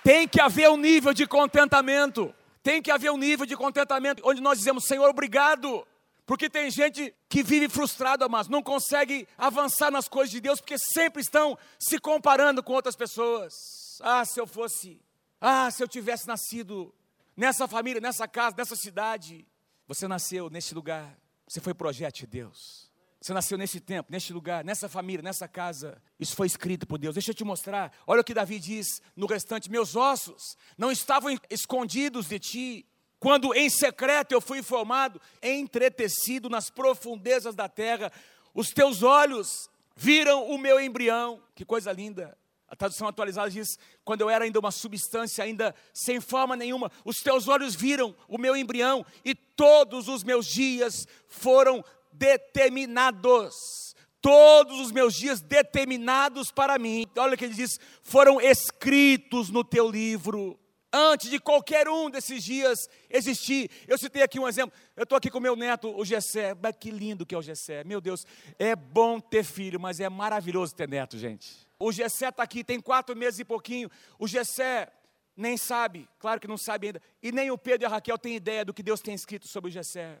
Tem 0.03 0.27
que 0.27 0.39
haver 0.39 0.69
um 0.69 0.77
nível 0.77 1.13
de 1.13 1.27
contentamento. 1.27 2.33
Tem 2.63 2.81
que 2.81 2.89
haver 2.89 3.11
um 3.11 3.17
nível 3.17 3.45
de 3.45 3.55
contentamento 3.57 4.23
onde 4.25 4.41
nós 4.41 4.57
dizemos: 4.57 4.85
Senhor, 4.85 5.09
obrigado. 5.09 5.85
Porque 6.25 6.49
tem 6.49 6.71
gente 6.71 7.13
que 7.29 7.43
vive 7.43 7.69
frustrada, 7.69 8.27
mas 8.27 8.47
não 8.47 8.63
consegue 8.63 9.27
avançar 9.37 9.91
nas 9.91 10.07
coisas 10.07 10.31
de 10.31 10.41
Deus, 10.41 10.59
porque 10.59 10.77
sempre 10.79 11.21
estão 11.21 11.55
se 11.77 11.99
comparando 11.99 12.63
com 12.63 12.73
outras 12.73 12.95
pessoas. 12.95 13.53
Ah, 14.01 14.25
se 14.25 14.39
eu 14.39 14.47
fosse, 14.47 14.99
ah, 15.47 15.69
se 15.69 15.83
eu 15.83 15.87
tivesse 15.87 16.27
nascido 16.27 16.91
nessa 17.37 17.67
família, 17.67 18.01
nessa 18.01 18.27
casa, 18.27 18.55
nessa 18.57 18.75
cidade. 18.75 19.47
Você 19.87 20.07
nasceu 20.07 20.49
nesse 20.49 20.73
lugar, 20.73 21.15
você 21.47 21.61
foi 21.61 21.71
projeto 21.71 22.15
de 22.15 22.25
Deus. 22.25 22.91
Você 23.21 23.31
nasceu 23.31 23.55
nesse 23.55 23.79
tempo, 23.79 24.11
neste 24.11 24.33
lugar, 24.33 24.63
nessa 24.63 24.89
família, 24.89 25.21
nessa 25.21 25.47
casa. 25.47 26.01
Isso 26.19 26.35
foi 26.35 26.47
escrito 26.47 26.87
por 26.87 26.97
Deus. 26.97 27.13
Deixa 27.13 27.29
eu 27.29 27.35
te 27.35 27.43
mostrar. 27.43 27.91
Olha 28.07 28.21
o 28.21 28.23
que 28.23 28.33
Davi 28.33 28.57
diz 28.57 29.03
no 29.15 29.27
restante: 29.27 29.69
Meus 29.69 29.95
ossos 29.95 30.57
não 30.75 30.91
estavam 30.91 31.29
escondidos 31.47 32.27
de 32.27 32.39
ti, 32.39 32.85
quando 33.19 33.53
em 33.53 33.69
secreto 33.69 34.31
eu 34.31 34.41
fui 34.41 34.63
formado, 34.63 35.21
entretecido 35.43 36.49
nas 36.49 36.71
profundezas 36.71 37.53
da 37.53 37.69
terra. 37.69 38.11
Os 38.51 38.69
teus 38.69 39.03
olhos 39.03 39.69
viram 39.95 40.49
o 40.49 40.57
meu 40.57 40.79
embrião. 40.79 41.39
Que 41.53 41.63
coisa 41.63 41.91
linda. 41.91 42.35
A 42.75 42.77
tradução 42.77 43.07
atualizada 43.07 43.49
diz: 43.49 43.79
quando 44.03 44.21
eu 44.21 44.29
era 44.29 44.43
ainda 44.43 44.59
uma 44.59 44.71
substância, 44.71 45.43
ainda 45.43 45.73
sem 45.93 46.19
forma 46.19 46.57
nenhuma, 46.57 46.91
os 47.05 47.21
teus 47.21 47.47
olhos 47.47 47.73
viram 47.73 48.13
o 48.27 48.37
meu 48.37 48.55
embrião 48.55 49.05
e 49.23 49.33
todos 49.33 50.09
os 50.09 50.25
meus 50.25 50.45
dias 50.45 51.07
foram 51.27 51.83
determinados. 52.11 53.95
Todos 54.19 54.79
os 54.79 54.91
meus 54.91 55.13
dias 55.13 55.39
determinados 55.39 56.51
para 56.51 56.77
mim. 56.77 57.05
Olha 57.17 57.35
o 57.35 57.37
que 57.37 57.45
ele 57.45 57.53
diz: 57.53 57.79
foram 58.01 58.41
escritos 58.41 59.49
no 59.49 59.63
teu 59.63 59.89
livro. 59.89 60.59
Antes 60.91 61.29
de 61.29 61.39
qualquer 61.39 61.87
um 61.87 62.09
desses 62.09 62.43
dias 62.43 62.89
existir. 63.09 63.69
Eu 63.87 63.97
citei 63.97 64.21
aqui 64.21 64.39
um 64.39 64.47
exemplo. 64.47 64.77
Eu 64.97 65.03
estou 65.03 65.17
aqui 65.17 65.29
com 65.29 65.39
meu 65.39 65.55
neto, 65.55 65.95
o 65.95 66.03
Gessé. 66.03 66.53
Que 66.79 66.91
lindo 66.91 67.25
que 67.25 67.35
é 67.35 67.37
o 67.37 67.41
Gessé. 67.41 67.83
Meu 67.83 68.01
Deus, 68.01 68.25
é 68.59 68.75
bom 68.75 69.19
ter 69.19 69.43
filho, 69.43 69.79
mas 69.79 69.99
é 69.99 70.09
maravilhoso 70.09 70.75
ter 70.75 70.89
neto, 70.89 71.17
gente. 71.17 71.64
O 71.77 71.91
Gessé 71.91 72.29
está 72.29 72.43
aqui, 72.43 72.63
tem 72.63 72.79
quatro 72.79 73.15
meses 73.15 73.39
e 73.39 73.45
pouquinho. 73.45 73.89
O 74.17 74.27
Gessé 74.27 74.91
nem 75.35 75.57
sabe, 75.57 76.07
claro 76.17 76.39
que 76.39 76.47
não 76.47 76.57
sabe 76.57 76.87
ainda. 76.87 77.01
E 77.21 77.31
nem 77.31 77.51
o 77.51 77.57
Pedro 77.57 77.85
e 77.85 77.87
a 77.87 77.89
Raquel 77.89 78.17
têm 78.17 78.35
ideia 78.35 78.63
do 78.63 78.73
que 78.73 78.81
Deus 78.81 79.01
tem 79.01 79.13
escrito 79.13 79.47
sobre 79.47 79.69
o 79.69 79.73
Gessé. 79.73 80.19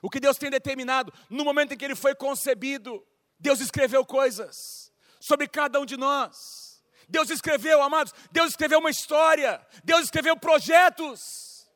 O 0.00 0.08
que 0.08 0.20
Deus 0.20 0.38
tem 0.38 0.50
determinado 0.50 1.12
no 1.28 1.44
momento 1.44 1.74
em 1.74 1.76
que 1.76 1.84
ele 1.84 1.94
foi 1.94 2.14
concebido. 2.14 3.04
Deus 3.38 3.60
escreveu 3.60 4.04
coisas 4.04 4.92
sobre 5.20 5.46
cada 5.46 5.80
um 5.80 5.84
de 5.84 5.96
nós. 5.96 6.82
Deus 7.08 7.30
escreveu, 7.30 7.82
amados, 7.82 8.12
Deus 8.32 8.50
escreveu 8.50 8.78
uma 8.78 8.90
história. 8.90 9.60
Deus 9.84 10.04
escreveu 10.04 10.36
projetos. 10.36 11.66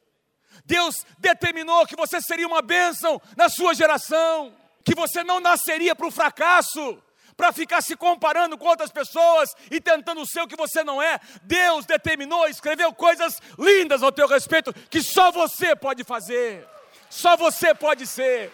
Deus 0.64 1.04
determinou 1.18 1.86
que 1.86 1.96
você 1.96 2.20
seria 2.20 2.46
uma 2.46 2.62
bênção 2.62 3.20
na 3.36 3.48
sua 3.48 3.74
geração, 3.74 4.54
que 4.84 4.94
você 4.94 5.22
não 5.22 5.40
nasceria 5.40 5.94
para 5.94 6.06
o 6.06 6.10
fracasso, 6.10 7.02
para 7.40 7.54
ficar 7.54 7.80
se 7.80 7.96
comparando 7.96 8.58
com 8.58 8.66
outras 8.66 8.90
pessoas 8.90 9.54
e 9.70 9.80
tentando 9.80 10.26
ser 10.26 10.42
o 10.42 10.46
que 10.46 10.54
você 10.54 10.84
não 10.84 11.00
é. 11.00 11.18
Deus 11.42 11.86
determinou, 11.86 12.46
escreveu 12.46 12.92
coisas 12.92 13.40
lindas 13.58 14.02
ao 14.02 14.12
teu 14.12 14.28
respeito 14.28 14.74
que 14.90 15.02
só 15.02 15.32
você 15.32 15.74
pode 15.74 16.04
fazer, 16.04 16.68
só 17.08 17.38
você 17.38 17.74
pode 17.74 18.06
ser. 18.06 18.52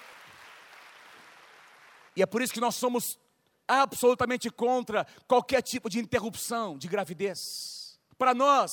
E 2.14 2.22
é 2.22 2.26
por 2.26 2.40
isso 2.40 2.52
que 2.52 2.60
nós 2.60 2.76
somos 2.76 3.18
absolutamente 3.66 4.50
contra 4.50 5.04
qualquer 5.26 5.62
tipo 5.62 5.90
de 5.90 5.98
interrupção 5.98 6.78
de 6.78 6.86
gravidez. 6.86 7.40
Para 8.16 8.34
nós, 8.34 8.70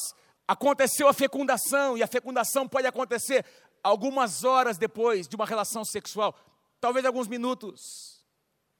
aconteceu 0.47 1.07
a 1.07 1.13
fecundação, 1.13 1.97
e 1.97 2.03
a 2.03 2.07
fecundação 2.07 2.67
pode 2.67 2.85
acontecer 2.85 3.43
algumas 3.81 4.43
horas 4.43 4.77
depois 4.77 5.27
de 5.27 5.35
uma 5.35 5.47
relação 5.47 5.83
sexual, 5.83 6.37
talvez 6.79 7.03
alguns 7.03 7.27
minutos. 7.27 7.81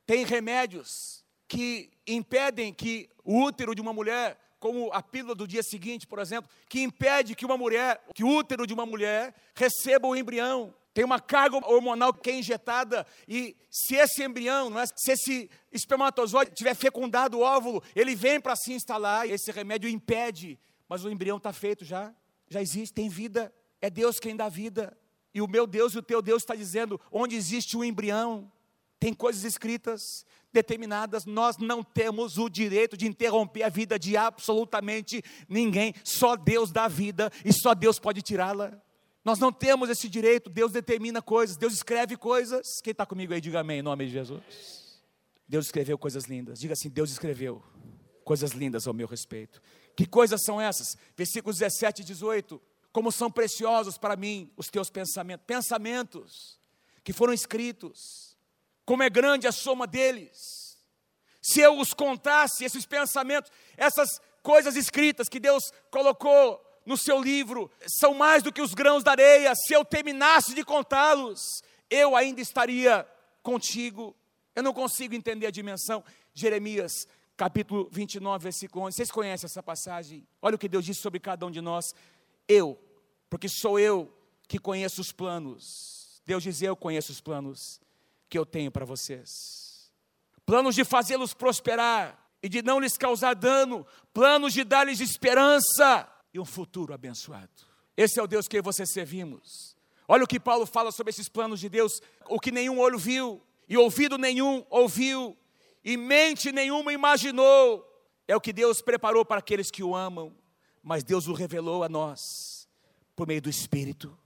Tem 0.05 0.23
remédios 0.25 1.22
que 1.53 1.91
impedem 2.07 2.73
que 2.73 3.07
o 3.23 3.43
útero 3.43 3.75
de 3.75 3.81
uma 3.81 3.93
mulher, 3.93 4.37
como 4.59 4.91
a 4.91 5.03
pílula 5.03 5.35
do 5.35 5.47
dia 5.47 5.61
seguinte, 5.61 6.07
por 6.07 6.17
exemplo, 6.17 6.49
que 6.67 6.81
impede 6.81 7.35
que 7.35 7.45
uma 7.45 7.55
mulher, 7.55 8.03
que 8.15 8.23
o 8.23 8.27
útero 8.27 8.65
de 8.65 8.73
uma 8.73 8.87
mulher 8.87 9.35
receba 9.53 10.07
o 10.07 10.15
embrião. 10.15 10.73
Tem 10.95 11.05
uma 11.05 11.19
carga 11.19 11.57
hormonal 11.57 12.11
que 12.11 12.29
é 12.31 12.39
injetada 12.39 13.05
e 13.27 13.55
se 13.69 13.95
esse 13.95 14.23
embrião, 14.23 14.69
não 14.69 14.79
é, 14.79 14.85
se 14.87 15.11
esse 15.11 15.49
espermatozoide 15.71 16.51
tiver 16.55 16.75
fecundado 16.75 17.37
o 17.37 17.41
óvulo, 17.41 17.83
ele 17.95 18.15
vem 18.15 18.41
para 18.41 18.55
se 18.55 18.73
instalar 18.73 19.27
e 19.27 19.31
esse 19.31 19.51
remédio 19.51 19.89
impede, 19.89 20.59
mas 20.89 21.03
o 21.03 21.09
embrião 21.09 21.37
está 21.37 21.53
feito 21.53 21.85
já, 21.85 22.13
já 22.49 22.61
existe, 22.61 22.93
tem 22.93 23.09
vida, 23.09 23.53
é 23.79 23.89
Deus 23.89 24.19
quem 24.19 24.35
dá 24.35 24.49
vida. 24.49 24.97
E 25.33 25.41
o 25.41 25.47
meu 25.47 25.65
Deus 25.65 25.93
e 25.93 25.99
o 25.99 26.03
teu 26.03 26.21
Deus 26.21 26.43
está 26.43 26.55
dizendo: 26.55 27.01
onde 27.11 27.35
existe 27.35 27.75
o 27.75 27.83
embrião, 27.83 28.51
tem 29.03 29.13
coisas 29.13 29.43
escritas, 29.43 30.25
determinadas, 30.53 31.25
nós 31.25 31.57
não 31.57 31.83
temos 31.83 32.37
o 32.37 32.47
direito 32.47 32.95
de 32.95 33.05
interromper 33.05 33.63
a 33.63 33.67
vida 33.67 33.99
de 33.99 34.15
absolutamente 34.15 35.21
ninguém. 35.49 35.93
Só 36.05 36.37
Deus 36.37 36.71
dá 36.71 36.87
vida 36.87 37.29
e 37.43 37.51
só 37.51 37.73
Deus 37.73 37.99
pode 37.99 38.21
tirá-la. 38.21 38.81
Nós 39.25 39.39
não 39.39 39.51
temos 39.51 39.89
esse 39.89 40.07
direito, 40.07 40.49
Deus 40.49 40.71
determina 40.71 41.21
coisas, 41.21 41.57
Deus 41.57 41.73
escreve 41.73 42.15
coisas. 42.15 42.79
Quem 42.81 42.91
está 42.91 43.05
comigo 43.05 43.33
aí, 43.33 43.41
diga 43.41 43.59
amém, 43.59 43.79
em 43.79 43.81
nome 43.81 44.05
de 44.05 44.13
Jesus. 44.13 45.03
Deus 45.45 45.65
escreveu 45.65 45.97
coisas 45.97 46.23
lindas, 46.23 46.57
diga 46.57 46.71
assim: 46.71 46.89
Deus 46.89 47.11
escreveu 47.11 47.61
coisas 48.23 48.51
lindas 48.51 48.87
ao 48.87 48.93
meu 48.93 49.05
respeito. 49.05 49.61
Que 49.97 50.05
coisas 50.05 50.41
são 50.45 50.61
essas? 50.61 50.95
Versículos 51.17 51.57
17 51.57 52.03
e 52.03 52.05
18. 52.05 52.61
Como 52.93 53.11
são 53.11 53.29
preciosos 53.29 53.97
para 53.97 54.15
mim 54.15 54.49
os 54.55 54.67
teus 54.67 54.89
pensamentos, 54.89 55.45
pensamentos 55.45 56.57
que 57.03 57.11
foram 57.11 57.33
escritos 57.33 58.32
como 58.85 59.03
é 59.03 59.09
grande 59.09 59.47
a 59.47 59.51
soma 59.51 59.87
deles. 59.87 60.77
Se 61.41 61.59
eu 61.59 61.77
os 61.77 61.93
contasse, 61.93 62.63
esses 62.63 62.85
pensamentos, 62.85 63.51
essas 63.75 64.21
coisas 64.41 64.75
escritas 64.75 65.27
que 65.27 65.39
Deus 65.39 65.71
colocou 65.91 66.63
no 66.85 66.97
seu 66.97 67.21
livro, 67.21 67.71
são 67.87 68.13
mais 68.13 68.43
do 68.43 68.51
que 68.51 68.61
os 68.61 68.73
grãos 68.73 69.03
da 69.03 69.11
areia. 69.11 69.53
Se 69.55 69.73
eu 69.73 69.85
terminasse 69.85 70.53
de 70.53 70.63
contá-los, 70.63 71.61
eu 71.89 72.15
ainda 72.15 72.41
estaria 72.41 73.07
contigo. 73.41 74.15
Eu 74.55 74.63
não 74.63 74.73
consigo 74.73 75.15
entender 75.15 75.47
a 75.47 75.51
dimensão. 75.51 76.03
Jeremias, 76.33 77.07
capítulo 77.37 77.89
29, 77.91 78.43
versículo 78.43 78.85
11. 78.85 78.95
Vocês 78.95 79.11
conhecem 79.11 79.45
essa 79.45 79.63
passagem? 79.63 80.27
Olha 80.41 80.55
o 80.55 80.59
que 80.59 80.69
Deus 80.69 80.85
diz 80.85 80.97
sobre 80.97 81.19
cada 81.19 81.45
um 81.45 81.51
de 81.51 81.61
nós. 81.61 81.93
Eu, 82.47 82.79
porque 83.29 83.47
sou 83.47 83.79
eu 83.79 84.13
que 84.47 84.59
conheço 84.59 85.01
os 85.01 85.11
planos. 85.11 86.21
Deus 86.25 86.43
diz: 86.43 86.61
Eu 86.61 86.75
conheço 86.75 87.11
os 87.11 87.21
planos 87.21 87.79
que 88.33 88.39
eu 88.39 88.47
tenho 88.47 88.71
para 88.71 88.83
vocês. 88.83 89.93
Planos 90.43 90.73
de 90.73 90.83
fazê-los 90.83 91.35
prosperar 91.35 92.19
e 92.41 92.49
de 92.49 92.63
não 92.63 92.79
lhes 92.79 92.97
causar 92.97 93.35
dano, 93.35 93.85
planos 94.11 94.53
de 94.53 94.63
dar-lhes 94.63 94.99
esperança 94.99 96.11
e 96.33 96.39
um 96.39 96.45
futuro 96.45 96.95
abençoado. 96.95 97.51
Esse 97.95 98.19
é 98.19 98.23
o 98.23 98.25
Deus 98.25 98.47
que 98.47 98.59
você 98.59 98.87
servimos. 98.87 99.77
Olha 100.07 100.23
o 100.23 100.27
que 100.27 100.39
Paulo 100.39 100.65
fala 100.65 100.91
sobre 100.91 101.11
esses 101.11 101.29
planos 101.29 101.59
de 101.59 101.69
Deus, 101.69 102.01
o 102.27 102.39
que 102.39 102.51
nenhum 102.51 102.79
olho 102.79 102.97
viu, 102.97 103.39
e 103.69 103.77
ouvido 103.77 104.17
nenhum 104.17 104.65
ouviu, 104.67 105.37
e 105.83 105.95
mente 105.95 106.51
nenhuma 106.51 106.91
imaginou. 106.91 107.87
É 108.27 108.35
o 108.35 108.41
que 108.41 108.51
Deus 108.51 108.81
preparou 108.81 109.23
para 109.23 109.41
aqueles 109.41 109.69
que 109.69 109.83
o 109.83 109.95
amam, 109.95 110.35
mas 110.81 111.03
Deus 111.03 111.27
o 111.27 111.33
revelou 111.33 111.83
a 111.83 111.87
nós 111.87 112.67
por 113.15 113.27
meio 113.27 113.43
do 113.43 113.49
Espírito. 113.49 114.17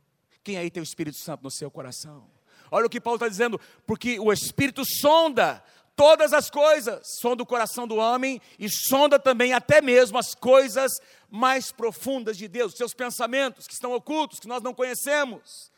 Quem 0.45 0.58
aí 0.58 0.72
tem 0.72 0.82
o 0.82 0.86
Espírito 0.86 1.18
Santo 1.18 1.43
no 1.43 1.51
seu 1.51 1.70
coração? 1.70 2.37
Olha 2.72 2.86
o 2.86 2.89
que 2.89 3.01
Paulo 3.01 3.18
está 3.18 3.28
dizendo, 3.28 3.59
porque 3.86 4.20
o 4.20 4.32
Espírito 4.32 4.84
sonda 4.86 5.63
todas 5.95 6.32
as 6.32 6.49
coisas, 6.49 7.01
sonda 7.20 7.41
o 7.41 7.45
coração 7.45 7.88
do 7.88 7.95
homem 7.95 8.39
e 8.59 8.70
sonda 8.70 9.18
também 9.18 9.53
até 9.53 9.82
mesmo 9.82 10.18
as 10.18 10.36
coisas 10.36 10.91
mais 11.30 11.72
profundas 11.72 12.38
de 12.38 12.47
Deus, 12.47 12.76
seus 12.76 12.93
pensamentos 12.93 13.65
que 13.65 13.74
estão 13.74 13.93
ocultos, 13.93 14.39
que 14.39 14.47
nós 14.47 14.61
não 14.61 14.74
conhecemos. 14.74 15.72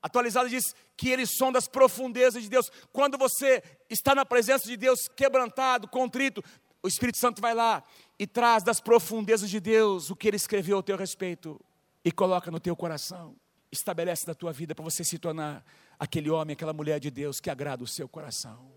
Atualizado 0.00 0.48
diz 0.48 0.74
que 0.96 1.08
ele 1.08 1.26
sonda 1.26 1.58
as 1.58 1.66
profundezas 1.66 2.44
de 2.44 2.48
Deus. 2.48 2.70
Quando 2.92 3.18
você 3.18 3.62
está 3.90 4.14
na 4.14 4.24
presença 4.24 4.66
de 4.68 4.76
Deus, 4.76 5.08
quebrantado, 5.08 5.88
contrito, 5.88 6.42
o 6.80 6.86
Espírito 6.86 7.18
Santo 7.18 7.42
vai 7.42 7.52
lá 7.52 7.82
e 8.16 8.24
traz 8.24 8.62
das 8.62 8.80
profundezas 8.80 9.50
de 9.50 9.58
Deus 9.58 10.10
o 10.10 10.16
que 10.16 10.28
ele 10.28 10.36
escreveu 10.36 10.76
ao 10.76 10.82
teu 10.82 10.96
respeito 10.96 11.60
e 12.04 12.12
coloca 12.12 12.52
no 12.52 12.60
teu 12.60 12.76
coração. 12.76 13.34
Estabelece 13.72 14.28
na 14.28 14.34
tua 14.34 14.52
vida 14.52 14.76
para 14.76 14.84
você 14.84 15.02
se 15.02 15.18
tornar 15.18 15.64
aquele 15.98 16.30
homem, 16.30 16.54
aquela 16.54 16.72
mulher 16.72 17.00
de 17.00 17.10
Deus 17.10 17.40
que 17.40 17.50
agrada 17.50 17.82
o 17.82 17.86
seu 17.86 18.08
coração. 18.08 18.70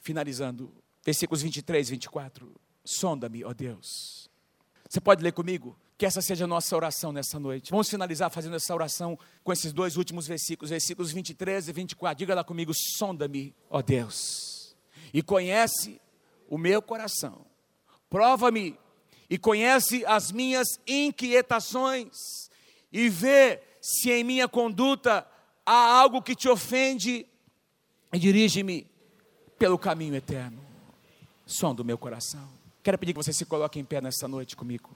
Finalizando, 0.00 0.72
versículos 1.04 1.42
23 1.42 1.88
e 1.88 1.90
24. 1.92 2.54
Sonda-me, 2.84 3.44
ó 3.44 3.52
Deus. 3.52 4.30
Você 4.88 5.00
pode 5.00 5.22
ler 5.22 5.32
comigo? 5.32 5.78
Que 5.98 6.06
essa 6.06 6.22
seja 6.22 6.44
a 6.44 6.48
nossa 6.48 6.74
oração 6.76 7.12
nessa 7.12 7.38
noite. 7.38 7.70
Vamos 7.70 7.90
finalizar 7.90 8.30
fazendo 8.30 8.56
essa 8.56 8.72
oração 8.72 9.18
com 9.42 9.52
esses 9.52 9.72
dois 9.72 9.96
últimos 9.96 10.26
versículos, 10.26 10.70
versículos 10.70 11.12
23 11.12 11.68
e 11.68 11.72
24. 11.72 12.18
Diga 12.18 12.34
lá 12.34 12.44
comigo: 12.44 12.72
sonda-me, 12.74 13.54
ó 13.68 13.82
Deus, 13.82 14.76
e 15.12 15.22
conhece 15.22 16.00
o 16.48 16.56
meu 16.56 16.80
coração. 16.80 17.44
Prova-me 18.08 18.78
e 19.28 19.36
conhece 19.36 20.06
as 20.06 20.32
minhas 20.32 20.80
inquietações, 20.86 22.48
e 22.90 23.08
vê 23.08 23.60
se 23.80 24.10
em 24.10 24.24
minha 24.24 24.48
conduta 24.48 25.26
há 25.68 26.00
algo 26.00 26.22
que 26.22 26.34
te 26.34 26.48
ofende, 26.48 27.26
dirige-me 28.12 28.86
pelo 29.58 29.78
caminho 29.78 30.14
eterno. 30.14 30.58
Som 31.46 31.74
do 31.74 31.84
meu 31.84 31.98
coração. 31.98 32.48
Quero 32.82 32.96
pedir 32.96 33.12
que 33.12 33.18
você 33.18 33.32
se 33.32 33.44
coloque 33.44 33.78
em 33.78 33.84
pé 33.84 34.00
nessa 34.00 34.26
noite 34.26 34.56
comigo. 34.56 34.90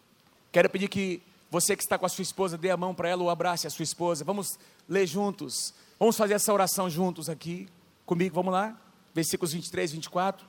Quero 0.51 0.71
pedir 0.71 0.89
que 0.89 1.23
você 1.51 1.77
que 1.77 1.83
está 1.83 1.99
com 1.99 2.07
a 2.07 2.09
sua 2.09 2.23
esposa 2.23 2.57
dê 2.57 2.71
a 2.71 2.77
mão 2.77 2.95
para 2.95 3.09
ela 3.09 3.23
ou 3.23 3.29
abrace 3.29 3.67
a 3.67 3.71
sua 3.71 3.83
esposa. 3.83 4.25
Vamos 4.25 4.59
ler 4.89 5.07
juntos. 5.07 5.75
Vamos 5.99 6.17
fazer 6.17 6.35
essa 6.35 6.53
oração 6.53 6.89
juntos 6.89 7.29
aqui 7.29 7.69
comigo. 8.07 8.35
Vamos 8.35 8.53
lá? 8.53 8.81
Versículos 9.15 9.53
23 9.53 9.91
e 9.91 9.95
24. 9.95 10.47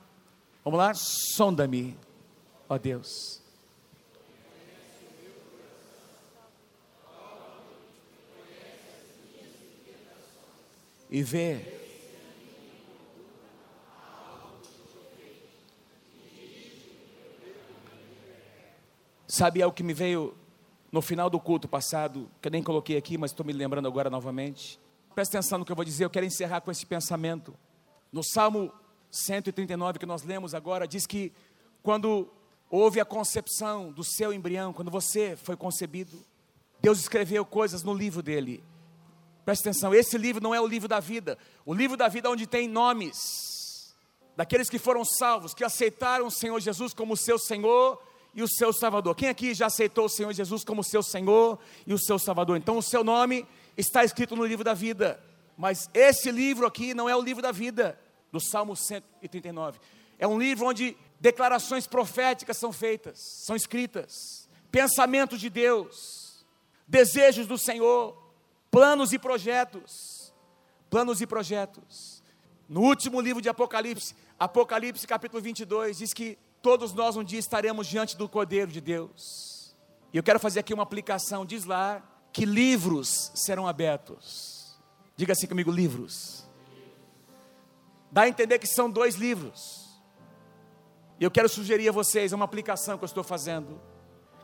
Vamos 0.64 0.78
lá? 0.78 0.92
Sonda-me, 0.94 1.98
ó 2.66 2.78
Deus. 2.78 3.43
E 11.14 11.22
vê 11.22 11.64
Sabe, 19.28 19.62
é 19.62 19.66
o 19.66 19.70
que 19.70 19.84
me 19.84 19.94
veio 19.94 20.36
no 20.90 21.00
final 21.00 21.30
do 21.30 21.38
culto 21.38 21.68
passado, 21.68 22.28
que 22.42 22.48
eu 22.48 22.50
nem 22.50 22.64
coloquei 22.64 22.96
aqui, 22.96 23.16
mas 23.16 23.30
estou 23.30 23.46
me 23.46 23.52
lembrando 23.52 23.86
agora 23.86 24.10
novamente. 24.10 24.80
Presta 25.14 25.38
atenção 25.38 25.60
no 25.60 25.64
que 25.64 25.70
eu 25.70 25.76
vou 25.76 25.84
dizer, 25.84 26.04
eu 26.04 26.10
quero 26.10 26.26
encerrar 26.26 26.62
com 26.62 26.70
esse 26.72 26.84
pensamento. 26.84 27.56
No 28.10 28.24
Salmo 28.24 28.72
139 29.08 30.00
que 30.00 30.06
nós 30.06 30.24
lemos 30.24 30.52
agora, 30.52 30.84
diz 30.84 31.06
que 31.06 31.32
quando 31.80 32.28
houve 32.68 32.98
a 32.98 33.04
concepção 33.04 33.92
do 33.92 34.02
seu 34.02 34.32
embrião, 34.32 34.72
quando 34.72 34.90
você 34.90 35.36
foi 35.36 35.56
concebido, 35.56 36.24
Deus 36.80 36.98
escreveu 36.98 37.44
coisas 37.44 37.84
no 37.84 37.94
livro 37.94 38.20
dele. 38.20 38.64
Presta 39.44 39.68
atenção, 39.68 39.94
esse 39.94 40.16
livro 40.16 40.42
não 40.42 40.54
é 40.54 40.60
o 40.60 40.66
livro 40.66 40.88
da 40.88 41.00
vida. 41.00 41.36
O 41.66 41.74
livro 41.74 41.96
da 41.96 42.08
vida 42.08 42.28
é 42.28 42.30
onde 42.30 42.46
tem 42.46 42.66
nomes 42.66 43.94
daqueles 44.36 44.68
que 44.68 44.78
foram 44.78 45.04
salvos, 45.04 45.54
que 45.54 45.64
aceitaram 45.64 46.26
o 46.26 46.30
Senhor 46.30 46.58
Jesus 46.60 46.92
como 46.94 47.16
seu 47.16 47.38
Senhor 47.38 48.02
e 48.34 48.42
o 48.42 48.48
seu 48.48 48.72
Salvador. 48.72 49.14
Quem 49.14 49.28
aqui 49.28 49.54
já 49.54 49.66
aceitou 49.66 50.06
o 50.06 50.08
Senhor 50.08 50.32
Jesus 50.32 50.64
como 50.64 50.82
seu 50.82 51.02
Senhor 51.02 51.58
e 51.86 51.94
o 51.94 51.98
seu 51.98 52.18
Salvador? 52.18 52.56
Então 52.56 52.76
o 52.78 52.82
seu 52.82 53.04
nome 53.04 53.46
está 53.76 54.02
escrito 54.02 54.34
no 54.34 54.44
livro 54.44 54.64
da 54.64 54.74
vida. 54.74 55.22
Mas 55.56 55.88
esse 55.94 56.30
livro 56.30 56.66
aqui 56.66 56.94
não 56.94 57.08
é 57.08 57.14
o 57.14 57.22
livro 57.22 57.42
da 57.42 57.52
vida, 57.52 57.98
do 58.32 58.40
Salmo 58.40 58.74
139. 58.74 59.78
É 60.18 60.26
um 60.26 60.38
livro 60.38 60.66
onde 60.66 60.96
declarações 61.20 61.86
proféticas 61.86 62.56
são 62.56 62.72
feitas, 62.72 63.18
são 63.44 63.54
escritas, 63.54 64.48
pensamentos 64.70 65.40
de 65.40 65.48
Deus, 65.48 66.44
desejos 66.88 67.46
do 67.46 67.56
Senhor, 67.56 68.23
planos 68.74 69.12
e 69.12 69.18
projetos. 69.18 70.34
Planos 70.90 71.20
e 71.20 71.26
projetos. 71.26 72.22
No 72.68 72.80
último 72.80 73.20
livro 73.20 73.40
de 73.40 73.48
Apocalipse, 73.48 74.14
Apocalipse 74.38 75.06
capítulo 75.06 75.40
22, 75.40 75.98
diz 75.98 76.12
que 76.12 76.36
Todos 76.64 76.94
nós 76.94 77.14
um 77.14 77.22
dia 77.22 77.38
estaremos 77.38 77.86
diante 77.86 78.16
do 78.16 78.26
Cordeiro 78.26 78.72
de 78.72 78.80
Deus. 78.80 79.76
E 80.10 80.16
eu 80.16 80.22
quero 80.22 80.40
fazer 80.40 80.60
aqui 80.60 80.72
uma 80.72 80.82
aplicação. 80.82 81.44
Diz 81.44 81.66
lá 81.66 82.02
que 82.32 82.46
livros 82.46 83.30
serão 83.34 83.68
abertos. 83.68 84.80
Diga 85.14 85.34
assim 85.34 85.46
comigo: 85.46 85.70
livros. 85.70 86.48
Dá 88.10 88.22
a 88.22 88.28
entender 88.30 88.58
que 88.58 88.66
são 88.66 88.90
dois 88.90 89.16
livros. 89.16 90.00
E 91.20 91.24
eu 91.24 91.30
quero 91.30 91.50
sugerir 91.50 91.90
a 91.90 91.92
vocês 91.92 92.32
uma 92.32 92.46
aplicação 92.46 92.96
que 92.96 93.04
eu 93.04 93.08
estou 93.08 93.22
fazendo. 93.22 93.78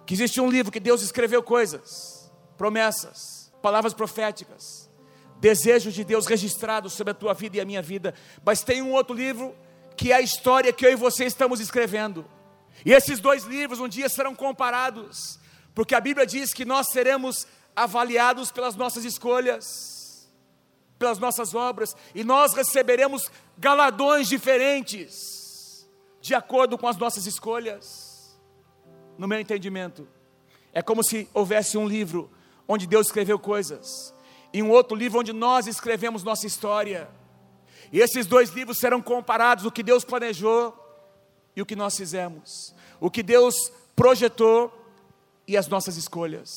Que 0.05 0.13
existe 0.13 0.43
um 0.43 0.51
livro 0.51 0.71
que 0.71 0.79
Deus 0.79 1.01
escreveu 1.01 1.43
coisas, 1.43 2.31
promessas, 2.59 3.40
palavras 3.61 3.95
proféticas, 3.95 4.91
desejos 5.39 5.95
de 5.95 6.05
Deus 6.05 6.27
registrados 6.27 6.93
sobre 6.93 7.13
a 7.13 7.15
tua 7.15 7.35
vida 7.35 7.57
e 7.57 7.61
a 7.61 7.65
minha 7.65 7.83
vida. 7.83 8.15
Mas 8.45 8.63
tem 8.63 8.83
um 8.83 8.93
outro 8.93 9.15
livro 9.15 9.55
que 9.97 10.13
é 10.13 10.17
a 10.17 10.21
história 10.21 10.73
que 10.73 10.87
eu 10.87 10.93
e 10.93 10.97
você 10.97 11.25
estamos 11.25 11.61
escrevendo. 11.61 12.25
E 12.85 12.93
esses 12.93 13.21
dois 13.21 13.45
livros 13.45 13.81
um 13.81 13.89
dia 13.89 14.09
serão 14.09 14.35
comparados, 14.35 15.39
porque 15.75 15.95
a 15.95 16.01
Bíblia 16.01 16.27
diz 16.27 16.55
que 16.55 16.65
nós 16.65 16.89
seremos 16.91 17.47
avaliados 17.77 18.51
pelas 18.51 18.75
nossas 18.75 19.05
escolhas, 19.05 20.31
pelas 20.99 21.19
nossas 21.19 21.55
obras, 21.55 21.95
e 22.15 22.25
nós 22.25 22.53
receberemos 22.55 23.31
galadões 23.59 24.29
diferentes, 24.29 25.89
de 26.21 26.35
acordo 26.35 26.77
com 26.77 26.89
as 26.89 26.97
nossas 26.97 27.27
escolhas. 27.27 28.39
No 29.19 29.29
meu 29.29 29.39
entendimento, 29.39 30.09
é 30.73 30.81
como 30.83 31.03
se 31.03 31.29
houvesse 31.35 31.77
um 31.77 31.87
livro 31.87 32.31
onde 32.73 32.87
Deus 32.87 33.09
escreveu 33.09 33.37
coisas, 33.37 34.15
e 34.53 34.63
um 34.63 34.71
outro 34.71 34.97
livro 34.97 35.19
onde 35.19 35.33
nós 35.33 35.67
escrevemos 35.67 36.23
nossa 36.23 36.47
história. 36.47 37.11
E 37.93 37.99
esses 37.99 38.27
dois 38.27 38.51
livros 38.51 38.79
serão 38.79 39.03
comparados: 39.03 39.65
o 39.65 39.73
que 39.73 39.83
Deus 39.83 40.05
planejou 40.05 40.73
e 41.57 41.61
o 41.61 41.67
que 41.67 41.75
nós 41.75 41.97
fizemos, 41.97 42.73
o 43.01 43.11
que 43.11 43.25
Deus 43.25 43.57
projetou 43.97 44.73
e 45.49 45.57
as 45.57 45.67
nossas 45.67 45.97
escolhas. 45.97 46.49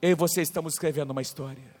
Eu 0.00 0.12
e 0.12 0.14
você 0.14 0.40
estamos 0.40 0.72
escrevendo 0.72 1.10
uma 1.10 1.20
história. 1.20 1.76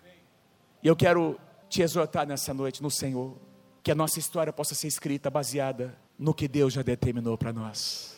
E 0.82 0.86
eu 0.86 0.94
quero 0.94 1.40
te 1.70 1.80
exortar 1.80 2.26
nessa 2.26 2.52
noite 2.52 2.82
no 2.82 2.90
Senhor, 2.90 3.34
que 3.82 3.90
a 3.90 3.94
nossa 3.94 4.18
história 4.18 4.52
possa 4.52 4.74
ser 4.74 4.88
escrita 4.88 5.30
baseada 5.30 5.98
no 6.18 6.34
que 6.34 6.46
Deus 6.46 6.74
já 6.74 6.82
determinou 6.82 7.38
para 7.38 7.50
nós. 7.50 8.14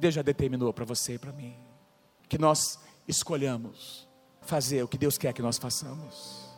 Deus 0.00 0.12
já 0.12 0.22
determinou 0.22 0.72
para 0.72 0.84
você 0.84 1.14
e 1.14 1.18
para 1.18 1.32
mim. 1.32 1.54
Que 2.28 2.36
nós 2.36 2.78
escolhamos 3.08 4.06
fazer 4.42 4.82
o 4.82 4.88
que 4.88 4.98
Deus 4.98 5.18
quer 5.18 5.32
que 5.32 5.42
nós 5.42 5.58
façamos 5.58 6.48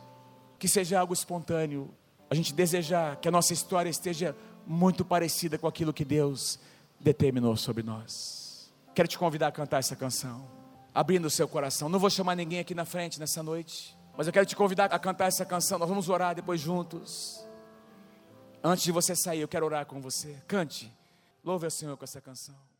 que 0.61 0.67
seja 0.67 0.99
algo 0.99 1.11
espontâneo, 1.11 1.91
a 2.29 2.35
gente 2.35 2.53
desejar 2.53 3.15
que 3.15 3.27
a 3.27 3.31
nossa 3.31 3.51
história 3.51 3.89
esteja 3.89 4.35
muito 4.63 5.03
parecida 5.03 5.57
com 5.57 5.65
aquilo 5.65 5.91
que 5.91 6.05
Deus 6.05 6.59
determinou 6.99 7.57
sobre 7.57 7.81
nós. 7.81 8.71
Quero 8.93 9.07
te 9.07 9.17
convidar 9.17 9.47
a 9.47 9.51
cantar 9.51 9.79
essa 9.79 9.95
canção, 9.95 10.47
abrindo 10.93 11.25
o 11.25 11.31
seu 11.31 11.47
coração. 11.47 11.89
Não 11.89 11.97
vou 11.97 12.11
chamar 12.11 12.35
ninguém 12.35 12.59
aqui 12.59 12.75
na 12.75 12.85
frente 12.85 13.19
nessa 13.19 13.41
noite, 13.41 13.97
mas 14.15 14.27
eu 14.27 14.33
quero 14.33 14.45
te 14.45 14.55
convidar 14.55 14.85
a 14.85 14.99
cantar 14.99 15.29
essa 15.29 15.43
canção. 15.43 15.79
Nós 15.79 15.89
vamos 15.89 16.09
orar 16.09 16.35
depois 16.35 16.61
juntos. 16.61 17.43
Antes 18.63 18.83
de 18.83 18.91
você 18.91 19.15
sair, 19.15 19.41
eu 19.41 19.47
quero 19.47 19.65
orar 19.65 19.87
com 19.87 19.99
você. 19.99 20.37
Cante, 20.47 20.93
louve 21.43 21.65
o 21.65 21.71
Senhor 21.71 21.97
com 21.97 22.03
essa 22.03 22.21
canção. 22.21 22.70